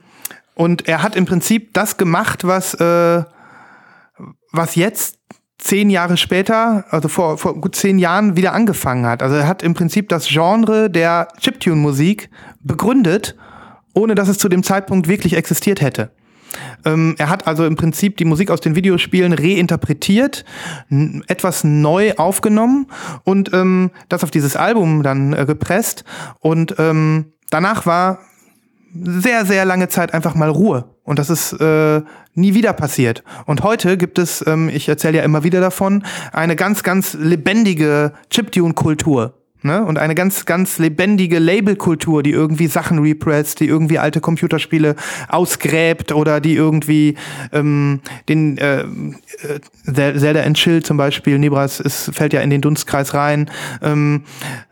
[0.55, 3.23] und er hat im Prinzip das gemacht, was, äh,
[4.51, 5.16] was jetzt
[5.57, 9.23] zehn Jahre später, also vor, vor gut zehn Jahren, wieder angefangen hat.
[9.23, 12.29] Also er hat im Prinzip das Genre der Chiptune-Musik
[12.61, 13.35] begründet,
[13.93, 16.11] ohne dass es zu dem Zeitpunkt wirklich existiert hätte.
[16.85, 20.45] Ähm, er hat also im Prinzip die Musik aus den Videospielen reinterpretiert,
[21.27, 22.87] etwas neu aufgenommen
[23.23, 26.03] und ähm, das auf dieses Album dann äh, gepresst.
[26.39, 28.19] Und ähm, danach war
[28.93, 30.85] sehr, sehr lange Zeit einfach mal Ruhe.
[31.03, 32.01] Und das ist äh,
[32.33, 33.23] nie wieder passiert.
[33.45, 38.13] Und heute gibt es, ähm, ich erzähle ja immer wieder davon, eine ganz, ganz lebendige
[38.29, 39.33] Chiptune-Kultur.
[39.63, 39.83] Ne?
[39.83, 44.95] Und eine ganz, ganz lebendige Labelkultur, die irgendwie Sachen represst, die irgendwie alte Computerspiele
[45.29, 47.15] ausgräbt oder die irgendwie
[47.51, 48.85] ähm, den äh, äh
[49.85, 53.49] Zelda and Chill zum Beispiel, Nebras ist, fällt ja in den Dunstkreis rein.
[53.81, 54.25] Ähm,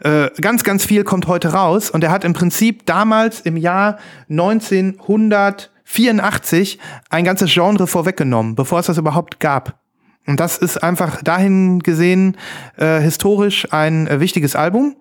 [0.03, 3.97] äh, ganz, ganz viel kommt heute raus und er hat im Prinzip damals im Jahr
[4.29, 6.77] 1984
[7.09, 9.79] ein ganzes Genre vorweggenommen, bevor es das überhaupt gab.
[10.27, 12.37] Und das ist einfach dahin gesehen
[12.77, 14.95] äh, historisch ein äh, wichtiges Album.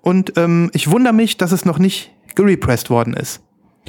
[0.00, 3.42] Und ähm, ich wundere mich, dass es noch nicht gerepressed worden ist.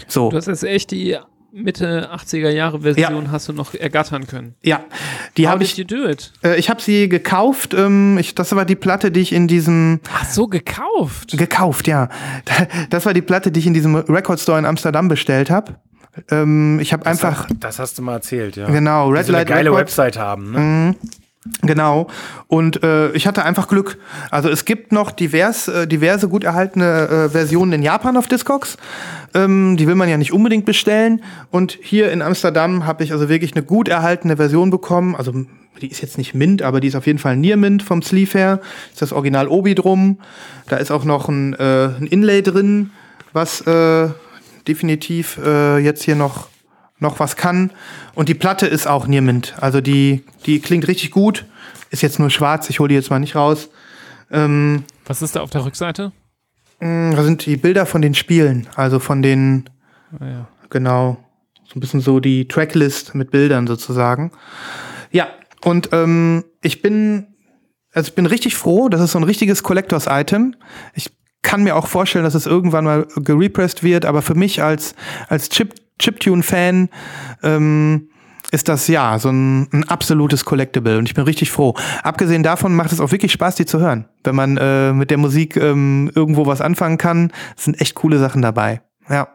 [0.07, 0.29] So.
[0.29, 1.17] Du hast jetzt echt die
[1.53, 3.31] Mitte 80er Jahre Version ja.
[3.31, 4.55] hast du noch ergattern können.
[4.63, 4.85] Ja,
[5.35, 5.77] die habe ich.
[6.43, 7.73] Äh, ich habe sie gekauft.
[7.73, 9.99] Ähm, ich, das war die Platte, die ich in diesem.
[10.13, 11.37] Ach so, gekauft.
[11.37, 12.09] Gekauft, ja.
[12.89, 15.75] Das war die Platte, die ich in diesem Record Store in Amsterdam bestellt habe.
[16.29, 17.49] Ähm, ich habe einfach.
[17.49, 18.67] Hat, das hast du mal erzählt, ja.
[18.67, 19.97] Genau, Red Light eine geile Records.
[19.97, 20.51] Website haben.
[20.51, 20.59] Ne?
[20.59, 20.95] Mhm.
[21.63, 22.07] Genau.
[22.47, 23.97] Und äh, ich hatte einfach Glück.
[24.29, 28.77] Also es gibt noch divers, äh, diverse gut erhaltene äh, Versionen in Japan auf Discogs.
[29.33, 31.23] Ähm, die will man ja nicht unbedingt bestellen.
[31.49, 35.15] Und hier in Amsterdam habe ich also wirklich eine gut erhaltene Version bekommen.
[35.15, 35.33] Also
[35.81, 38.37] die ist jetzt nicht Mint, aber die ist auf jeden Fall Near Mint vom Sleeve
[38.37, 38.59] her.
[38.91, 40.19] Ist das Original Obi drum.
[40.67, 42.91] Da ist auch noch ein, äh, ein Inlay drin,
[43.33, 44.09] was äh,
[44.67, 46.47] definitiv äh, jetzt hier noch,
[46.99, 47.71] noch was kann.
[48.13, 49.55] Und die Platte ist auch Niermint.
[49.59, 51.45] Also die, die klingt richtig gut.
[51.89, 53.69] Ist jetzt nur schwarz, ich hole die jetzt mal nicht raus.
[54.31, 56.11] Ähm, was ist da auf der Rückseite?
[56.79, 59.69] Mh, mm, da sind die Bilder von den Spielen, also von den,
[60.19, 60.47] ah, ja.
[60.69, 61.17] genau,
[61.65, 64.31] so ein bisschen so die Tracklist mit Bildern sozusagen.
[65.11, 65.27] Ja,
[65.63, 67.27] und ähm, ich bin,
[67.93, 70.55] also ich bin richtig froh, das ist so ein richtiges Collectors-Item.
[70.93, 74.95] Ich kann mir auch vorstellen, dass es irgendwann mal gerepressed wird, aber für mich als,
[75.27, 76.89] als Chip, Chiptune-Fan
[77.43, 78.09] ähm,
[78.51, 81.73] ist das ja so ein, ein absolutes Collectible und ich bin richtig froh.
[82.03, 84.05] Abgesehen davon macht es auch wirklich Spaß, die zu hören.
[84.23, 88.41] Wenn man äh, mit der Musik ähm, irgendwo was anfangen kann, sind echt coole Sachen
[88.41, 88.81] dabei.
[89.09, 89.27] Ja.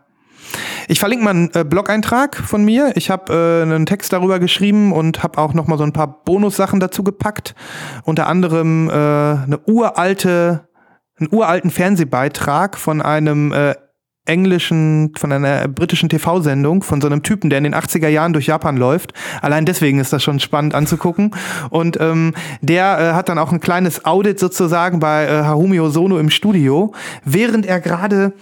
[0.88, 2.92] Ich verlinke mal einen äh, Blog-Eintrag von mir.
[2.94, 6.22] Ich habe äh, einen Text darüber geschrieben und habe auch noch mal so ein paar
[6.24, 7.54] Bonussachen dazu gepackt.
[8.04, 10.65] Unter anderem äh, eine uralte
[11.18, 13.74] einen uralten Fernsehbeitrag von einem äh,
[14.26, 18.46] englischen, von einer britischen TV-Sendung von so einem Typen, der in den 80er Jahren durch
[18.46, 19.12] Japan läuft.
[19.40, 21.34] Allein deswegen ist das schon spannend anzugucken.
[21.70, 26.18] Und ähm, der äh, hat dann auch ein kleines Audit sozusagen bei äh, Harumi Osono
[26.18, 26.92] im Studio,
[27.24, 28.32] während er gerade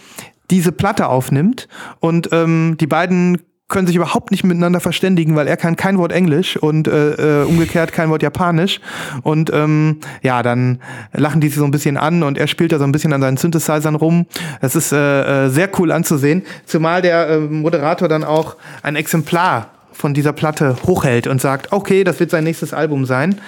[0.51, 1.69] diese Platte aufnimmt.
[2.01, 3.39] Und ähm, die beiden
[3.75, 7.45] können sich überhaupt nicht miteinander verständigen, weil er kann kein Wort Englisch und äh, äh,
[7.45, 8.81] umgekehrt kein Wort Japanisch.
[9.23, 10.79] Und ähm, ja, dann
[11.13, 13.21] lachen die sich so ein bisschen an und er spielt da so ein bisschen an
[13.21, 14.27] seinen Synthesizern rum.
[14.61, 16.45] Das ist äh, äh, sehr cool anzusehen.
[16.65, 18.55] Zumal der äh, Moderator dann auch
[18.85, 23.41] ein Exemplar von dieser Platte hochhält und sagt, okay, das wird sein nächstes Album sein.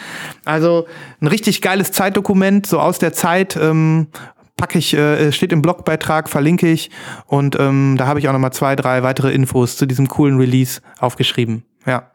[0.44, 0.86] Also
[1.20, 4.08] ein richtig geiles Zeitdokument, so aus der Zeit, ähm,
[4.56, 6.90] packe ich, äh, steht im Blogbeitrag, verlinke ich
[7.26, 10.80] und ähm, da habe ich auch nochmal zwei, drei weitere Infos zu diesem coolen Release
[10.98, 11.64] aufgeschrieben.
[11.84, 12.10] Ja.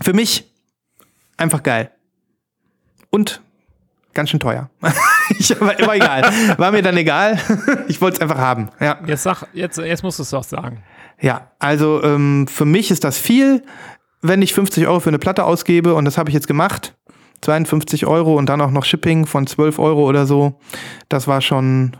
[0.00, 0.50] Für mich
[1.36, 1.90] einfach geil.
[3.10, 3.42] Und
[4.14, 4.70] ganz schön teuer.
[5.38, 6.22] ich, aber immer egal.
[6.58, 7.38] War mir dann egal.
[7.88, 8.70] ich wollte es einfach haben.
[8.80, 8.98] Ja.
[9.06, 10.82] Jetzt, sag, jetzt, jetzt musst du es doch sagen.
[11.20, 13.62] Ja, also ähm, für mich ist das viel,
[14.22, 16.94] wenn ich 50 Euro für eine Platte ausgebe und das habe ich jetzt gemacht.
[17.42, 20.58] 52 Euro und dann auch noch Shipping von 12 Euro oder so.
[21.08, 21.96] Das war schon,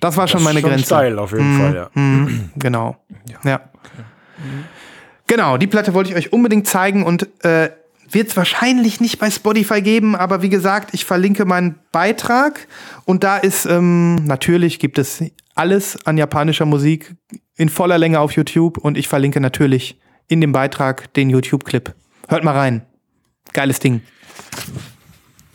[0.00, 0.86] das war das schon meine schon Grenze.
[0.86, 2.00] Steil auf jeden mm, Fall, ja.
[2.00, 2.96] Mm, genau.
[3.26, 3.50] Ja.
[3.50, 3.60] ja.
[3.72, 4.04] Okay.
[5.26, 7.70] Genau, die Platte wollte ich euch unbedingt zeigen und äh,
[8.10, 12.66] wird es wahrscheinlich nicht bei Spotify geben, aber wie gesagt, ich verlinke meinen Beitrag
[13.04, 15.22] und da ist ähm, natürlich gibt es
[15.54, 17.14] alles an japanischer Musik
[17.56, 21.94] in voller Länge auf YouTube und ich verlinke natürlich in dem Beitrag den YouTube-Clip.
[22.28, 22.82] Hört mal rein.
[23.52, 24.02] Geiles Ding.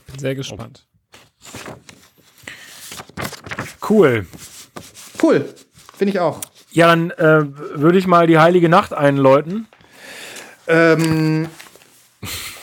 [0.07, 0.88] Bin sehr gespannt.
[3.88, 4.26] Cool.
[5.22, 5.45] Cool.
[5.98, 6.41] Finde ich auch.
[6.72, 7.44] Ja, dann äh,
[7.80, 9.68] würde ich mal die heilige Nacht einläuten.
[10.68, 11.48] Ähm,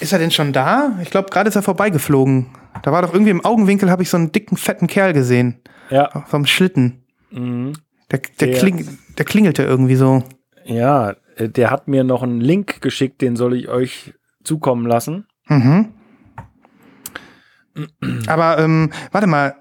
[0.01, 0.99] ist er denn schon da?
[1.03, 2.49] Ich glaube, gerade ist er vorbeigeflogen.
[2.83, 5.61] Da war doch irgendwie im Augenwinkel, habe ich so einen dicken, fetten Kerl gesehen.
[5.91, 6.25] Ja.
[6.27, 7.05] Vom Schlitten.
[7.31, 7.75] Mhm.
[8.11, 10.23] Der, der, Der- kling, der klingelte irgendwie so.
[10.65, 14.13] Ja, äh, der hat mir noch einen Link geschickt, den soll ich euch
[14.45, 15.27] zukommen lassen.
[15.47, 15.95] Mhm.
[18.27, 19.55] Aber ähm, warte mal.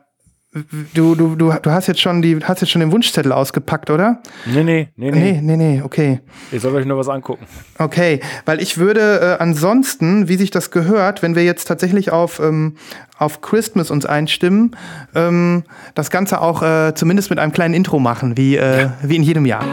[0.94, 4.22] Du, du, du, du hast jetzt schon die, hast jetzt schon den Wunschzettel ausgepackt, oder?
[4.46, 5.32] Nee, nee, nee, nee.
[5.32, 6.20] Nee, nee, nee, okay.
[6.52, 7.46] Ihr sollt euch nur was angucken.
[7.78, 12.42] Okay, weil ich würde äh, ansonsten, wie sich das gehört, wenn wir jetzt tatsächlich auf,
[12.42, 12.76] ähm,
[13.18, 14.76] auf Christmas uns einstimmen,
[15.16, 15.64] ähm,
[15.96, 19.46] das Ganze auch äh, zumindest mit einem kleinen Intro machen, wie, äh, wie in jedem
[19.46, 19.64] Jahr.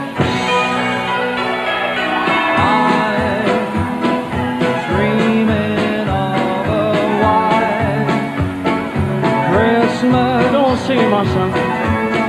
[11.25, 11.51] Son.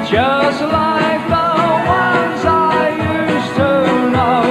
[0.10, 1.50] Just like the
[1.86, 3.72] ones I used to
[4.14, 4.42] know.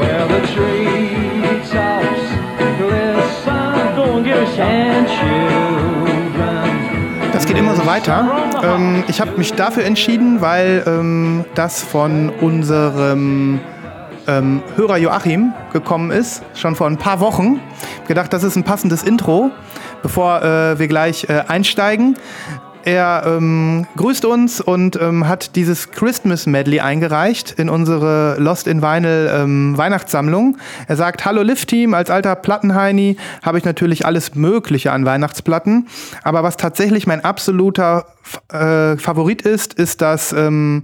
[0.00, 2.24] Where the treetops
[2.78, 3.96] glisten.
[3.96, 6.70] Go and give us and children.
[7.32, 8.30] Das geht immer so weiter.
[8.62, 13.60] Ähm, ich habe mich dafür entschieden, weil ähm, das von unserem
[14.26, 17.60] ähm, Hörer Joachim gekommen ist, schon vor ein paar Wochen.
[18.06, 19.50] Gedacht, das ist ein passendes Intro,
[20.02, 22.16] bevor äh, wir gleich äh, einsteigen.
[22.84, 28.82] Er ähm, grüßt uns und ähm, hat dieses Christmas Medley eingereicht in unsere Lost in
[28.82, 30.58] Vinyl ähm, Weihnachtssammlung.
[30.88, 35.86] Er sagt, hallo Lift-Team, als alter Plattenheini habe ich natürlich alles Mögliche an Weihnachtsplatten.
[36.24, 38.06] Aber was tatsächlich mein absoluter
[38.52, 40.82] äh, Favorit ist, ist das ähm,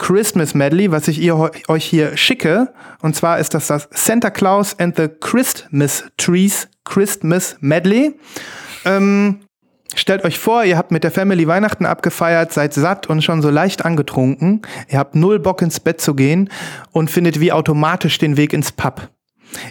[0.00, 2.72] Christmas Medley, was ich ihr, euch hier schicke.
[3.02, 8.18] Und zwar ist das das Santa Claus and the Christmas Trees Christmas Medley.
[8.86, 9.40] Ähm,
[9.94, 13.50] stellt euch vor, ihr habt mit der Family Weihnachten abgefeiert, seid satt und schon so
[13.50, 14.62] leicht angetrunken.
[14.88, 16.48] Ihr habt null Bock ins Bett zu gehen
[16.92, 19.10] und findet wie automatisch den Weg ins Pub.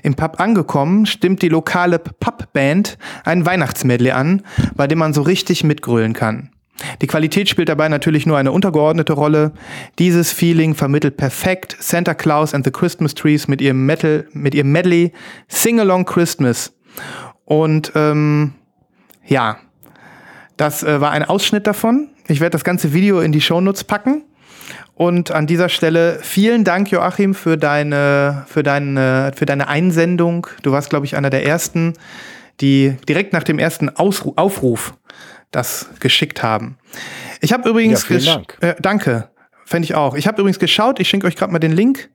[0.03, 4.43] Im Pub angekommen, stimmt die lokale Pubband ein Weihnachtsmedley an,
[4.75, 6.51] bei dem man so richtig mitgrölen kann.
[7.01, 9.51] Die Qualität spielt dabei natürlich nur eine untergeordnete Rolle.
[9.97, 14.71] Dieses Feeling vermittelt perfekt Santa Claus and the Christmas Trees mit ihrem Metal, mit ihrem
[14.71, 15.11] Medley
[15.47, 16.73] Sing Along Christmas.
[17.45, 18.53] Und ähm,
[19.25, 19.57] ja,
[20.57, 22.09] das äh, war ein Ausschnitt davon.
[22.27, 24.23] Ich werde das ganze Video in die Shownotes packen.
[24.93, 30.47] Und an dieser Stelle vielen Dank, Joachim, für deine, für deine, für deine Einsendung.
[30.61, 31.93] Du warst, glaube ich, einer der ersten,
[32.59, 34.93] die direkt nach dem ersten Ausru Aufruf
[35.51, 36.77] das geschickt haben.
[37.41, 38.57] Ich habe übrigens Ja, Dank.
[38.61, 39.29] Äh, danke,
[39.65, 40.15] fände ich auch.
[40.15, 42.09] Ich habe übrigens geschaut, ich schenke euch gerade mal den Link.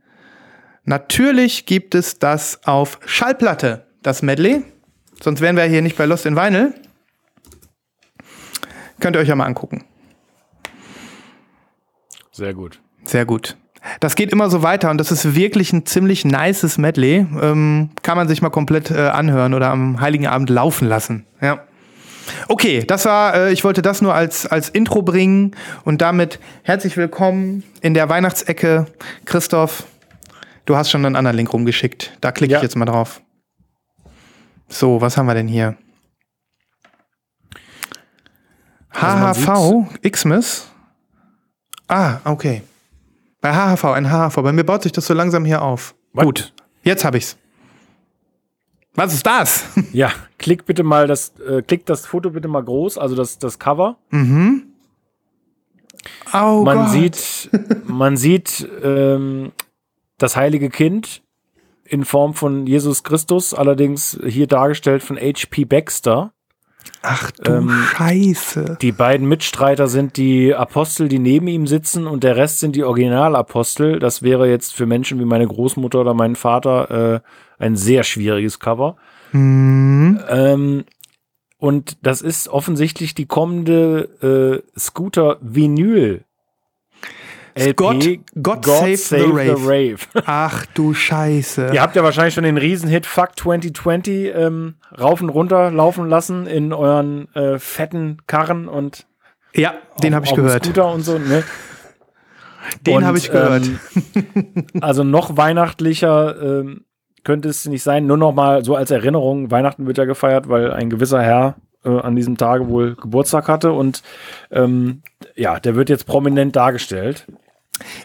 [0.84, 4.62] Natürlich gibt es das auf Schallplatte, das Medley.
[5.22, 6.74] Sonst wären wir hier nicht bei Lost in Vinyl.
[9.00, 9.84] Könnt ihr euch ja mal angucken.
[12.30, 12.80] Sehr gut.
[13.04, 13.56] Sehr gut.
[14.00, 17.26] Das geht immer so weiter und das ist wirklich ein ziemlich nices Medley.
[17.40, 21.26] Ähm, kann man sich mal komplett äh, anhören oder am Heiligen Abend laufen lassen.
[21.40, 21.64] Ja.
[22.48, 26.96] Okay, das war, äh, ich wollte das nur als, als Intro bringen und damit herzlich
[26.96, 28.86] willkommen in der Weihnachtsecke.
[29.24, 29.84] Christoph,
[30.66, 32.16] du hast schon einen anderen Link rumgeschickt.
[32.20, 32.58] Da klicke Ja.
[32.58, 33.20] ich jetzt mal drauf.
[34.68, 35.76] So, was haben wir denn hier?
[38.92, 40.68] HHV, Xmas.
[41.88, 42.62] Ah, okay.
[43.40, 44.36] Bei HHV, ein HHV.
[44.36, 45.94] Bei mir baut sich das so langsam hier auf.
[46.12, 46.24] Was?
[46.24, 46.52] Gut,
[46.82, 47.36] jetzt habe ich's.
[48.94, 49.64] Was ist das?
[49.92, 53.58] Ja, klick bitte mal das, äh, klick das Foto bitte mal groß, also das, das
[53.58, 53.96] Cover.
[54.10, 54.64] mhm.
[56.34, 56.90] Oh man Gott.
[56.90, 57.50] sieht,
[57.86, 59.52] man sieht ähm,
[60.18, 61.22] das heilige Kind
[61.84, 65.64] in Form von Jesus Christus, allerdings hier dargestellt von H.P.
[65.64, 66.32] Baxter.
[67.02, 68.78] Ach du ähm, Scheiße.
[68.80, 72.84] Die beiden Mitstreiter sind die Apostel, die neben ihm sitzen, und der Rest sind die
[72.84, 73.98] Originalapostel.
[73.98, 77.20] Das wäre jetzt für Menschen wie meine Großmutter oder meinen Vater äh,
[77.58, 78.96] ein sehr schwieriges Cover.
[79.32, 80.20] Mhm.
[80.28, 80.84] Ähm,
[81.58, 86.24] und das ist offensichtlich die kommende äh, Scooter Vinyl.
[87.56, 89.60] LP, Gott- God Save the Rave.
[89.64, 89.96] Rave.
[90.26, 91.70] Ach du Scheiße.
[91.72, 96.48] Ihr habt ja wahrscheinlich schon den Riesenhit Fuck 2020 ähm, rauf und runter laufen lassen
[96.48, 99.06] in euren äh, fetten Karren und
[99.54, 100.64] Ja, den habe ich gehört.
[100.64, 101.16] Scooter und so.
[101.18, 101.44] Ne?
[102.86, 103.70] Den habe ich gehört.
[104.16, 106.84] Ähm, also noch weihnachtlicher ähm,
[107.24, 108.06] könnte es nicht sein.
[108.06, 111.88] Nur noch mal so als Erinnerung: Weihnachten wird ja gefeiert, weil ein gewisser Herr äh,
[111.88, 114.02] an diesem Tage wohl Geburtstag hatte und
[114.50, 115.02] ähm,
[115.34, 117.26] ja, der wird jetzt prominent dargestellt.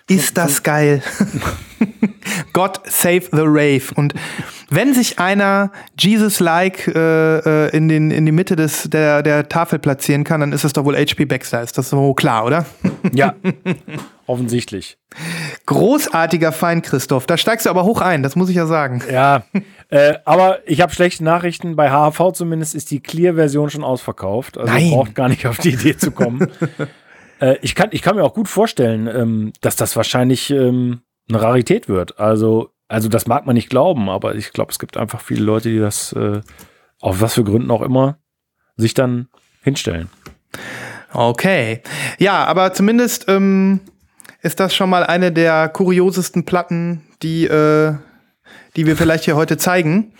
[0.07, 1.03] Ist das geil.
[2.53, 3.93] God save the Rave.
[3.95, 4.13] Und
[4.69, 9.79] wenn sich einer Jesus-like äh, äh, in, den, in die Mitte des, der, der Tafel
[9.79, 11.61] platzieren kann, dann ist es doch wohl HP Baxter.
[11.61, 12.65] Ist das so klar, oder?
[13.13, 13.35] Ja,
[14.25, 14.97] offensichtlich.
[15.65, 17.25] Großartiger Feind, Christoph.
[17.25, 19.03] Da steigst du aber hoch ein, das muss ich ja sagen.
[19.11, 19.43] Ja,
[19.89, 21.75] äh, aber ich habe schlechte Nachrichten.
[21.75, 24.57] Bei HHV zumindest ist die Clear-Version schon ausverkauft.
[24.57, 24.91] Also Nein.
[24.91, 26.47] braucht gar nicht auf die Idee zu kommen.
[27.39, 31.41] äh, ich, kann, ich kann mir auch gut vorstellen, ähm, dass das wahrscheinlich ähm, eine
[31.41, 32.19] Rarität wird.
[32.19, 35.69] Also, also das mag man nicht glauben, aber ich glaube, es gibt einfach viele Leute,
[35.69, 36.41] die das äh,
[36.99, 38.17] auf was für Gründen auch immer
[38.77, 39.27] sich dann
[39.63, 40.09] hinstellen.
[41.13, 41.81] Okay.
[42.17, 43.81] Ja, aber zumindest ähm,
[44.41, 47.95] ist das schon mal eine der kuriosesten Platten, die, äh,
[48.75, 50.13] die wir vielleicht hier heute zeigen.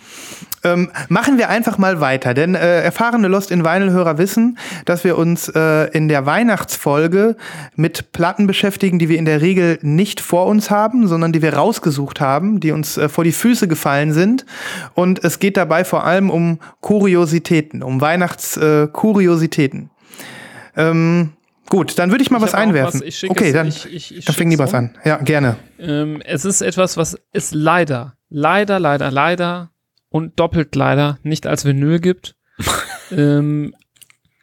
[0.62, 5.16] Ähm, machen wir einfach mal weiter, denn äh, erfahrene Lost in Vinyl-Hörer wissen, dass wir
[5.16, 7.36] uns äh, in der Weihnachtsfolge
[7.76, 11.54] mit Platten beschäftigen, die wir in der Regel nicht vor uns haben, sondern die wir
[11.54, 14.44] rausgesucht haben, die uns äh, vor die Füße gefallen sind.
[14.94, 19.90] Und es geht dabei vor allem um Kuriositäten, um Weihnachtskuriositäten.
[20.76, 21.30] Ähm,
[21.68, 23.00] gut, dann würde ich mal Ich was einwerfen.
[23.04, 23.24] was.
[23.30, 24.78] Okay, dann, ich- ich- dann fängt schick's Nibas rum.
[24.78, 24.90] an.
[25.04, 25.56] Ja, gerne.
[25.78, 29.70] Ähm, es ist etwas, was es leider, leider, leider, leider
[30.10, 32.36] und doppelt leider nicht als Vinyl gibt.
[33.10, 33.74] ähm,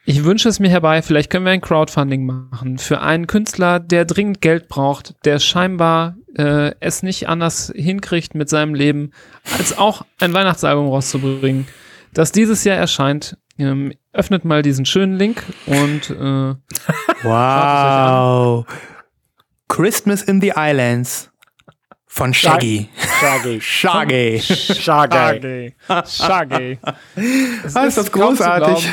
[0.09, 4.05] ich wünsche es mir herbei, vielleicht können wir ein Crowdfunding machen für einen Künstler, der
[4.05, 9.11] dringend Geld braucht, der scheinbar äh, es nicht anders hinkriegt mit seinem Leben,
[9.57, 11.67] als auch ein Weihnachtsalbum rauszubringen,
[12.13, 13.37] das dieses Jahr erscheint.
[13.59, 16.55] Ähm, öffnet mal diesen schönen Link und äh,
[17.23, 18.65] Wow.
[19.67, 21.31] Christmas in the Islands
[22.21, 22.89] von Shaggy.
[23.19, 23.61] Shaggy.
[23.61, 24.39] Shaggy.
[24.39, 25.73] Shaggy.
[26.05, 26.79] Shaggy.
[27.63, 28.89] Es Ah, ist das großartig.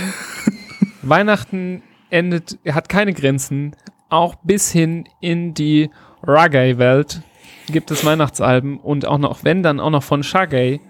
[1.02, 3.74] Weihnachten endet, hat keine Grenzen.
[4.10, 5.90] Auch bis hin in die
[6.26, 7.22] Reggae-Welt
[7.68, 10.80] gibt es Weihnachtsalben und auch noch, wenn dann auch noch von Shaggy,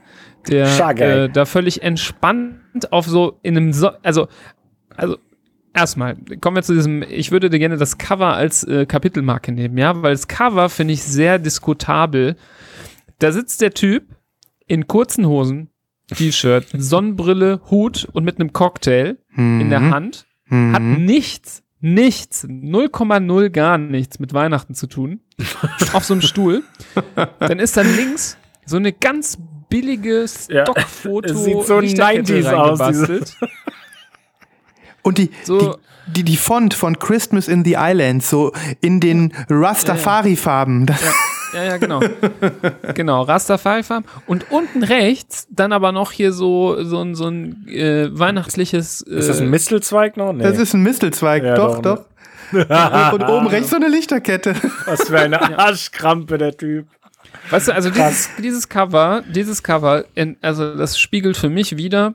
[0.48, 1.02] der Shaggy.
[1.02, 4.26] äh, da völlig entspannt auf so in einem, so also,
[4.96, 5.18] also
[5.74, 9.76] erstmal kommen wir zu diesem, ich würde dir gerne das Cover als äh, Kapitelmarke nehmen,
[9.76, 12.36] ja, weil das Cover finde ich sehr diskutabel.
[13.18, 14.04] Da sitzt der Typ
[14.66, 15.70] in kurzen Hosen,
[16.14, 20.26] T-Shirt, Sonnenbrille, Hut und mit einem Cocktail in der Hand.
[20.48, 25.20] Hat nichts, nichts, 0,0 gar nichts mit Weihnachten zu tun.
[25.92, 26.62] auf so einem Stuhl.
[27.40, 29.38] Dann ist dann links so eine ganz
[29.68, 33.36] billige Ja, Stockfoto es sieht so Lichterkette 90s aus.
[35.04, 35.76] Und die, So-
[36.06, 40.86] die, die, die Font von Christmas in the Islands, so in den Rastafari-Farben.
[40.86, 41.00] Das-
[41.54, 42.00] Ja, ja, genau.
[42.94, 44.04] genau, Rastafari-Farben.
[44.26, 49.02] Und unten rechts dann aber noch hier so, so ein, so ein äh, weihnachtliches.
[49.02, 50.32] Äh, Ist das ein Mistelzweig noch?
[50.32, 50.42] Nee.
[50.42, 51.96] Das ist ein Mistelzweig, Ja, doch, doch,
[52.52, 53.12] doch.
[53.12, 54.54] Und oben rechts so eine Lichterkette.
[54.86, 56.86] Was für eine Arschkrampe, der Typ.
[57.50, 62.14] Weißt du, also dieses, dieses Cover, dieses Cover, in, also das spiegelt für mich wieder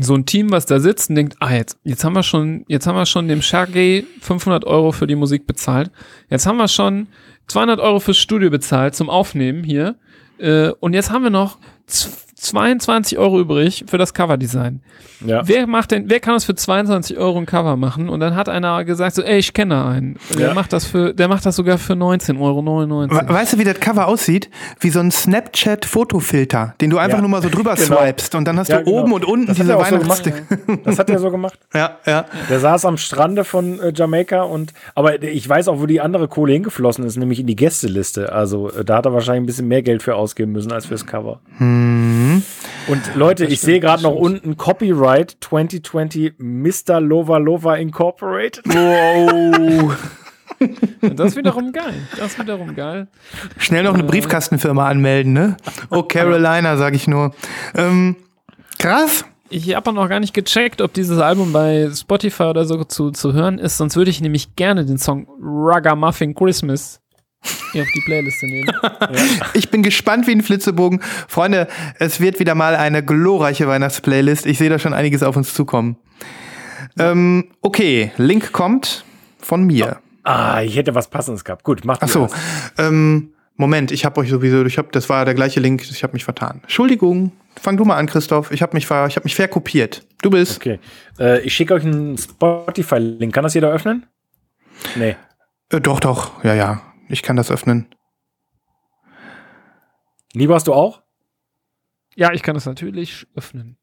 [0.00, 2.86] so ein Team, was da sitzt und denkt, ah, jetzt, jetzt haben wir schon, jetzt
[2.86, 5.90] haben wir schon dem Shaggy 500 Euro für die Musik bezahlt.
[6.30, 7.08] Jetzt haben wir schon
[7.48, 9.96] 200 Euro fürs Studio bezahlt zum Aufnehmen hier.
[10.38, 11.58] Äh, und jetzt haben wir noch
[12.38, 14.80] 22 Euro übrig für das Coverdesign.
[15.24, 15.48] Ja.
[15.48, 18.10] Wer macht denn, wer kann das für 22 Euro ein Cover machen?
[18.10, 20.18] Und dann hat einer gesagt so, ey, ich kenne einen.
[20.38, 20.54] Der Ja.
[20.54, 23.28] macht das für, der macht das sogar für 19,99 Euro.
[23.28, 24.50] We- Weißt du, wie das Cover aussieht?
[24.80, 27.22] Wie so ein Snapchat-Fotofilter, den du einfach Ja.
[27.22, 27.96] nur mal so drüber Genau.
[27.96, 29.00] swipest und dann hast Ja, du genau.
[29.02, 29.96] oben und unten Das hat diese er auch so.
[30.84, 31.58] Das hat er so gemacht.
[31.74, 32.26] ja, ja.
[32.50, 36.28] Der saß am Strande von äh, Jamaika und aber ich weiß auch, wo die andere
[36.28, 38.32] Kohle hingeflossen ist, nämlich in die Gästeliste.
[38.32, 41.06] Also äh, da hat er wahrscheinlich ein bisschen mehr Geld für ausgeben müssen als fürs
[41.06, 41.40] Cover.
[42.88, 47.00] Und Leute, ich sehe gerade noch unten Copyright 2020 Mr.
[47.00, 48.62] Lova Lova Incorporated.
[48.66, 49.96] Wow.
[51.02, 51.92] Das ist wiederum geil.
[52.16, 53.08] Das ist wiederum geil.
[53.58, 55.58] Schnell noch eine Briefkastenfirma anmelden, ne?
[55.90, 57.34] Oh, Carolina, sag ich nur.
[57.74, 58.16] Ähm,
[58.78, 59.26] krass.
[59.50, 63.10] Ich habe auch noch gar nicht gecheckt, ob dieses Album bei Spotify oder so zu,
[63.10, 63.76] zu hören ist.
[63.76, 67.00] Sonst würde ich nämlich gerne den Song Ragamuffin Christmas
[67.72, 68.70] hier auf die Playliste nehmen.
[69.54, 71.00] Ich bin gespannt wie ein Flitzebogen.
[71.28, 71.68] Freunde,
[71.98, 74.46] es wird wieder mal eine glorreiche Weihnachtsplaylist.
[74.46, 75.96] Ich sehe da schon einiges auf uns zukommen.
[76.98, 79.04] Ähm, okay, Link kommt
[79.38, 79.98] von mir.
[80.24, 81.62] Ah, ich hätte was Passendes gehabt.
[81.62, 82.28] Gut, macht Ach so.
[82.78, 86.12] Ähm, Moment, ich habe euch sowieso, ich habe, das war der gleiche Link, ich habe
[86.12, 86.60] mich vertan.
[86.62, 88.50] Entschuldigung, fang du mal an, Christoph.
[88.50, 90.06] Ich habe mich, ver, ich habe mich verkopiert.
[90.20, 90.56] Du bist.
[90.56, 90.78] Okay.
[91.18, 93.32] Äh, ich schicke euch einen Spotify-Link.
[93.32, 94.06] Kann das jeder öffnen?
[94.96, 95.16] Nee.
[95.70, 96.82] Äh, doch, doch, ja, ja.
[97.08, 97.88] Ich kann das öffnen.
[100.32, 101.02] Lieber hast du auch?
[102.14, 103.76] Ja, ich kann das natürlich öffnen.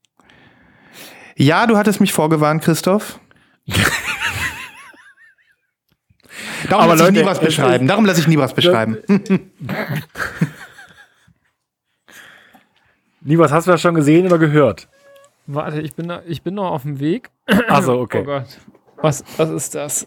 [1.36, 3.18] Ja, du hattest mich vorgewarnt, Christoph.
[6.68, 7.86] Darum Aber lasse ich nie Leute, was es beschreiben.
[7.86, 8.98] Darum lasse ich nie was beschreiben.
[13.20, 14.88] Nibas, hast du das schon gesehen oder gehört?
[15.46, 17.30] Warte, ich bin, da, ich bin noch auf dem Weg.
[17.68, 18.20] Also okay.
[18.22, 18.58] Oh Gott.
[18.96, 20.06] Was, was ist das?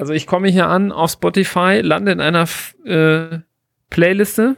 [0.00, 2.48] Also ich komme hier an auf Spotify, lande in einer
[2.86, 3.40] äh,
[3.90, 4.56] Playliste.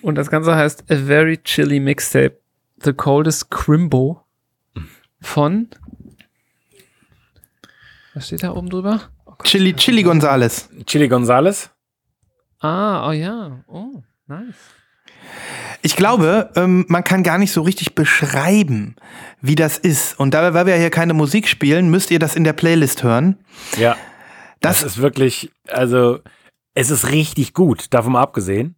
[0.00, 2.38] Und das Ganze heißt A Very Chilly Mixtape.
[2.82, 4.22] The Coldest Crimbo
[5.20, 5.68] von.
[8.14, 9.02] Was steht da oben drüber?
[9.42, 10.70] Chili, Chili Gonzales.
[10.86, 11.68] Chili Gonzales.
[12.60, 13.64] Ah, oh ja.
[13.66, 14.73] Oh, nice.
[15.82, 18.96] Ich glaube, ähm, man kann gar nicht so richtig beschreiben,
[19.40, 20.18] wie das ist.
[20.18, 23.36] Und da, weil wir hier keine Musik spielen, müsst ihr das in der Playlist hören.
[23.78, 23.96] Ja.
[24.60, 26.20] Das, Das, ist wirklich, also
[26.74, 28.76] es ist richtig gut, davon mal abgesehen.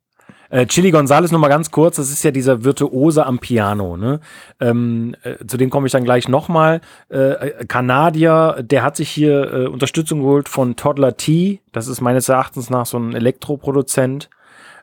[0.49, 3.97] Äh, Chili Gonzales nur mal ganz kurz, das ist ja dieser Virtuose am Piano.
[3.97, 4.21] Ne?
[4.61, 6.81] Ähm, äh, zu dem komme ich dann gleich nochmal.
[7.09, 11.61] Äh, Kanadier, der hat sich hier äh, Unterstützung geholt von Toddler T.
[11.73, 14.29] Das ist meines Erachtens nach so ein Elektroproduzent.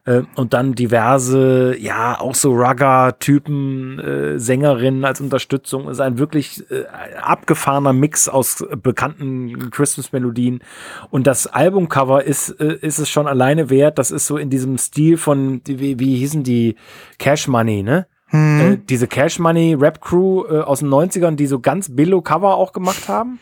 [0.05, 5.89] Äh, und dann diverse, ja, auch so Rugger-Typen, äh, Sängerinnen als Unterstützung.
[5.89, 6.85] Ist ein wirklich äh,
[7.21, 10.59] abgefahrener Mix aus bekannten Christmas-Melodien.
[11.09, 13.97] Und das Albumcover ist, äh, ist es schon alleine wert.
[13.97, 16.75] Das ist so in diesem Stil von, wie, wie hießen die?
[17.17, 18.07] Cash Money, ne?
[18.33, 22.55] Äh, diese Cash Money Rap Crew äh, aus den 90ern, die so ganz billo Cover
[22.55, 23.39] auch gemacht haben.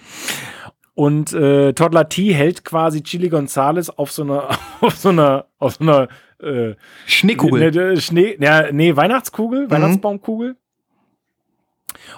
[1.02, 4.49] Und äh, Toddler T hält quasi Chili Gonzales auf so einer,
[4.82, 6.07] auf so einer, auf so einer
[6.40, 6.76] äh,
[7.07, 7.72] Schneekugel.
[7.72, 10.57] Ne, ne, Schnee, ja, nee, Weihnachtskugel, Weihnachtsbaumkugel.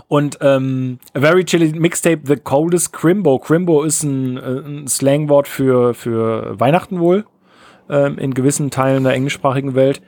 [0.10, 3.40] Und ähm, A Very Chilly Mixtape, The Coldest Crimbo.
[3.40, 7.24] Crimbo ist ein, äh, ein Slangwort für, für Weihnachten wohl
[7.90, 10.02] ähm, in gewissen Teilen der englischsprachigen Welt.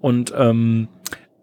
[0.00, 0.88] Und ähm,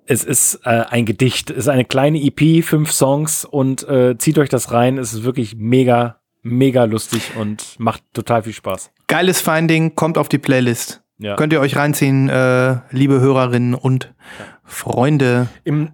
[0.08, 4.40] es ist äh, ein Gedicht, es ist eine kleine EP, fünf Songs und äh, zieht
[4.40, 4.98] euch das rein.
[4.98, 8.92] Es ist wirklich mega, mega lustig und macht total viel Spaß.
[9.08, 11.02] Geiles Finding, kommt auf die Playlist.
[11.18, 11.36] Ja.
[11.36, 14.14] Könnt ihr euch reinziehen, äh, liebe Hörerinnen und
[14.64, 15.50] Freunde.
[15.64, 15.92] Im,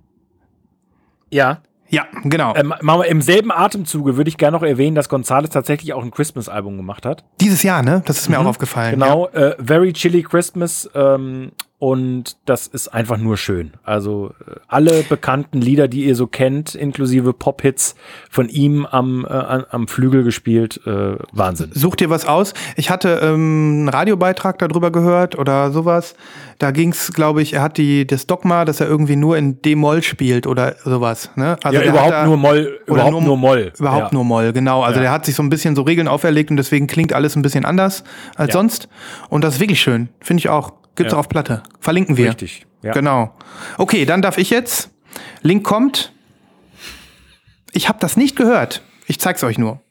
[1.32, 2.54] ja, Ja, genau.
[2.56, 2.74] Ähm,
[3.08, 7.06] Im selben Atemzuge würde ich gerne noch erwähnen, dass Gonzales tatsächlich auch ein Christmas-Album gemacht
[7.06, 7.24] hat.
[7.42, 8.04] Dieses Jahr, ne?
[8.06, 8.92] Das ist mir auch aufgefallen.
[9.00, 10.90] Genau, äh, Very Chilly Christmas.
[10.94, 13.74] Ähm, und das ist einfach nur schön.
[13.84, 17.96] Also äh, alle bekannten Lieder, die ihr so kennt, inklusive Pop-Hits
[18.30, 19.30] von ihm am, äh,
[19.70, 21.72] am Flügel gespielt, äh, Wahnsinn.
[21.74, 22.54] Such dir was aus.
[22.78, 26.16] Ich hatte ähm, einen Radiobeitrag darüber gehört oder sowas.
[26.60, 30.02] Da ging's, glaube ich, er hat die, das Dogma, dass er irgendwie nur in D-Moll
[30.02, 31.30] spielt oder sowas.
[31.36, 31.58] Ne?
[31.62, 32.80] Also ja, überhaupt da- nur Moll.
[32.88, 33.74] Überhaupt nur, Moll.
[33.78, 34.14] Überhaupt ja.
[34.14, 34.82] nur Moll, genau.
[34.82, 35.04] Also Ja.
[35.04, 37.66] der hat sich so ein bisschen so Regeln auferlegt und deswegen klingt alles ein bisschen
[37.66, 38.06] anders
[38.38, 38.88] als sonst.
[39.28, 40.08] Und das ist wirklich schön.
[40.22, 40.72] Finde ich auch.
[40.96, 41.18] Gibt's Ja.
[41.18, 41.64] auch auf Platte.
[41.80, 42.30] Verlinken wir.
[42.30, 42.66] Richtig.
[42.82, 42.92] Ja.
[42.94, 43.36] Genau.
[43.78, 44.90] Okay, dann darf ich jetzt.
[45.42, 46.14] Link kommt.
[47.72, 48.82] Ich habe das nicht gehört.
[49.08, 49.82] Ich zeig's euch nur.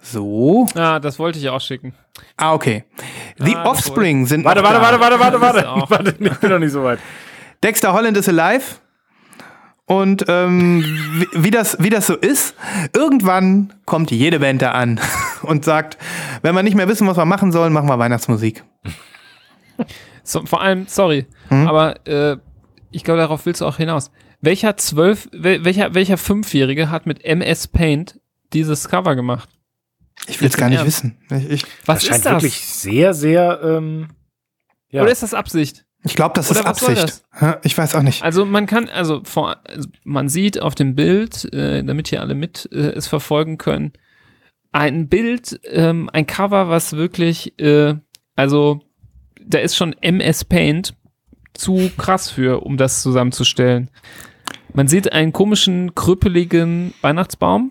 [0.00, 0.66] So.
[0.74, 1.94] Ah, das wollte ich auch schicken.
[2.36, 2.84] Ah, okay.
[3.38, 5.00] The Ah, Offspring sind Warte, noch warte, da.
[5.00, 6.06] warte, warte, warte, auch- warte.
[6.06, 6.98] Warte, ich bin noch nicht so weit.
[7.62, 8.64] Dexter Holland is alive.
[9.86, 10.82] Und ähm,
[11.32, 12.54] wie, wie, das, wie das so ist,
[12.94, 14.98] irgendwann kommt jede Band da an
[15.44, 15.98] und sagt,
[16.42, 18.64] wenn wir nicht mehr wissen, was wir machen sollen, machen wir Weihnachtsmusik.
[20.22, 21.66] So, vor allem, sorry, Hm?
[21.68, 22.36] aber äh,
[22.90, 24.10] ich glaube, darauf willst du auch hinaus.
[24.40, 28.20] Welcher zwölf, wel, welcher, welcher Fünfjährige hat mit MS Paint
[28.52, 29.48] dieses Cover gemacht?
[30.28, 31.04] Ich will es gar nicht Ernst?
[31.04, 31.18] wissen.
[31.30, 32.32] Ich, ich, Was Das scheint ist das?
[32.34, 33.60] wirklich sehr, sehr.
[33.62, 34.08] Ähm,
[34.90, 35.02] ja.
[35.02, 35.84] Oder ist das Absicht?
[36.06, 37.24] ich glaube, das Oder ist was soll Absicht.
[37.32, 37.54] Hä?
[37.62, 38.22] Ich weiß auch nicht.
[38.22, 42.34] Also man kann, also, vor, also man sieht auf dem Bild, äh, damit hier alle
[42.34, 43.92] mit äh, es verfolgen können,
[44.74, 47.94] ein Bild, ähm, ein Cover, was wirklich, äh,
[48.34, 48.80] also
[49.40, 50.94] da ist schon MS Paint
[51.52, 53.88] zu krass für, um das zusammenzustellen.
[54.72, 57.70] Man sieht einen komischen, krüppeligen Weihnachtsbaum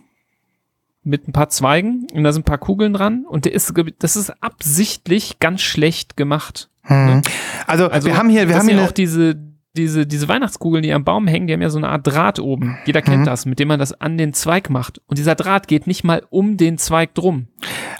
[1.03, 4.15] mit ein paar Zweigen und da sind ein paar Kugeln dran und der ist, das
[4.15, 6.69] ist absichtlich ganz schlecht gemacht.
[6.84, 7.21] Hm.
[7.67, 9.35] Also, Also wir haben hier, wir haben hier auch diese,
[9.75, 12.77] diese, diese Weihnachtskugeln, die am Baum hängen, die haben ja so eine Art Draht oben.
[12.85, 13.25] Jeder kennt Mhm.
[13.25, 15.01] das, mit dem man das an den Zweig macht.
[15.07, 17.47] Und dieser Draht geht nicht mal um den Zweig drum.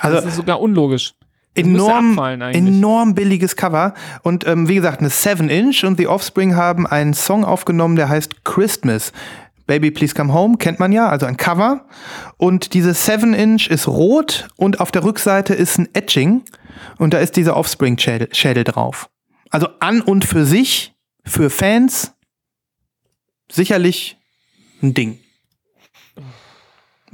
[0.02, 1.14] das also ist sogar unlogisch.
[1.56, 3.94] Das enorm, enorm billiges Cover.
[4.24, 8.44] Und ähm, wie gesagt, eine 7-Inch und The Offspring haben einen Song aufgenommen, der heißt
[8.44, 9.12] Christmas.
[9.66, 11.86] Baby Please Come Home, kennt man ja, also ein Cover.
[12.38, 16.42] Und diese 7-Inch ist rot und auf der Rückseite ist ein Etching
[16.98, 19.10] und da ist dieser Offspring-Schädel Schädel drauf.
[19.52, 20.93] Also an und für sich,
[21.26, 22.14] für Fans,
[23.52, 24.18] sicherlich
[24.82, 25.20] ein Ding.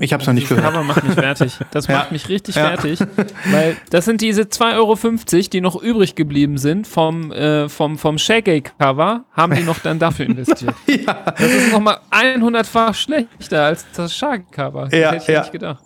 [0.02, 0.74] Ich hab's noch nicht Dieses gehört.
[0.74, 1.60] Cover macht mich fertig.
[1.72, 1.98] Das Ja.
[1.98, 2.70] macht mich richtig Ja.
[2.78, 3.00] fertig.
[3.52, 8.18] Weil das sind diese 2,50 Euro, die noch übrig geblieben sind vom, äh, vom, vom
[8.18, 10.74] Shaggy-Cover, haben die noch dann dafür investiert.
[10.88, 11.14] ja.
[11.38, 14.86] Das ist nochmal 100-fach schlechter als das Shaggy-Cover.
[14.86, 15.42] Das Ja, hätte ich ja.
[15.42, 15.84] nicht gedacht.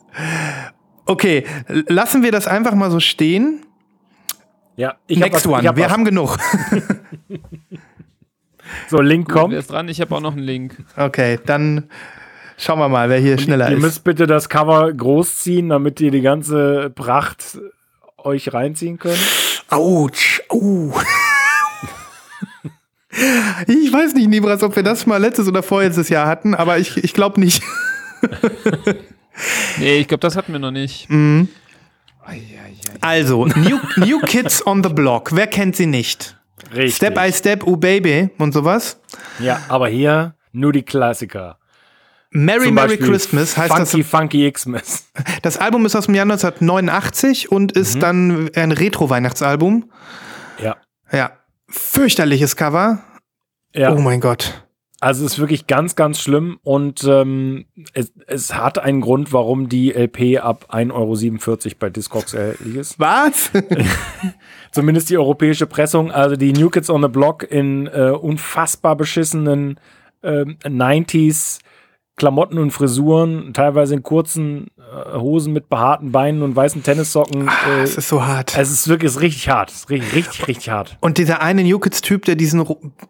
[1.07, 1.43] Okay,
[1.87, 3.65] lassen wir das einfach mal so stehen.
[4.75, 5.61] Ja, ich hab Next was- one.
[5.63, 5.91] ich hab Wir was.
[5.91, 6.37] haben genug.
[8.89, 9.53] So, Link Wer kommt.
[9.53, 9.87] ist dran?
[9.89, 10.77] Ich habe auch noch einen Link.
[10.97, 11.89] Okay, dann
[12.57, 13.81] schauen wir mal, wer hier schneller Ihr ist.
[13.83, 17.57] müsst bitte das Cover großziehen, damit ihr die ganze Pracht
[18.17, 19.19] euch reinziehen könnt.
[19.69, 20.41] Autsch.
[20.49, 20.93] Au.
[23.67, 26.97] Ich weiß nicht, Nibras, ob wir das mal letztes oder vorletztes Jahr hatten, aber ich,
[27.03, 27.61] ich glaube nicht.
[29.79, 31.07] Nee, ich glaube, das hatten wir noch nicht.
[33.01, 35.31] Also, New, New Kids on the Block.
[35.35, 36.37] Wer kennt sie nicht?
[36.73, 36.95] Richtig.
[36.95, 38.99] Step by Step, Oh Baby und sowas.
[39.39, 41.57] Ja, aber hier nur die Klassiker.
[42.31, 44.09] Merry Zum Merry Beispiel Christmas heißt Funky, das.
[44.09, 45.05] Funky Xmas.
[45.43, 49.91] Das Album ist aus dem Jahr 1989 und ist dann ein Retro-Weihnachtsalbum.
[50.57, 50.77] Ja.
[51.11, 51.31] Ja.
[51.69, 53.03] Fürchterliches Cover.
[53.75, 53.93] Ja.
[53.93, 54.62] Oh mein Gott.
[55.03, 59.67] Also es ist wirklich ganz, ganz schlimm und ähm, es, es hat einen Grund, warum
[59.67, 62.99] die LP ab 1,47 Euro bei Discogs erhältlich ist.
[63.01, 63.51] Was?
[64.71, 66.09] Zumindest die europäische Pressung.
[66.09, 69.77] Also die New Kids on the Block in äh, unfassbar beschissenen
[70.23, 71.59] ähm, 90s
[72.15, 74.72] Klamotten und Frisuren, teilweise in kurzen äh,
[75.13, 77.47] Hosen mit behaarten Beinen und weißen Tennissocken.
[77.47, 78.57] Äh, Es ist so hart.
[78.57, 79.69] es ist wirklich es ist richtig hart.
[79.71, 80.97] Es ist richtig, richtig, richtig hart.
[81.01, 82.63] Und dieser eine New Kids-Typ, der diesen,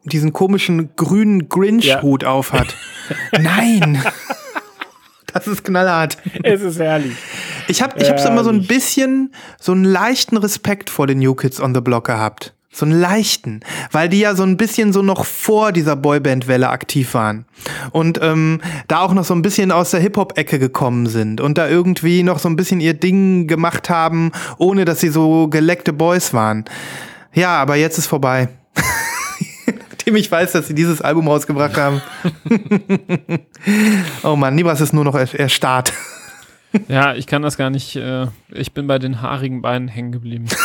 [0.03, 2.75] diesen komischen grünen Grinch-Hut aufhat.
[3.39, 4.01] Nein!
[5.33, 6.17] Das ist knallhart.
[6.43, 7.15] Es ist herrlich.
[7.67, 11.19] Ich habe ich hab so immer so ein bisschen, so einen leichten Respekt vor den
[11.19, 12.53] New Kids on the Block gehabt.
[12.75, 13.59] So einen leichten.
[13.91, 17.45] Weil die ja so ein bisschen so noch vor dieser Boyband-Welle aktiv waren.
[17.91, 21.39] Und ähm, da auch noch so ein bisschen aus der Hip-Hop-Ecke gekommen sind.
[21.39, 25.47] Und da irgendwie noch so ein bisschen ihr Ding gemacht haben, ohne dass sie so
[25.49, 26.65] geleckte Boys waren.
[27.33, 28.49] Ja, aber jetzt ist vorbei.
[29.89, 32.01] Nachdem ich weiß, dass sie dieses Album rausgebracht haben.
[34.23, 35.93] oh Mann, Nibras ist nur noch er- erstarrt.
[36.87, 37.95] Ja, ich kann das gar nicht.
[37.95, 40.45] Äh, ich bin bei den haarigen Beinen hängen geblieben.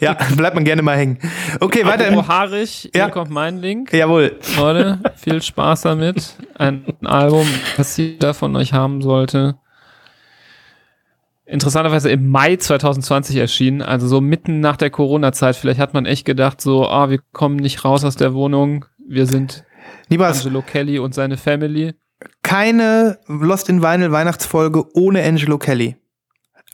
[0.00, 1.18] Ja, bleibt man gerne mal hängen.
[1.60, 2.14] Okay, weiter im.
[2.14, 3.04] Apropos haarig, Ja.
[3.04, 3.92] hier kommt mein Link.
[3.92, 4.38] Jawohl.
[4.56, 6.36] Leute, viel Spaß damit.
[6.56, 7.46] Ein Album,
[7.76, 9.56] was jeder von euch haben sollte.
[11.44, 15.56] Interessanterweise im Mai 2020 erschienen, also so mitten nach der Corona-Zeit.
[15.56, 18.84] Vielleicht hat man echt gedacht, so, ah, wir kommen nicht raus aus der Wohnung.
[19.06, 19.64] Wir sind
[20.08, 21.94] Nibras, Angelo Kelly und seine Family.
[22.42, 25.96] Keine Lost in Vinyl Weihnachtsfolge ohne Angelo Kelly.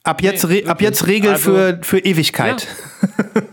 [0.03, 2.67] Ab jetzt, Nee, re ab jetzt Regel Also- für, für Ewigkeit.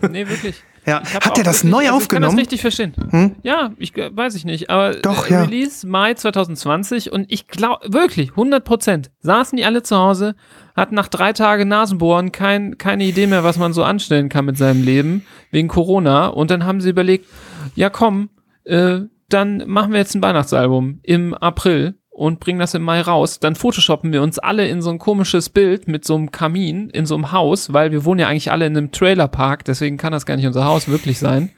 [0.09, 0.55] Nee, wirklich.
[0.85, 1.01] Ja.
[1.01, 1.95] Hat er das wirklich- neu also Ich kann
[2.25, 2.35] aufgenommen?
[2.35, 2.93] das richtig verstehen.
[3.11, 3.35] Hm?
[3.41, 5.43] Ja, ich weiß ich nicht, aber Doch, äh, ja.
[5.43, 10.35] Release Mai 2020 und ich glaube wirklich 100 Prozent saßen die alle zu Hause,
[10.75, 14.57] hatten nach drei Tagen Nasenbohren kein, keine Idee mehr, was man so anstellen kann mit
[14.57, 17.27] seinem Leben wegen Corona und dann haben sie überlegt,
[17.75, 18.27] ja komm,
[18.65, 18.99] äh,
[19.33, 23.39] dann machen wir jetzt ein Weihnachtsalbum im April und bringen das im Mai raus.
[23.39, 27.05] Dann photoshoppen wir uns alle in so ein komisches Bild mit so einem Kamin in
[27.05, 30.25] so einem Haus, weil wir wohnen ja eigentlich alle in einem Trailerpark, deswegen kann das
[30.25, 31.51] gar nicht unser Haus wirklich sein.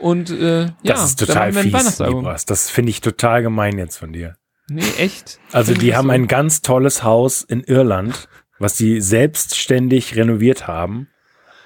[0.00, 1.98] Und äh, ja, Das ist dann total machen wir ein fies.
[2.00, 2.44] Libras.
[2.44, 4.36] Das finde ich total gemein jetzt von dir.
[4.68, 5.38] Nee, echt.
[5.52, 6.12] Also Find die haben so.
[6.12, 8.28] ein ganz tolles Haus in Irland,
[8.58, 11.08] was sie selbstständig renoviert haben.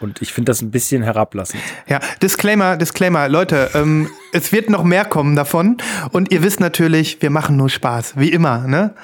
[0.01, 1.61] Und ich finde das ein bisschen herablassend.
[1.89, 5.77] Ja, Disclaimer, Disclaimer, Leute, ähm, es wird noch mehr kommen davon
[6.13, 8.95] und ihr wisst natürlich, wir machen nur Spaß, wie immer, ne?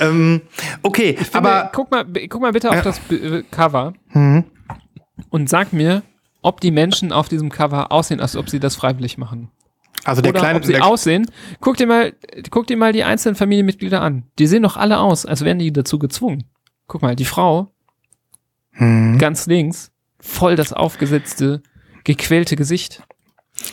[0.00, 0.42] Ähm,
[0.82, 2.74] okay, Finde, aber guck mal, b- guck mal bitte Ja.
[2.74, 4.44] auf das äh, Cover Mhm.
[5.30, 6.02] und sag mir,
[6.42, 9.50] ob die Menschen auf diesem Cover aussehen, als ob sie das freiwillig machen.
[10.04, 11.30] also der Oder kleine, ob sie der, aussehen.
[11.60, 12.14] Guck dir mal,
[12.50, 14.24] guck dir mal die einzelnen Familienmitglieder an.
[14.40, 16.50] Die sehen doch alle aus, als wären die dazu gezwungen.
[16.88, 17.72] Guck mal, die Frau
[18.72, 19.18] Mhm.
[19.18, 19.91] ganz links,
[20.22, 21.62] voll das aufgesetzte,
[22.04, 23.02] gequälte Gesicht.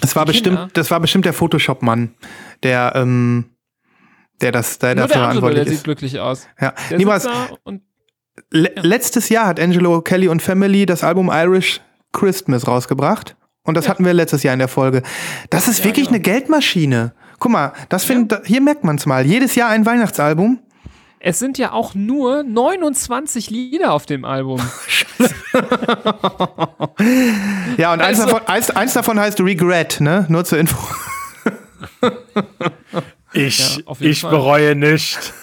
[0.01, 2.15] das war bestimmt, das war bestimmt der Photoshop-Mann,
[2.63, 3.51] der, ähm,
[4.41, 6.47] der das, der Nur dafür der Angelo, der sieht glücklich aus.
[6.59, 6.99] Ja, Der
[7.63, 7.81] und
[8.51, 11.81] Le Letztes Jahr hat Angelo Kelly und Family das Album Irish
[12.13, 13.35] Christmas rausgebracht.
[13.63, 15.03] Und das hatten wir letztes Jahr in der Folge.
[15.49, 16.15] Das ist Ja, wirklich genau.
[16.15, 17.13] eine Geldmaschine.
[17.39, 19.25] Guck mal, das find, hier merkt man es mal.
[19.25, 20.59] Jedes Jahr ein Weihnachtsalbum.
[21.19, 24.61] Es sind ja auch nur 29 Lieder auf dem Album.
[27.77, 30.25] Ja, und eins, Also- davon, eins, eins davon heißt Regret, ne?
[30.29, 30.77] Nur zur Info.
[33.31, 34.31] Ich, Ja, ich Fall.
[34.31, 35.33] bereue nicht.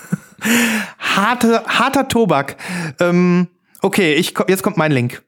[0.98, 2.57] Harte, harter Tobak.
[2.98, 3.47] Ähm,
[3.81, 5.23] okay, ich, jetzt kommt mein Link.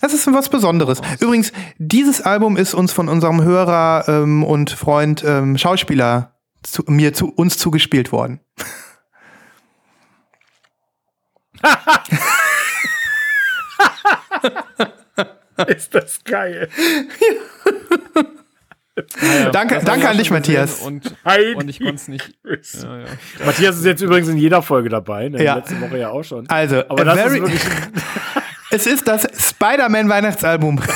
[0.00, 1.02] Das ist was Besonderes.
[1.20, 7.12] Übrigens, dieses Album ist uns von unserem Hörer ähm, und Freund ähm, Schauspieler zu, mir
[7.12, 8.40] zu uns zugespielt worden.
[15.68, 16.68] Ist das geil.
[19.22, 20.80] Ja, Danke- danke an dich, Matthias.
[20.80, 21.14] Und,
[21.56, 22.32] und ich konnte es nicht.
[22.44, 23.04] Ja, ja.
[23.44, 25.42] Matthias ist jetzt übrigens in jeder Folge dabei, ne?
[25.42, 25.56] Ja.
[25.56, 26.48] letzte Woche ja auch schon.
[26.48, 27.62] Also, Aber das very, ist wirklich
[28.70, 30.80] Es ist das Spider-Man Weihnachtsalbum.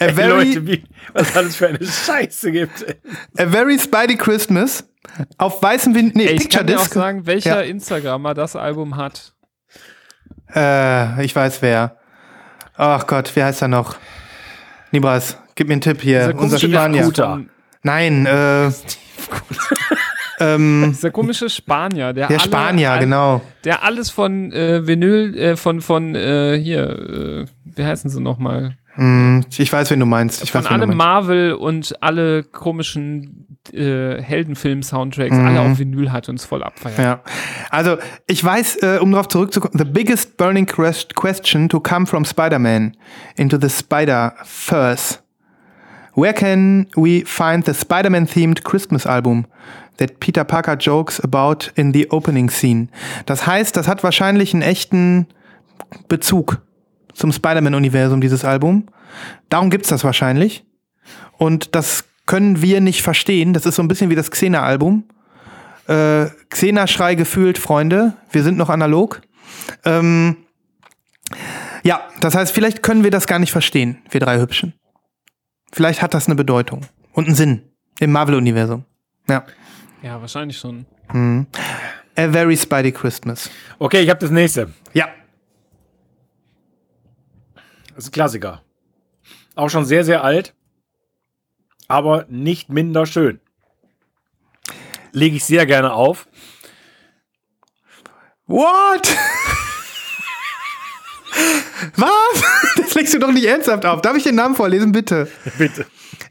[0.00, 2.86] A Ey, very, Leute, wie, was alles für eine Scheiße gibt.
[3.36, 4.84] a very Spidey Christmas.
[5.38, 6.14] Auf weißem Wind.
[6.16, 7.70] Nee, Ey, ich Picture kann dir auch sagen, welcher Ja.
[7.70, 9.32] Instagrammer das Album hat.
[10.54, 11.96] Äh, ich weiß wer.
[12.76, 13.96] Ach Gott, wie heißt er noch?
[14.92, 16.34] Nibras, gib mir einen Tipp hier.
[16.36, 17.10] Unser Spanier.
[17.12, 17.50] Von-
[17.82, 18.70] Nein, äh.
[20.40, 23.40] ähm, Dieser komische Spanier, der, der alle- Spanier, all- genau.
[23.64, 28.76] Der alles von äh, Vinyl, äh, von, von äh, hier, äh, wie heißen sie nochmal?
[28.94, 30.42] Hm, ich weiß, wen du meinst.
[30.42, 30.94] Ich Von weiß, meinst.
[30.96, 35.46] Marvel und alle komischen äh, Heldenfilm-Soundtracks, Mhm.
[35.46, 36.98] alle auf Vinyl hat und es voll abfeiert.
[36.98, 37.20] Ja.
[37.70, 37.96] Also,
[38.26, 42.96] ich weiß, äh, um darauf zurückzukommen, the biggest burning quest- question to come from Spider-Man
[43.36, 45.18] into the Spider-Verse.
[46.14, 49.46] Where can we find the Spider-Man themed Christmas album
[49.98, 52.88] that Peter Parker jokes about in the opening scene?
[53.26, 55.26] Das heißt, das hat wahrscheinlich einen echten
[56.08, 56.60] Bezug
[57.14, 58.86] zum Spider-Man-Universum, dieses Album.
[59.48, 60.64] Darum gibt's das wahrscheinlich.
[61.36, 63.54] Und das können wir nicht verstehen.
[63.54, 65.08] Das ist so ein bisschen wie das Xena-Album.
[65.86, 68.12] Äh, Xena-Schrei gefühlt, Freunde.
[68.30, 69.22] Wir sind noch analog.
[69.84, 70.36] Ähm,
[71.82, 74.74] ja, das heißt, vielleicht können wir das gar nicht verstehen, wir drei Hübschen.
[75.72, 76.82] Vielleicht hat das eine Bedeutung
[77.12, 77.62] und einen Sinn
[77.98, 78.84] im Marvel-Universum.
[79.26, 79.46] Ja.
[80.02, 80.84] Ja, wahrscheinlich schon.
[81.08, 81.46] A
[82.14, 83.48] Very Spidey Christmas.
[83.78, 84.74] Okay, ich habe das nächste.
[84.92, 85.08] Ja.
[87.94, 88.62] Das ist ein Klassiker.
[89.54, 90.54] Auch schon sehr, sehr alt,
[91.88, 93.40] aber nicht minder schön.
[95.12, 96.28] Lege ich sehr gerne auf.
[98.46, 99.08] What?
[101.96, 102.42] Was?
[102.76, 104.00] Das legst du doch nicht ernsthaft auf.
[104.02, 105.28] Darf ich den Namen vorlesen, bitte?
[105.58, 105.86] Bitte.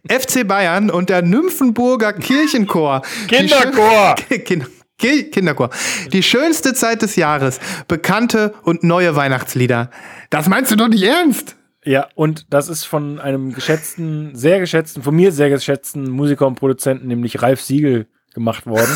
[0.09, 3.01] FC Bayern und der Nymphenburger Kirchenchor.
[3.27, 4.15] Kinderchor.
[4.45, 4.67] Kinder
[4.97, 5.69] Ki- Kinderchor.
[6.11, 7.59] Die schönste Zeit des Jahres.
[7.87, 9.91] Bekannte und neue Weihnachtslieder.
[10.29, 11.55] Das meinst du doch nicht ernst?
[11.87, 16.55] Ja, und das ist von einem geschätzten, sehr geschätzten, von mir sehr geschätzten Musiker und
[16.55, 18.91] Produzenten, nämlich Ralf Siegel, gemacht worden.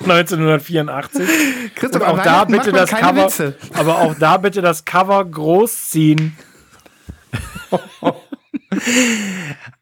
[0.00, 1.28] 1984.
[1.74, 3.54] Christoph, Und auch da bitte das Cover, Witze.
[3.74, 6.36] aber auch da bitte das Cover großziehen.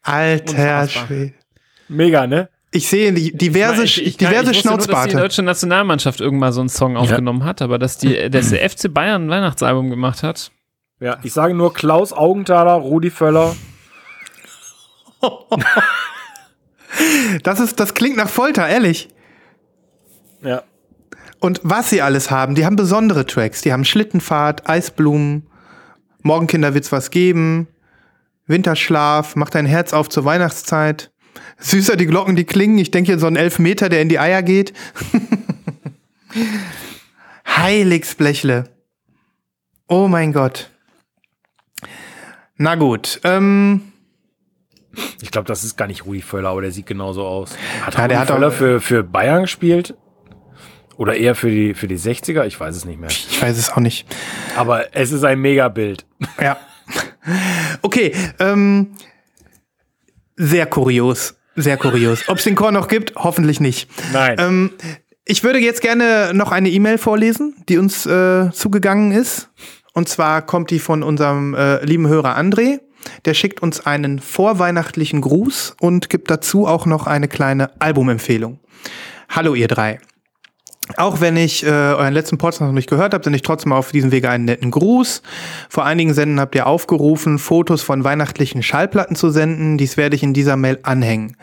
[0.03, 1.07] Alter Unfassbar.
[1.07, 1.35] Schwede.
[1.89, 2.49] Mega, ne?
[2.71, 6.21] Ich sehe die- diverse, Ich- ich- ich diverse ich wusste nur, dass die deutsche Nationalmannschaft
[6.21, 9.91] irgendwann so einen Song aufgenommen hat, aber dass, die, dass der FC Bayern ein Weihnachtsalbum
[9.91, 10.51] gemacht hat.
[11.01, 13.55] Ja, ich sage nur Klaus Augenthaler, Rudi Völler.
[17.43, 19.09] Das, ist, das klingt nach Folter, ehrlich.
[20.43, 20.63] Ja.
[21.41, 23.63] Und was sie alles haben, die haben besondere Tracks.
[23.63, 25.47] Die haben Schlittenfahrt, Eisblumen,
[26.23, 27.69] Morgenkinder wird's was geben,
[28.47, 31.11] Winterschlaf, mach dein Herz auf zur Weihnachtszeit.
[31.59, 32.79] Süßer die Glocken, die klingen.
[32.79, 34.73] Ich denke hier so ein Elfmeter, der in die Eier geht.
[37.47, 38.65] Heiligsblechle.
[39.89, 40.71] Oh mein Gott.
[42.57, 43.21] Na gut.
[43.25, 43.93] Ähm,
[45.21, 47.57] Ich glaube, das ist gar nicht Rudi Völler, aber der sieht genauso aus.
[47.85, 49.95] Hat Ja, Rudi der hat Völler für, für Bayern gespielt?
[50.97, 52.45] Oder eher für die, für die 60er?
[52.47, 53.11] Ich weiß es nicht mehr.
[53.11, 54.07] ich weiß es auch nicht.
[54.57, 56.07] Aber es ist ein Megabild.
[56.41, 56.57] Ja.
[57.83, 58.93] Okay, ähm,
[60.37, 61.35] sehr kurios.
[61.57, 62.29] Sehr kurios.
[62.29, 63.89] Ob es den Chor noch gibt, hoffentlich nicht.
[64.13, 64.37] Nein.
[64.39, 64.71] Ähm,
[65.25, 69.49] ich würde jetzt gerne noch eine E-Mail vorlesen, die uns äh, zugegangen ist.
[69.95, 72.81] Und zwar kommt die von unserem äh, lieben Hörer André.
[73.25, 78.59] Der schickt uns einen vorweihnachtlichen Gruß und gibt dazu auch noch eine kleine Albumempfehlung.
[79.29, 80.01] Hallo ihr drei.
[80.97, 83.93] Auch wenn ich äh, euren letzten Podcast noch nicht gehört habe, sende ich trotzdem auf
[83.93, 85.23] diesem Wege einen netten Gruß.
[85.71, 89.79] Vor einigen Senden habt ihr aufgerufen, Fotos von weihnachtlichen Schallplatten zu senden.
[89.79, 91.37] Dies werde ich in dieser Mail anhängen.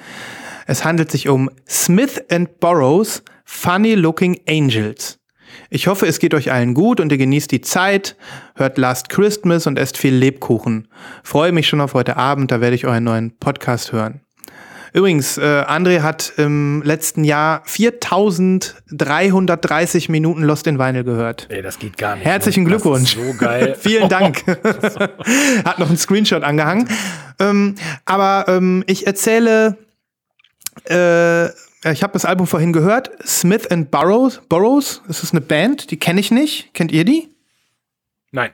[0.68, 5.21] Es handelt sich um Smith and Burroughs Funny Looking Angels.
[5.70, 8.16] Ich hoffe, es geht euch allen gut und ihr genießt die Zeit,
[8.56, 10.88] hört Last Christmas und esst viel Lebkuchen.
[11.24, 14.22] Freue mich schon auf heute Abend, da werde ich euren neuen Podcast hören.
[14.94, 21.48] Übrigens, äh, André hat im letzten Jahr 4330 Minuten Lost in Vinyl gehört.
[21.50, 22.26] Ey, das geht gar nicht.
[22.26, 23.16] Herzlichen Das ist Glückwunsch.
[23.16, 23.78] So geil.
[23.80, 24.44] Vielen Dank.
[25.66, 26.90] Hat noch einen Screenshot angehangen.
[27.40, 29.78] Ähm, aber ähm, ich erzähle,
[30.86, 31.50] äh,
[31.84, 33.12] ich habe das Album vorhin gehört.
[33.26, 34.42] Smith and Burroughs.
[34.50, 35.02] Burroughs.
[35.08, 36.74] Das ist eine Band, die kenne ich nicht.
[36.74, 37.30] Kennt ihr die?
[38.32, 38.52] Nein.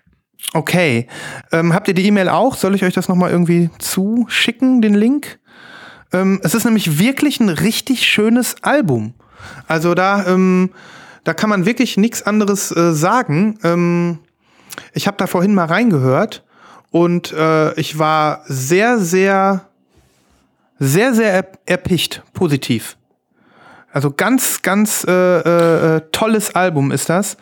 [0.53, 1.07] Okay.
[1.51, 2.55] Ähm, habt ihr die E-Mail auch?
[2.55, 5.39] Soll ich euch das nochmal irgendwie zuschicken, den Link?
[6.13, 9.13] Ähm, es ist nämlich wirklich ein richtig schönes Album.
[9.67, 10.71] Also da, ähm,
[11.23, 13.59] da kann man wirklich nichts anderes äh, sagen.
[13.63, 14.19] Ähm,
[14.93, 16.45] ich habe da vorhin mal reingehört
[16.91, 19.67] und äh, ich war sehr, sehr,
[20.79, 22.96] sehr, sehr er erpicht, positiv.
[23.97, 27.35] Also ganz, ganz äh, äh, äh, tolles Album ist das.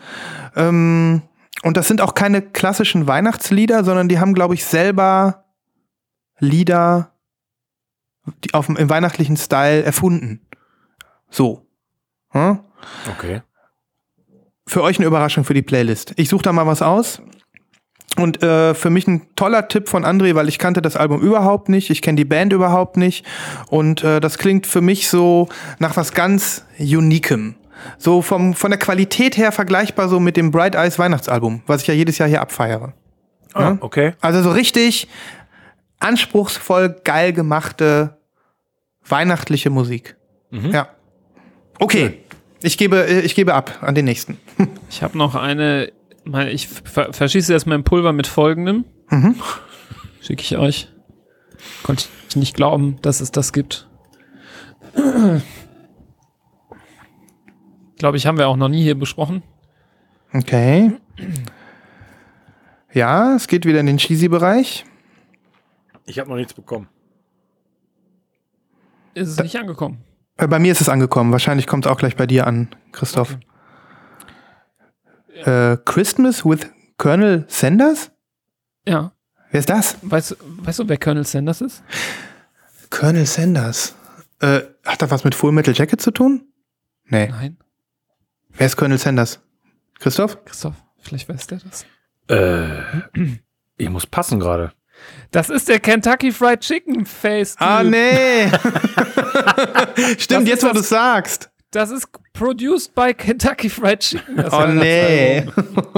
[0.55, 1.21] Ähm,
[1.63, 5.43] Und das sind auch keine klassischen Weihnachtslieder, sondern die haben, glaube ich, selber
[6.39, 7.11] Lieder
[8.45, 10.47] die auf im weihnachtlichen Style erfunden.
[11.29, 11.67] So.
[12.29, 12.61] Hm?
[13.11, 13.41] Okay.
[14.65, 16.13] Für euch eine Überraschung für die Playlist.
[16.15, 17.21] Ich suche da mal was aus.
[18.17, 21.67] Und äh, für mich ein toller Tipp von André, weil ich kannte das Album überhaupt
[21.69, 23.25] nicht, ich kenne die Band überhaupt nicht.
[23.69, 27.55] Und äh, das klingt für mich so nach was ganz Unikem.
[27.97, 31.87] So vom, von der Qualität her vergleichbar so mit dem Bright Eyes Weihnachtsalbum, was ich
[31.87, 32.93] ja jedes Jahr hier abfeiere.
[33.53, 33.77] Ah, Ja?
[33.81, 34.13] okay.
[34.21, 35.07] Also so richtig
[35.99, 38.17] anspruchsvoll, geil gemachte
[39.07, 40.15] weihnachtliche Musik.
[40.51, 40.87] Ja.
[41.79, 42.19] Okay.
[42.63, 44.37] Ich gebe, ich gebe ab an den nächsten.
[44.89, 45.91] Ich habe noch eine,
[46.47, 48.85] ich ver verschieße erstmal mein Pulver mit folgendem.
[49.09, 49.35] Mhm.
[50.21, 50.89] Schicke ich euch.
[51.83, 53.87] Konnte ich nicht glauben, dass es das gibt.
[57.97, 59.43] Glaube ich, haben wir auch noch nie hier besprochen.
[60.33, 60.91] Okay.
[62.93, 64.85] Ja, es geht wieder in den Cheesy-Bereich.
[66.05, 66.87] Ich habe noch nichts bekommen.
[69.13, 69.99] Ist es nicht angekommen.
[70.37, 71.31] Äh, Bei mir ist es angekommen.
[71.31, 73.37] Wahrscheinlich kommt es auch gleich bei dir an, Christoph.
[75.35, 76.67] Äh, Christmas with
[76.97, 78.11] Colonel Sanders?
[78.87, 79.11] Ja.
[79.51, 79.97] Wer ist das?
[80.01, 81.83] Weißt, weißt du, wer Colonel Sanders ist?
[82.89, 83.95] Colonel Sanders.
[84.41, 86.47] Äh, hat das was mit Full Metal Jacket zu tun?
[87.05, 87.27] Nee.
[87.27, 87.57] Nein.
[88.49, 89.39] Wer ist Colonel Sanders?
[89.99, 90.43] Christoph?
[90.45, 91.85] Christoph, vielleicht weiß der das.
[92.29, 92.81] Äh,
[93.77, 94.73] ich muss passen gerade.
[95.31, 97.55] Das ist der Kentucky Fried Chicken Face.
[97.59, 97.91] Ah, Typ.
[97.91, 98.51] nee.
[99.95, 101.49] Das Stimmt, jetzt wo du sagst.
[101.71, 104.35] Das ist produced by Kentucky Fried Chicken.
[104.37, 105.45] Das Oh, nee.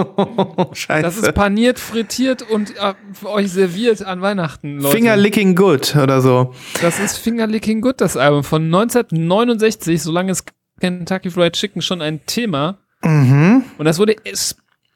[0.73, 1.01] Scheiße.
[1.01, 4.95] Das ist paniert, frittiert und äh, für euch serviert an Weihnachten, Leute.
[4.95, 6.53] Finger licking good oder so.
[6.81, 10.01] Das ist Fingerlicking Good, das Album von 1969.
[10.01, 10.45] So lange ist
[10.79, 12.77] Kentucky Fried Chicken schon ein Thema.
[13.03, 13.63] Mhm.
[13.77, 14.15] Und das wurde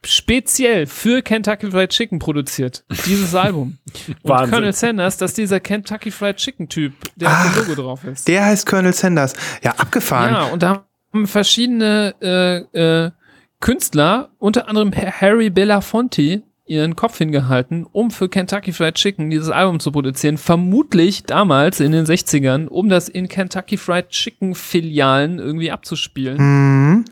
[0.04, 2.84] speziell für Kentucky Fried Chicken produziert.
[3.06, 3.78] Dieses Album.
[4.24, 4.50] Und.
[4.50, 8.04] Colonel Sanders, das ist dieser Kentucky Fried Chicken Typ, der auf Ach, dem Logo drauf
[8.04, 8.28] ist.
[8.28, 9.34] Der heißt Colonel Sanders.
[9.64, 10.34] Ja, abgefahren.
[10.34, 13.12] Ja, und da haben verschiedene äh, äh,
[13.60, 19.80] Künstler, unter anderem Harry Belafonte, ihren Kopf hingehalten, um für Kentucky Fried Chicken dieses Album
[19.80, 20.38] zu produzieren.
[20.38, 26.38] Vermutlich damals in den 60ern, um das in Kentucky Fried Chicken Filialen irgendwie abzuspielen.
[26.38, 27.06] Mhm.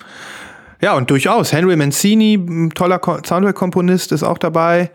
[0.82, 1.52] Ja, und durchaus.
[1.52, 4.92] Henry Mancini, ein toller Ko- Soundtrack-Komponist, ist auch dabei.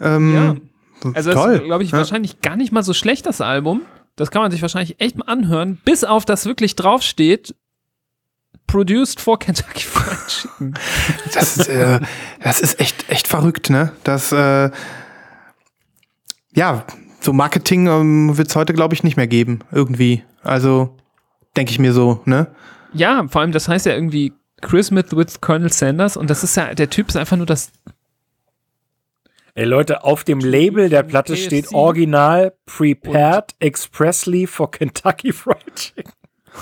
[0.00, 0.56] Ähm, Ja.
[1.14, 1.52] Also toll.
[1.52, 1.98] das ist, glaube ich, Ja.
[1.98, 3.82] wahrscheinlich gar nicht mal so schlecht, das Album.
[4.16, 7.54] Das kann man sich wahrscheinlich echt mal anhören, bis auf das wirklich draufsteht,
[8.66, 10.74] produced for Kentucky Fried Chicken.
[11.34, 12.00] Das ist, äh,
[12.42, 13.92] das ist echt, echt verrückt, ne?
[14.04, 14.70] Das, äh,
[16.52, 16.84] ja,
[17.20, 19.60] so Marketing ähm, wird es heute, glaube ich, nicht mehr geben.
[19.70, 20.24] Irgendwie.
[20.42, 20.96] Also,
[21.56, 22.48] denke ich mir so, ne?
[22.92, 26.74] Ja, vor allem, das heißt ja irgendwie Christmas with Colonel Sanders und das ist ja,
[26.74, 27.72] der Typ ist einfach nur das,
[29.54, 31.44] Ey Leute, auf dem Label der Platte KFC.
[31.44, 36.12] steht Original Prepared Expressly for Kentucky Fried Chicken.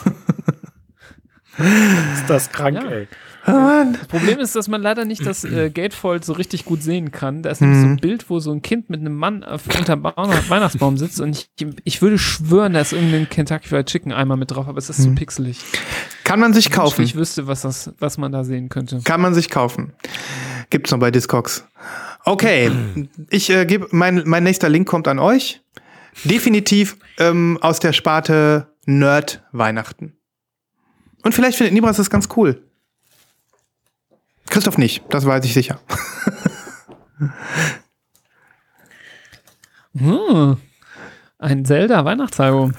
[2.14, 2.88] ist das krank, Ja.
[2.88, 3.08] ey.
[3.46, 3.52] Oh
[3.94, 7.42] das Problem ist, dass man leider nicht das äh, Gatefold so richtig gut sehen kann.
[7.42, 7.92] Da ist nämlich so Mhm.
[7.92, 11.30] ein Bild, wo so ein Kind mit einem Mann auf, unter Baum, Weihnachtsbaum sitzt und
[11.58, 14.90] ich, ich würde schwören, da ist irgendein Kentucky Fried Chicken Eimer mit drauf, aber es
[14.90, 15.60] ist zu pixelig.
[16.24, 17.02] Kann man sich Ich kaufen.
[17.02, 19.00] Ich wüsste, was, das, was man da sehen könnte.
[19.04, 19.94] Kann man sich kaufen.
[20.68, 21.64] Gibt's noch bei Discogs.
[22.26, 22.70] Okay,
[23.30, 25.62] ich äh, gebe mein, mein nächster Link kommt an euch.
[26.24, 30.12] Definitiv ähm, aus der Sparte Nerd Weihnachten.
[31.22, 32.62] Und vielleicht findet Nibras das ganz cool.
[34.48, 35.80] Christoph nicht, das weiß ich sicher.
[39.96, 40.56] Hm.
[41.38, 42.72] Ein Zelda-Weihnachtsalbum.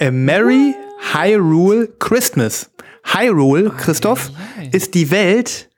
[0.00, 0.74] A Merry
[1.12, 2.70] Hyrule Christmas.
[3.04, 4.70] Hyrule, Christoph, Eieiei.
[4.72, 5.70] ist die Welt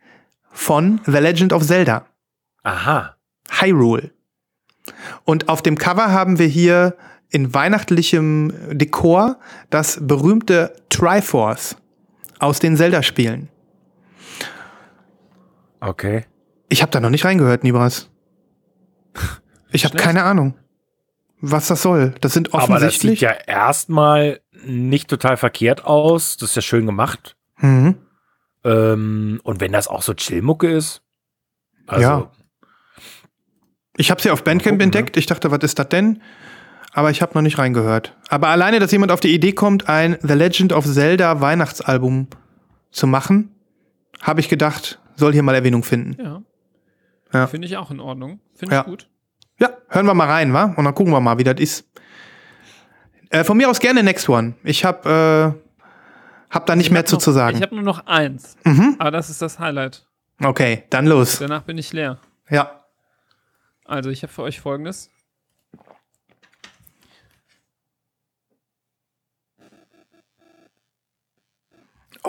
[0.51, 2.07] von The Legend of Zelda.
[2.63, 3.17] Aha.
[3.51, 4.11] Hyrule.
[5.25, 6.97] Und auf dem Cover haben wir hier
[7.29, 9.39] in weihnachtlichem Dekor
[9.71, 11.77] das berühmte Triforce
[12.41, 13.49] aus den Zelda-Spielen.
[15.81, 16.25] Okay.
[16.69, 18.11] Ich habe da noch nicht reingehört, Nibras.
[19.73, 20.55] Ich habe keine Ahnung,
[21.41, 22.15] was das soll.
[22.21, 23.21] Das sind Aber das sieht offensichtlich.
[23.21, 26.37] ja erstmal nicht total verkehrt aus.
[26.37, 27.37] Das ist ja schön gemacht.
[27.57, 27.97] mhm.
[28.63, 31.01] Ähm, und wenn das auch so Chillmucke ist.
[31.87, 32.31] Also, Ja.
[33.97, 35.17] Ich habe sie auf Bandcamp gucken, entdeckt.
[35.17, 36.21] Ich dachte, was ist das denn?
[36.93, 38.17] Aber ich habe noch nicht reingehört.
[38.29, 42.27] Aber alleine, dass jemand auf die Idee kommt, ein The Legend of Zelda Weihnachtsalbum
[42.91, 43.55] zu machen,
[44.23, 46.21] habe ich gedacht, soll hier mal Erwähnung finden.
[46.23, 46.43] Ja.
[47.33, 47.47] Ja.
[47.47, 48.41] Finde ich auch in Ordnung.
[48.55, 48.81] Finde Ja.
[48.81, 49.09] ich gut.
[49.59, 50.75] Ja, hören wir mal rein, wa?
[50.77, 51.87] Und dann gucken wir mal, wie das ist.
[53.29, 54.55] Äh, von mir aus gerne Next One.
[54.65, 57.57] Ich habe äh, hab da nicht Ich mehr zu, noch, zu sagen.
[57.59, 58.57] Ich habe nur noch eins.
[58.65, 58.97] Mhm.
[58.99, 60.07] Aber das ist das Highlight.
[60.43, 61.39] Okay, dann los.
[61.39, 62.19] Danach bin ich leer.
[62.49, 62.85] Ja.
[63.85, 65.11] Also, ich habe für euch folgendes.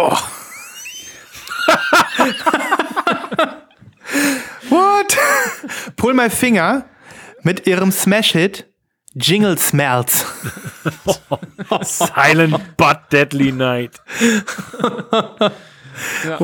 [4.69, 5.17] What?
[5.95, 6.85] Pull My Finger
[7.43, 8.65] mit ihrem Smash-Hit
[9.13, 10.25] Jingle Smells.
[11.81, 13.99] Silent but Deadly Night.
[16.25, 16.39] Ja.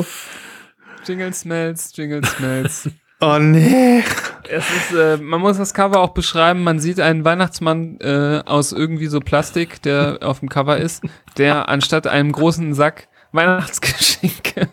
[1.06, 2.90] Jingle Smells, Jingle Smells.
[3.22, 4.04] Oh nee.
[4.50, 6.64] Es ist, äh, man muss das Cover auch beschreiben.
[6.64, 11.04] Man sieht einen Weihnachtsmann äh, aus irgendwie so Plastik, der auf dem Cover ist,
[11.38, 14.70] der anstatt einem großen Sack Weihnachtsgeschenke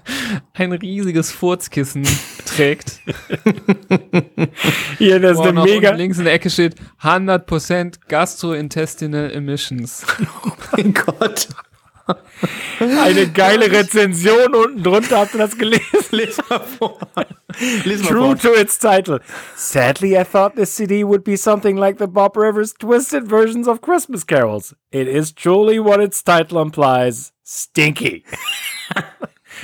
[0.54, 2.06] ein riesiges Furzkissen
[2.46, 3.00] trägt.
[4.98, 5.92] Hier, das ist eine mega.
[5.92, 10.06] links in der Ecke steht 100% Gastrointestinal Emissions.
[10.72, 11.48] Mein Gott.
[12.80, 15.18] Eine geile Rezension unten drunter.
[15.20, 15.84] Habt ihr das gelesen?
[16.10, 16.98] Lies mal vor.
[17.84, 18.38] Lies mal True vor.
[18.38, 19.20] to its title.
[19.56, 23.80] Sadly, I thought this CD would be something like the Bob Rivers twisted versions of
[23.80, 24.74] Christmas carols.
[24.92, 28.24] It is truly what its title implies stinky.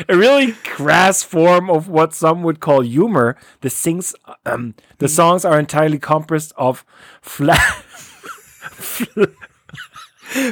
[0.08, 3.36] A really crass form of what some would call humor.
[3.60, 4.14] The sings,
[4.46, 6.84] um, the songs are entirely composed of
[7.20, 7.58] flat,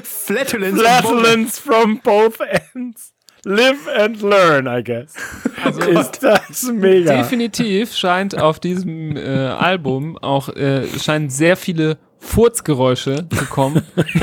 [0.03, 0.81] Flatulence.
[0.81, 2.39] flatulence from both
[2.75, 3.13] ends.
[3.45, 5.15] Live and learn, I guess.
[5.65, 7.17] Also Ist das mega.
[7.17, 13.83] definitiv scheint auf diesem äh, Album auch äh, scheinen sehr viele Furzgeräusche zu kommen.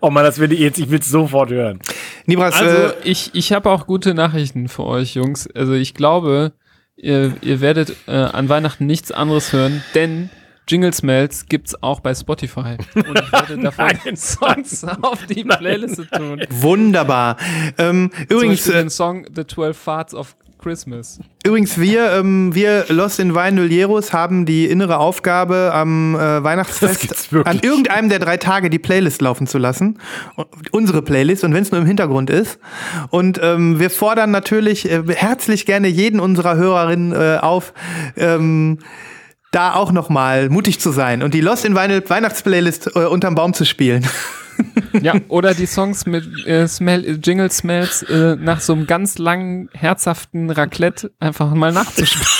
[0.00, 1.78] Oh man, das will ich jetzt, ich will es sofort hören.
[2.26, 5.48] Nibras, Also äh, ich, ich habe auch gute Nachrichten für euch, Jungs.
[5.54, 6.52] Also ich glaube,
[6.96, 10.30] ihr, ihr werdet äh, an Weihnachten nichts anderes hören, denn
[10.66, 12.76] Jingle Smells gibt's auch bei Spotify.
[12.94, 14.16] Und ich werde davon Nein.
[14.16, 16.42] Songs auf die Playliste tun.
[16.50, 17.36] wunderbar.
[17.78, 21.20] Ähm, Zum übrigens, Beispiel äh, den Song The 12 Farts of Christmas.
[21.44, 28.08] übrigens, wir, ähm, wir Los Invainulieros haben die innere Aufgabe, am äh, Weihnachtsfest an irgendeinem
[28.08, 29.98] der drei Tage die Playlist laufen zu lassen.
[30.70, 32.58] Unsere Playlist und wenn es nur im Hintergrund ist.
[33.10, 37.74] Und ähm, wir fordern natürlich äh, herzlich gerne jeden unserer Hörerinnen äh, auf,
[38.16, 38.78] ähm,
[39.54, 43.34] da auch noch mal mutig zu sein und die Lost in Vinyl Weihnachtsplaylist äh, unterm
[43.34, 44.06] Baum zu spielen.
[45.00, 49.68] Ja, oder die Songs mit äh, Smell, Jingle Smells äh, nach so einem ganz langen,
[49.72, 52.26] herzhaften Raclette einfach mal nachzuspielen.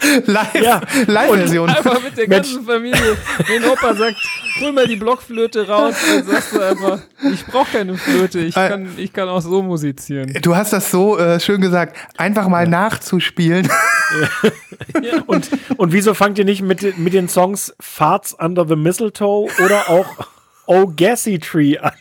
[0.26, 0.80] Live, Ja.
[1.06, 1.68] Live-Version.
[1.70, 3.16] Einfach mit der ganzen Familie.
[3.46, 4.16] Wenn Opa sagt,
[4.60, 7.00] hol mal die Blockflöte raus, dann sagst du einfach,
[7.32, 8.68] ich brauche keine Flöte, ich Äh.
[8.68, 10.32] kann, ich kann auch so musizieren.
[10.42, 13.68] Du hast das so äh, schön gesagt, einfach mal nachzuspielen.
[15.26, 19.88] Und, und wieso fangt ihr nicht mit, mit den Songs Farts Under the Mistletoe oder
[19.88, 20.26] auch
[20.66, 21.92] Oh Gassy Tree an?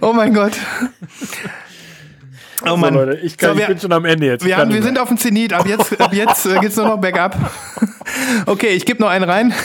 [0.00, 0.52] oh mein Gott.
[2.66, 2.94] Oh Mann.
[2.94, 4.44] So, Leute, ich, kann, So, wir- ich bin schon am Ende jetzt.
[4.44, 7.00] Wir, haben, wir sind auf dem Zenit, ab jetzt, ab jetzt äh, geht's nur noch
[7.00, 7.36] bergab.
[8.46, 9.54] Okay, ich gebe noch einen rein.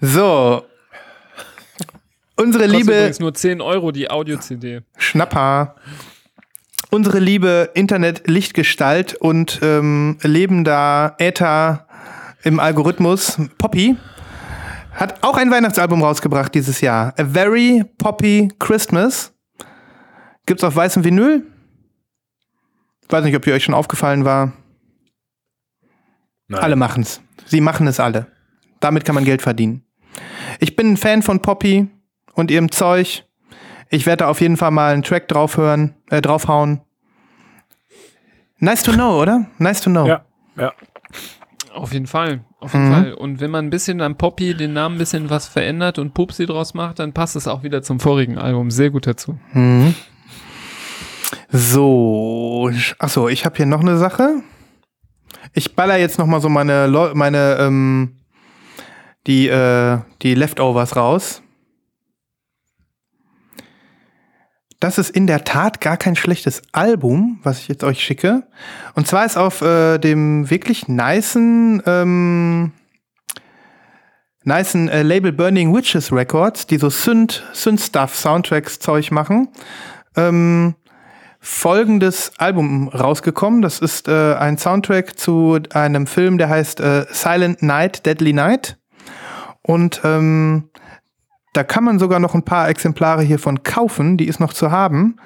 [0.00, 0.64] So.
[2.36, 4.80] Unsere Kostet liebe übrigens nur 10 Euro die Audio-CD.
[4.96, 5.74] Schnapper,
[6.90, 11.86] unsere liebe Internet-Lichtgestalt und ähm, lebender Äther
[12.42, 13.96] im Algorithmus, Poppy,
[14.94, 17.12] hat auch ein Weihnachtsalbum rausgebracht dieses Jahr.
[17.18, 19.34] A Very Poppy Christmas.
[20.50, 21.46] Gibt's auf weißem Vinyl.
[23.08, 24.52] Weiß nicht, ob ihr euch schon aufgefallen war.
[26.48, 26.60] Nein.
[26.60, 27.22] Alle machen's.
[27.46, 28.26] Sie machen es alle.
[28.80, 29.84] Damit kann man Geld verdienen.
[30.58, 31.86] Ich bin ein Fan von Poppy
[32.34, 33.22] und ihrem Zeug.
[33.90, 36.80] Ich werde da auf jeden Fall mal einen Track draufhören, äh, draufhauen.
[38.58, 39.46] Nice to know, oder?
[39.58, 40.08] Nice to know.
[40.08, 40.24] Ja,
[40.56, 40.72] ja.
[41.72, 42.92] Auf jeden Fall, auf jeden Mhm.
[42.92, 43.14] Fall.
[43.14, 46.44] Und wenn man ein bisschen an Poppy den Namen ein bisschen was verändert und Pupsi
[46.46, 49.38] draus macht, dann passt es auch wieder zum vorigen Album sehr gut dazu.
[49.52, 49.94] Mhm.
[51.50, 54.42] So, achso, ich habe hier noch eine Sache.
[55.52, 58.20] Ich baller jetzt noch mal so meine, Leu- meine ähm,
[59.26, 61.42] die, äh, die Leftovers raus.
[64.78, 68.46] Das ist in der Tat gar kein schlechtes Album, was ich jetzt euch schicke.
[68.94, 72.72] Und zwar ist auf äh, dem wirklich nicen, ähm,
[74.42, 79.48] nicen äh, Label Burning Witches Records, die so Synth, Synth-Stuff, Soundtracks, Zeug machen,
[80.16, 80.74] ähm,
[81.40, 83.62] folgendes Album rausgekommen.
[83.62, 88.76] Das ist äh, ein Soundtrack zu einem Film, der heißt äh, Silent Night, Deadly Night.
[89.62, 90.70] Und ähm,
[91.52, 95.16] da kann man sogar noch ein paar Exemplare hiervon kaufen, die ist noch zu haben.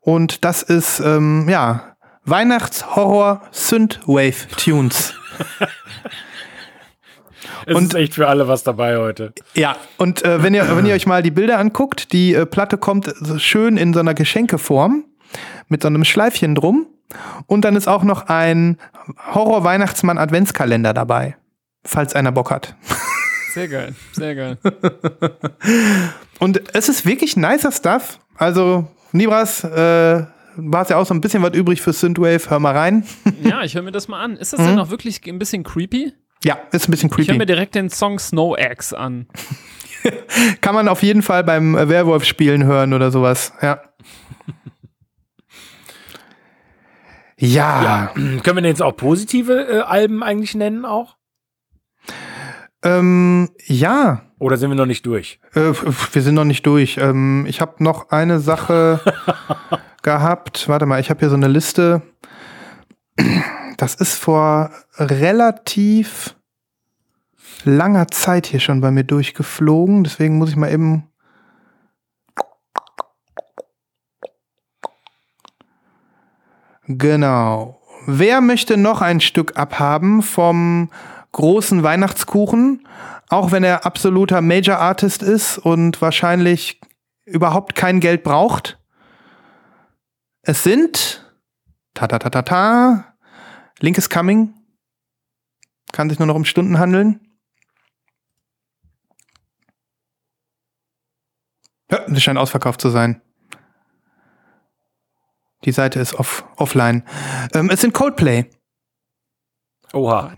[0.00, 5.14] Und das ist, ähm, ja, Weihnachtshorror Synthwave Tunes.
[7.66, 9.32] Es Und- ist echt für alle was dabei heute.
[9.54, 12.78] Ja, und äh, wenn, ihr, wenn ihr euch mal die Bilder anguckt, die äh, Platte
[12.78, 15.04] kommt schön in so einer Geschenkeform
[15.68, 16.86] mit so einem Schleifchen drum.
[17.46, 18.76] Und dann ist auch noch ein
[19.34, 21.36] Horror-Weihnachtsmann-Adventskalender dabei,
[21.84, 22.74] falls einer Bock hat.
[23.54, 24.58] Sehr geil, sehr geil.
[26.38, 28.18] Und es ist wirklich nicer Stuff.
[28.36, 29.68] Also, Nibras, äh,
[30.56, 32.50] du hast ja auch so ein bisschen was übrig für Synthwave.
[32.50, 33.04] Hör mal rein.
[33.42, 34.36] Ja, ich höre mir das mal an.
[34.36, 36.12] Ist das denn auch wirklich ein bisschen creepy?
[36.44, 37.46] Ja, ist ein bisschen Ich höre mir creepy.
[37.46, 39.26] direkt den Song Snow Axe an.
[40.60, 43.52] Kann man auf jeden Fall beim Werwolf-Spielen hören oder sowas.
[43.62, 43.80] Ja.
[47.38, 47.82] Ja.
[47.82, 48.06] Ja.
[48.14, 51.16] Können wir denn jetzt auch positive äh, Alben eigentlich nennen auch?
[52.82, 54.22] Ähm, ja.
[54.38, 55.40] Oder sind wir noch nicht durch?
[55.54, 55.72] Äh,
[56.12, 56.98] wir sind noch nicht durch.
[56.98, 59.00] Ähm, ich habe noch eine Sache
[60.02, 60.68] gehabt.
[60.68, 62.02] Warte mal, ich habe hier so eine Liste.
[63.76, 66.36] Das ist vor relativ
[67.64, 70.04] langer Zeit hier schon bei mir durchgeflogen.
[70.04, 71.07] Deswegen muss ich mal eben.
[76.88, 77.80] Genau.
[78.06, 80.90] Wer möchte noch ein Stück abhaben vom
[81.32, 82.88] großen Weihnachtskuchen?
[83.28, 86.80] Auch wenn er absoluter Major Artist ist und wahrscheinlich
[87.26, 88.78] überhaupt kein Geld braucht.
[90.40, 91.30] Es sind
[91.92, 93.14] ta ta ta ta ta
[93.80, 94.54] Link is coming.
[95.92, 97.20] Kann sich nur noch um Stunden handeln.
[101.90, 103.20] Ja, das scheint ausverkauft zu sein.
[105.64, 107.02] Die Seite ist off offline.
[107.54, 108.46] Ähm, es sind Coldplay.
[109.92, 110.32] Oha.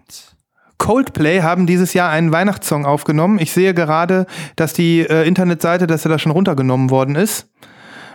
[0.78, 3.38] Coldplay haben dieses Jahr einen Weihnachtssong aufgenommen.
[3.38, 4.26] Ich sehe gerade,
[4.56, 7.48] dass die äh, Internetseite, dass er da schon runtergenommen worden ist.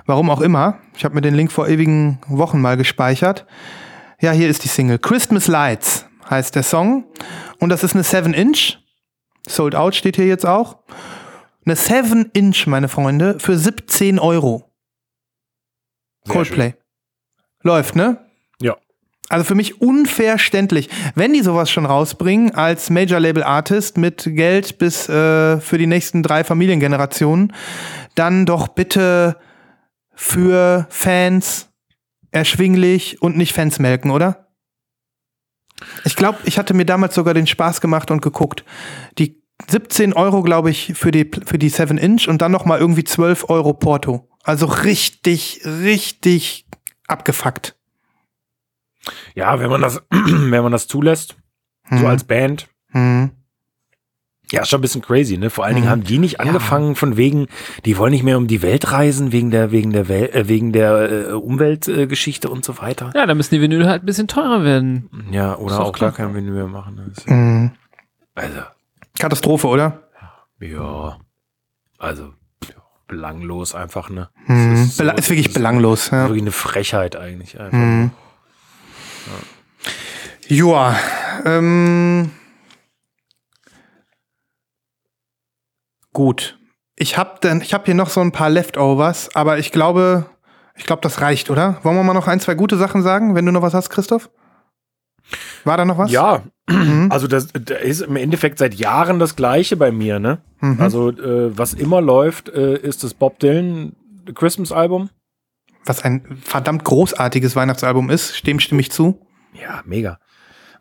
[0.07, 0.79] Warum auch immer.
[0.95, 3.45] Ich habe mir den Link vor ewigen Wochen mal gespeichert.
[4.19, 4.97] Ja, hier ist die Single.
[4.97, 7.05] Christmas Lights heißt der Song.
[7.59, 8.79] Und das ist eine 7-Inch.
[9.47, 10.79] Sold Out steht hier jetzt auch.
[11.65, 14.71] Eine 7-Inch, meine Freunde, für 17 Euro.
[16.25, 16.73] Sehr Coldplay.
[17.65, 18.19] Läuft, ne?
[18.61, 18.77] Ja.
[19.27, 20.87] Also für mich unverständlich.
[21.15, 25.87] Wenn die sowas schon rausbringen als Major Label Artist mit Geld bis äh, für die
[25.87, 27.53] nächsten drei Familiengenerationen,
[28.13, 29.37] dann doch bitte
[30.13, 31.69] für Fans
[32.29, 34.47] erschwinglich und nicht Fans melken, oder?
[36.03, 38.63] Ich glaube, ich hatte mir damals sogar den Spaß gemacht und geguckt.
[39.17, 42.79] Die 17 Euro, glaube ich, für die, für die 7 Inch und dann noch mal
[42.79, 44.29] irgendwie 12 Euro Porto.
[44.43, 46.64] Also richtig, richtig
[47.07, 47.75] abgefuckt.
[49.35, 51.35] Ja, wenn man das, wenn man das zulässt,
[51.89, 52.05] so Mhm.
[52.05, 53.31] als Band, Hm.
[54.51, 55.49] ja, ist schon ein bisschen crazy, ne?
[55.49, 55.91] Vor allen Dingen Mhm.
[55.91, 57.47] haben die nicht angefangen von wegen,
[57.85, 60.71] die wollen nicht mehr um die Welt reisen, wegen der, wegen der Wel äh, wegen
[60.71, 63.11] der äh, Umweltgeschichte äh, und so weiter.
[63.13, 65.09] Ja, dann müssen die Vinyl halt ein bisschen teurer werden.
[65.31, 66.27] Ja, oder doch auch gar klar.
[66.27, 67.11] kein Vinyl mehr machen.
[67.13, 67.71] Das- Mhm.
[68.33, 68.61] Also,
[69.19, 70.09] Katastrophe, oder?
[70.59, 71.19] ja,
[71.99, 72.29] also, ja,
[73.07, 74.29] belanglos einfach, ne?
[74.47, 74.71] Mhm.
[74.75, 76.09] Das ist so- ist wirklich das belanglos.
[76.11, 76.23] Ja.
[76.27, 77.59] Wirklich eine Frechheit eigentlich.
[77.59, 77.77] Einfach.
[77.77, 78.11] Mhm.
[80.47, 80.95] Joa,
[81.45, 82.31] ähm,
[86.13, 86.59] gut.
[86.95, 90.25] Ich habe dann, ich habe hier noch so ein paar Leftovers, aber ich glaube,
[90.75, 91.79] ich glaube, das reicht, oder?
[91.83, 94.29] Wollen wir mal noch ein, zwei gute Sachen sagen, wenn du noch was hast, Christoph?
[95.63, 96.11] War da noch was?
[96.11, 97.11] Ja, Mhm.
[97.11, 100.39] also das, das ist im Endeffekt seit Jahren das Gleiche bei mir, ne?
[100.61, 100.81] Mhm.
[100.81, 103.95] Also äh, was immer läuft, äh, ist das Bob Dylan
[104.33, 105.09] Christmas Album.
[105.85, 109.19] was ein verdammt großartiges Weihnachtsalbum ist, dem stimme ich zu.
[109.53, 110.19] Ja, mega.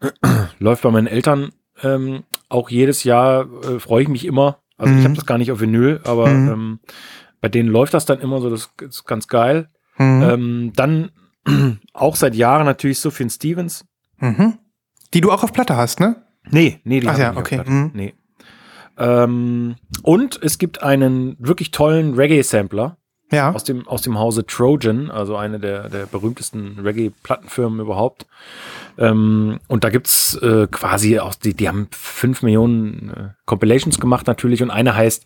[0.59, 1.51] läuft bei meinen Eltern
[1.83, 4.61] ähm, auch jedes Jahr, äh, freue ich mich immer.
[4.79, 4.99] Also Mhm.
[5.01, 6.49] ich habe das gar nicht auf Vinyl, aber Mhm.
[6.49, 6.81] ähm,
[7.41, 9.69] bei denen läuft das dann immer so, das ist ganz geil.
[9.99, 10.23] Mhm.
[10.23, 11.11] Ähm, dann
[11.93, 13.85] auch seit Jahren natürlich Sufjan Stevens.
[14.19, 14.55] Mhm.
[15.15, 16.17] Die du auch auf Platte hast, ne?
[16.51, 17.91] Nee, nee, die Ach ja, ich nicht auf okay, mhm.
[17.95, 18.15] Nee.
[18.99, 22.97] Ähm, und es gibt einen wirklich tollen Reggae-Sampler
[23.33, 23.53] Ja.
[23.53, 28.27] aus dem, aus dem Hause Trojan, also eine der, der berühmtesten Reggae-Plattenfirmen überhaupt.
[28.99, 34.27] Ähm, und da gibt's äh, quasi auch, die, die haben fünf Millionen äh, Compilations gemacht
[34.27, 35.25] natürlich und eine heißt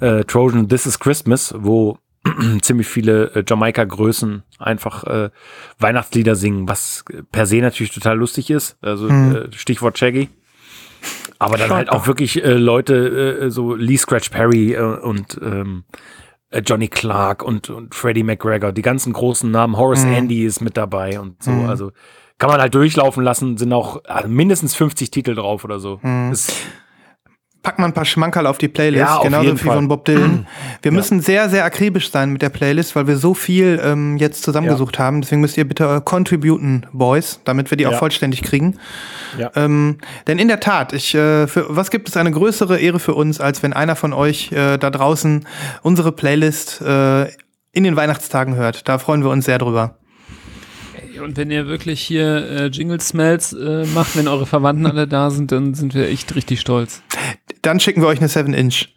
[0.00, 1.98] äh, Trojan This is Christmas, wo
[2.62, 5.30] ziemlich viele äh, Jamaika-Größen einfach äh,
[5.78, 8.76] Weihnachtslieder singen, was per se natürlich total lustig ist.
[8.80, 9.34] Also Mhm.
[9.36, 10.28] äh, Stichwort Shaggy.
[11.38, 11.94] Aber dann Schaut halt doch.
[11.94, 15.84] auch wirklich äh, Leute, äh, so Lee Scratch Perry äh, und ähm,
[16.50, 20.12] äh, Johnny Clark und, und Freddie McGregor, die ganzen großen Namen, Horace Mhm.
[20.12, 21.50] Andy ist mit dabei und so.
[21.50, 21.68] Mhm.
[21.68, 21.92] Also
[22.38, 26.00] kann man halt durchlaufen lassen, sind auch äh, mindestens 50 Titel drauf oder so.
[26.02, 26.32] Mhm.
[26.32, 26.52] Ist,
[27.66, 29.74] Pack mal ein paar Schmankerl auf die Playlist, Ja, auf genauso jeden wie Fall.
[29.74, 30.46] von Bob Dylan.
[30.82, 34.44] Wir müssen sehr, sehr akribisch sein mit der Playlist, weil wir so viel ähm, jetzt
[34.44, 35.20] zusammengesucht haben.
[35.20, 37.98] Deswegen müsst ihr bitte äh, contributen, Boys, damit wir die auch Ja.
[37.98, 38.76] vollständig kriegen.
[39.36, 39.50] ja.
[39.56, 39.98] Ähm,
[40.28, 43.40] denn in der Tat, ich, äh, für, was gibt es eine größere Ehre für uns,
[43.40, 45.44] als wenn einer von euch äh, da draußen
[45.82, 47.24] unsere Playlist äh,
[47.72, 48.88] in den Weihnachtstagen hört?
[48.88, 49.96] Da freuen wir uns sehr drüber.
[51.24, 55.30] Und wenn ihr wirklich hier äh, Jingle Smells äh, macht, wenn eure Verwandten alle da
[55.30, 57.00] sind, dann sind wir echt richtig stolz.
[57.66, 58.90] Dann schicken wir euch eine 7-Inch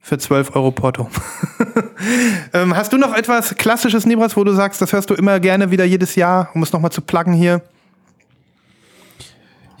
[0.00, 1.10] für 12 Euro Porto.
[2.54, 5.70] ähm, hast du noch etwas Klassisches, Nibras, wo du sagst, das hörst du immer gerne
[5.70, 7.60] wieder jedes Jahr, um es nochmal zu pluggen hier?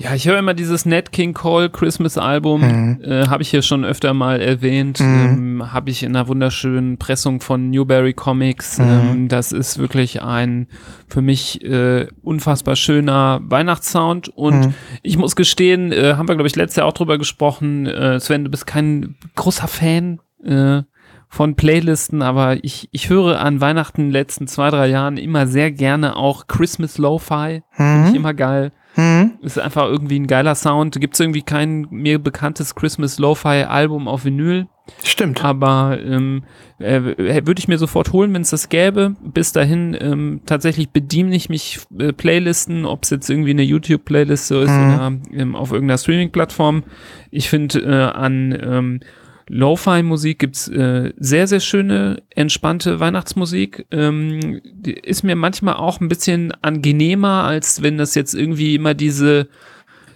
[0.00, 3.00] Ja, ich höre immer dieses Nat King Cole Christmas Album, Mhm.
[3.02, 7.40] äh, habe ich hier schon öfter mal erwähnt, ähm, habe ich in einer wunderschönen Pressung
[7.40, 8.78] von Newberry Comics.
[8.78, 8.84] Mhm.
[8.88, 10.68] Ähm, das ist wirklich ein
[11.08, 14.74] für mich äh, unfassbar schöner Weihnachtssound und Mhm.
[15.02, 18.44] ich muss gestehen, äh, haben wir glaube ich letztes Jahr auch drüber gesprochen, äh, Sven,
[18.44, 20.82] du bist kein großer Fan äh,
[21.28, 25.46] von Playlisten, aber ich, ich höre an Weihnachten in den letzten zwei, drei Jahren immer
[25.48, 27.62] sehr gerne auch Christmas Lo-Fi.
[27.72, 28.70] Finde ich immer geil.
[28.98, 29.34] Mhm.
[29.42, 31.00] Ist einfach irgendwie ein geiler Sound.
[31.00, 34.66] Gibt es irgendwie kein mir bekanntes Christmas Lo-Fi-Album auf Vinyl,
[35.04, 35.44] Stimmt.
[35.44, 36.42] aber ähm,
[36.80, 37.00] äh,
[37.46, 39.14] würde ich mir sofort holen, wenn es das gäbe.
[39.22, 44.48] Bis dahin ähm, tatsächlich bediene ich mich äh, Playlisten, ob es jetzt irgendwie eine YouTube-Playlist
[44.48, 44.94] so ist Mhm.
[44.94, 46.82] oder ähm, auf irgendeiner Streaming-Plattform.
[47.30, 49.00] Ich finde äh, an ähm,
[49.48, 53.86] Lo-Fi-Musik gibt's äh, sehr, sehr schöne, entspannte Weihnachtsmusik.
[53.90, 59.48] Ähm, ist mir manchmal auch ein bisschen angenehmer, als wenn das jetzt irgendwie immer diese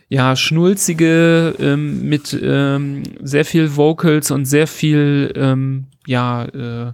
[0.09, 6.93] ja, schnulzige ähm, mit ähm, sehr viel Vocals und sehr viel ähm, ja, äh,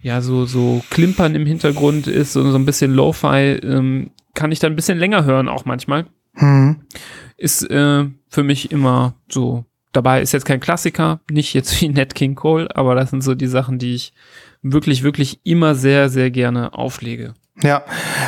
[0.00, 4.58] ja, so, so Klimpern im Hintergrund ist, so, so ein bisschen Lo-Fi, ähm, kann ich
[4.58, 6.06] dann ein bisschen länger hören, auch manchmal
[6.36, 6.80] Mhm.
[7.36, 9.64] ist äh, für mich immer so
[9.96, 10.22] dabei.
[10.22, 13.46] Ist jetzt kein Klassiker, nicht jetzt wie Nat King Cole, aber das sind so die
[13.46, 14.12] Sachen, die ich
[14.62, 17.34] wirklich, wirklich immer sehr, sehr gerne auflege.
[17.62, 17.84] Ja,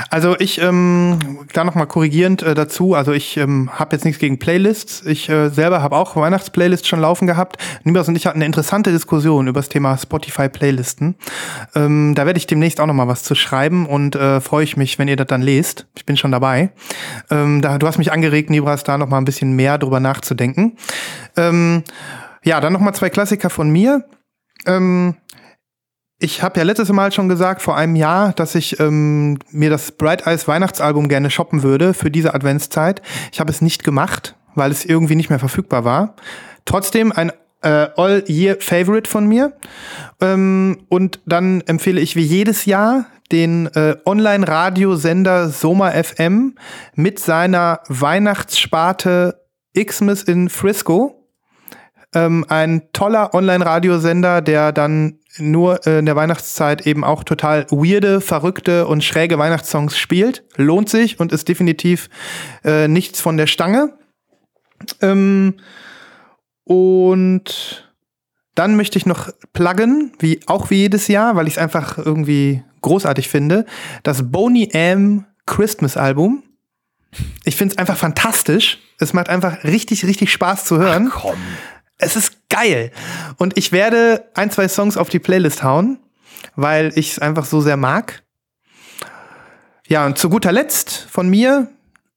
[0.09, 1.19] also ich, ähm,
[1.53, 5.05] da nochmal korrigierend äh, dazu, also ich ähm, habe jetzt nichts gegen Playlists.
[5.05, 7.57] Ich äh, selber habe auch Weihnachtsplaylists schon laufen gehabt.
[7.83, 11.17] Nibas und ich hatten eine interessante Diskussion über das Thema Spotify-Playlisten.
[11.75, 14.97] Ähm, da werde ich demnächst auch nochmal was zu schreiben und äh, freue ich mich,
[15.01, 15.89] wenn ihr das dann lest.
[15.97, 16.71] Ich bin schon dabei.
[17.29, 20.77] Ähm, da, du hast mich angeregt, Nibras, da nochmal ein bisschen mehr drüber nachzudenken.
[21.37, 21.83] Ähm,
[22.45, 24.05] ja, dann nochmal zwei Klassiker von mir.
[24.67, 25.17] Ähm,
[26.19, 29.93] ich habe ja letztes Mal schon gesagt, vor einem Jahr, dass ich ähm, mir das
[29.93, 33.03] Bright Eyes Weihnachtsalbum gerne shoppen würde für diese Adventszeit.
[33.33, 36.17] Ich habe es nicht gemacht, weil es irgendwie nicht mehr verfügbar war.
[36.65, 37.33] Trotzdem ein
[37.63, 39.53] äh, All-Year-Favorite von mir.
[40.21, 46.55] Ähm, und dann empfehle ich wie jedes Jahr den äh, Online-Radiosender Soma FM
[46.95, 49.43] mit seiner Weihnachtssparte
[49.75, 51.27] Xmas in Frisco
[52.17, 58.21] ähm, ein toller Online-Radiosender, der dann nur äh, in der Weihnachtszeit eben auch total weirde,
[58.21, 60.45] verrückte und schräge Weihnachtssongs spielt.
[60.57, 62.09] Lohnt sich und ist definitiv
[62.65, 63.99] äh, nichts von der Stange.
[65.01, 65.55] Ähm,
[66.65, 67.87] und
[68.55, 72.63] dann möchte ich noch pluggen, wie auch wie jedes Jahr, weil ich es einfach irgendwie
[72.81, 73.67] großartig finde,
[74.03, 76.43] das Boney M Christmas Album.
[77.45, 78.79] Ich finde es einfach fantastisch.
[78.99, 81.11] Es macht einfach richtig, richtig Spaß zu hören.
[81.11, 81.37] Komm.
[81.99, 82.91] Es ist geil.
[83.37, 85.99] Und ich werde ein, zwei Songs auf die Playlist hauen,
[86.55, 88.23] weil ich es einfach so sehr mag.
[89.89, 91.69] Ja, und zu guter Letzt von mir,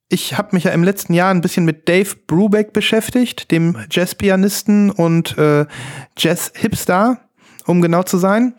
[0.07, 4.90] ich habe mich ja im letzten Jahr ein bisschen mit Dave Brubeck beschäftigt, dem Jazzpianisten
[4.90, 5.66] und äh,
[6.18, 7.20] Jazz-Hipster,
[7.66, 8.56] um genau zu sein.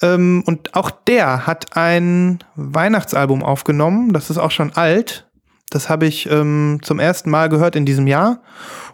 [0.00, 4.12] Ähm, und auch der hat ein Weihnachtsalbum aufgenommen.
[4.12, 5.26] Das ist auch schon alt.
[5.70, 8.40] Das habe ich ähm, zum ersten Mal gehört in diesem Jahr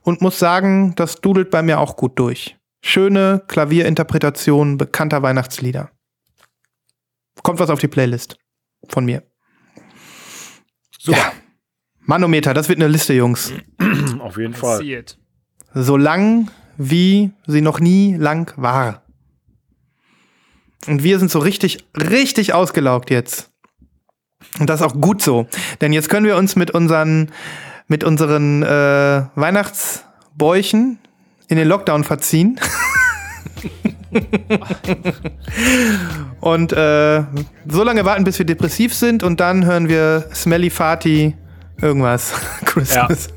[0.05, 2.57] und muss sagen, das dudelt bei mir auch gut durch.
[2.83, 5.91] Schöne Klavierinterpretation bekannter Weihnachtslieder.
[7.43, 8.37] Kommt was auf die Playlist
[8.89, 9.23] von mir.
[10.99, 11.19] Super.
[11.19, 11.33] Ja.
[12.07, 13.53] Manometer, das wird eine Liste, Jungs.
[14.21, 15.05] Auf jeden Fall.
[15.73, 19.05] So lang, wie sie noch nie lang war.
[20.87, 23.51] Und wir sind so richtig, richtig ausgelaugt jetzt.
[24.59, 25.49] Und das ist auch gut so.
[25.81, 27.33] Denn jetzt können wir uns mit unseren,
[27.89, 30.99] mit unseren äh, Weihnachtsbäuchen
[31.49, 32.61] in den Lockdown verziehen.
[36.41, 37.23] und äh,
[37.69, 41.35] so lange warten, bis wir depressiv sind und dann hören wir Smelly Fati
[41.81, 42.33] irgendwas.
[42.65, 43.29] Christmas.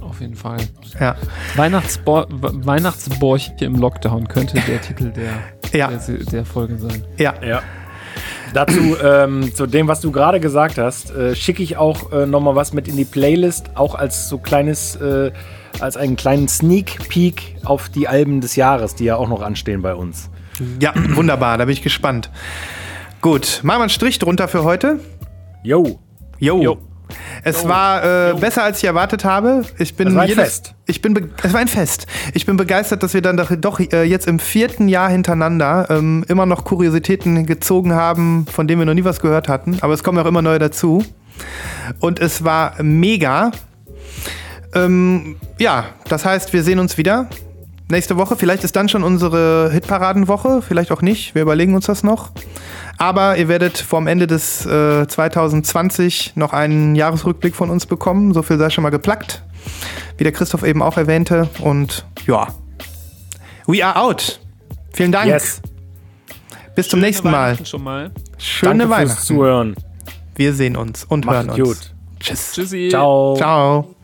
[0.00, 0.58] Auf jeden Fall.
[1.00, 1.16] Ja.
[1.56, 5.32] Weihnachtsbo Weihnachtsborch im Lockdown könnte der Titel der,
[5.78, 5.88] Ja.
[5.88, 7.04] der, der Folge sein.
[7.16, 7.34] ja.
[7.44, 7.62] Ja.
[8.54, 12.54] Dazu, ähm, zu dem, was du gerade gesagt hast, äh, schicke ich auch äh, nochmal
[12.54, 15.32] was mit in die Playlist, auch als so kleines, äh,
[15.80, 19.82] als einen kleinen Sneak Peek auf die Alben des Jahres, die ja auch noch anstehen
[19.82, 20.30] bei uns.
[20.80, 22.30] Ja, wunderbar, da bin ich gespannt.
[23.20, 25.00] Gut, machen wir einen Strich drunter für heute.
[25.62, 25.98] Yo.
[26.38, 26.62] Jo.
[26.62, 26.78] Jo.
[27.42, 29.64] Es war äh, besser, als ich erwartet habe.
[29.78, 30.74] Ich bin Es war ein jedes, Fest.
[30.86, 32.06] Ich bin es war ein Fest.
[32.34, 36.24] Ich bin begeistert, dass wir dann doch, doch äh, jetzt im vierten Jahr hintereinander ähm,
[36.28, 39.78] immer noch Kuriositäten gezogen haben, von denen wir noch nie was gehört hatten.
[39.80, 41.04] Aber es kommen auch immer neue dazu.
[42.00, 43.52] Und es war mega.
[44.74, 47.28] Ähm, ja, das heißt, wir sehen uns wieder
[47.90, 48.36] nächste Woche.
[48.36, 51.34] Vielleicht ist dann schon unsere Hitparadenwoche, vielleicht auch nicht.
[51.34, 52.30] Wir überlegen uns das noch.
[52.98, 58.34] Aber ihr werdet vorm Ende des äh, 2020 noch einen Jahresrückblick von uns bekommen.
[58.34, 59.42] So viel sei schon mal geplackt.
[60.16, 61.48] Wie der Christoph eben auch erwähnte.
[61.60, 62.48] Und ja,
[63.66, 64.40] we are out.
[64.92, 65.26] Vielen Dank.
[65.28, 65.60] Yes.
[66.74, 67.48] Bis zum nächsten Mal.
[67.50, 68.10] Weihnachten Schon mal.
[68.38, 69.26] Schöne Danke fürs Weihnachten.
[69.26, 69.76] Zuhören.
[70.36, 71.68] Wir sehen uns und hören Macht uns.
[71.68, 71.94] gut.
[72.20, 72.52] Tschüss.
[72.52, 72.88] Tschüssi.
[72.90, 73.34] Ciao.
[73.36, 73.94] Ciao.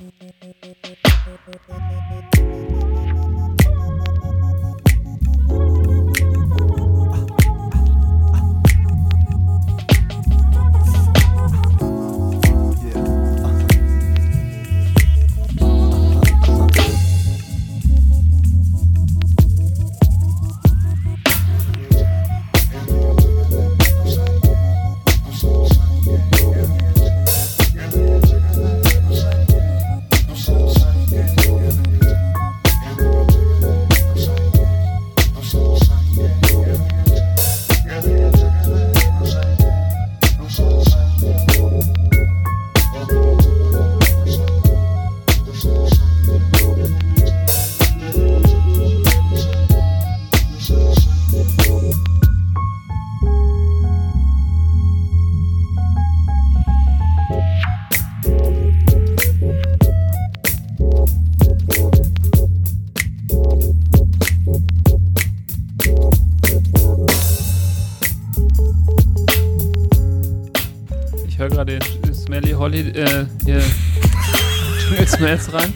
[75.45, 75.75] Smells rein.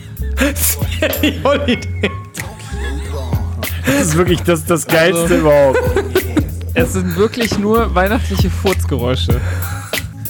[1.44, 1.78] Holiday.
[3.86, 5.78] Das ist wirklich das, das Geilste Also- überhaupt.
[6.74, 9.40] Es sind wirklich nur weihnachtliche Furzgeräusche.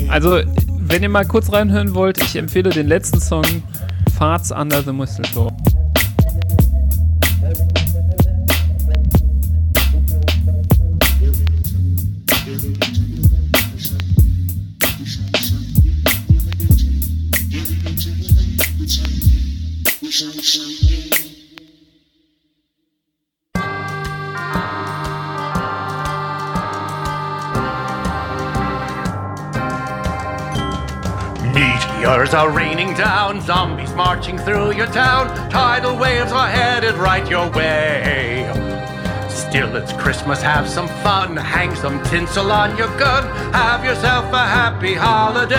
[0.09, 0.41] Also,
[0.79, 3.45] wenn ihr mal kurz reinhören wollt, ich empfehle den letzten Song
[4.17, 5.49] Farts Under the Mistletoe.
[32.29, 37.51] Meteors are raining down, zombies marching through your town, tidal waves are headed right your
[37.53, 38.45] way.
[39.31, 43.25] Still, it's Christmas, have some fun, hang some tinsel on your gun,
[43.55, 45.57] have yourself a happy holiday.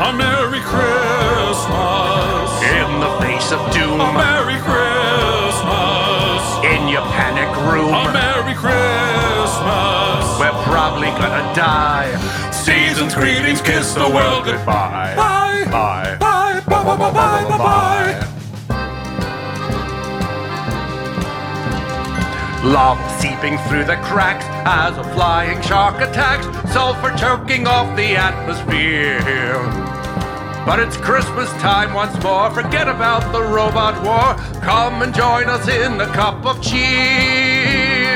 [0.00, 2.48] A Merry Christmas.
[2.64, 6.42] In the face of doom, A Merry Christmas.
[6.64, 10.38] in your panic room, A Merry Christmas.
[10.40, 15.14] we're probably gonna die season's greetings, kiss the world goodbye.
[15.14, 17.58] Bye, bye, bye, bye, bye, bye, bye, bye.
[17.58, 18.34] bye.
[22.64, 29.20] Love seeping through the cracks as a flying shark attacks, sulfur choking off the atmosphere.
[30.64, 34.34] But it's Christmas time once more, forget about the robot war.
[34.62, 38.14] Come and join us in a cup of cheer.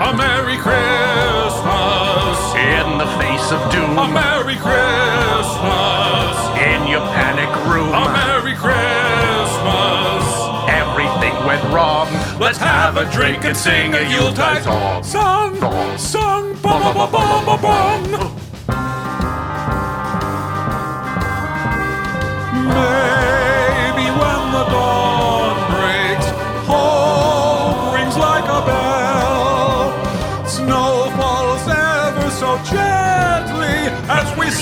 [0.00, 2.38] A Merry Christmas.
[2.54, 6.36] In the face of doom, A Merry Christmas.
[6.58, 10.24] in your panic room, A Merry Christmas.
[10.68, 12.08] everything went wrong.
[12.40, 15.02] Let's have a drink and sing a Yuletide song.
[15.04, 15.98] song.
[15.98, 16.54] Song.
[16.62, 18.40] Bum, bum, bum, bum, bum, bum.
[22.52, 23.23] Maybe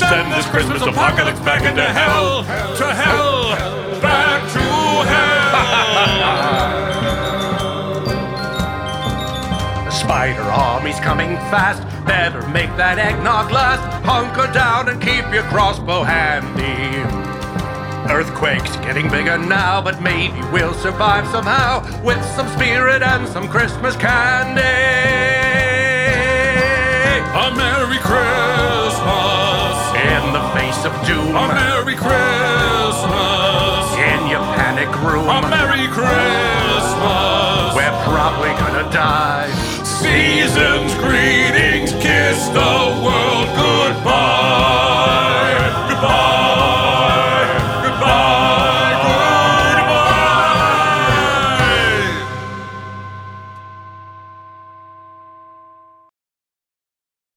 [0.08, 2.44] send this Christmas apocalypse back into hell,
[2.76, 3.50] to hell,
[4.00, 4.58] back to
[5.08, 5.32] hell.
[9.84, 11.82] The spider army's coming fast.
[12.06, 13.82] Better make that eggnog last.
[14.04, 17.02] Hunker down and keep your crossbow handy.
[18.10, 23.94] Earthquakes getting bigger now, but maybe we'll survive somehow with some spirit and some Christmas
[23.96, 24.60] candy.
[27.34, 29.21] A Merry Christmas
[30.82, 31.36] face of doom.
[31.36, 33.04] A Merry Christmas
[33.96, 35.28] in your panic room.
[35.28, 36.94] A Merry Christmas.
[37.74, 39.50] We're probably gonna die.
[39.84, 44.41] Season's greetings, kiss the world goodbye.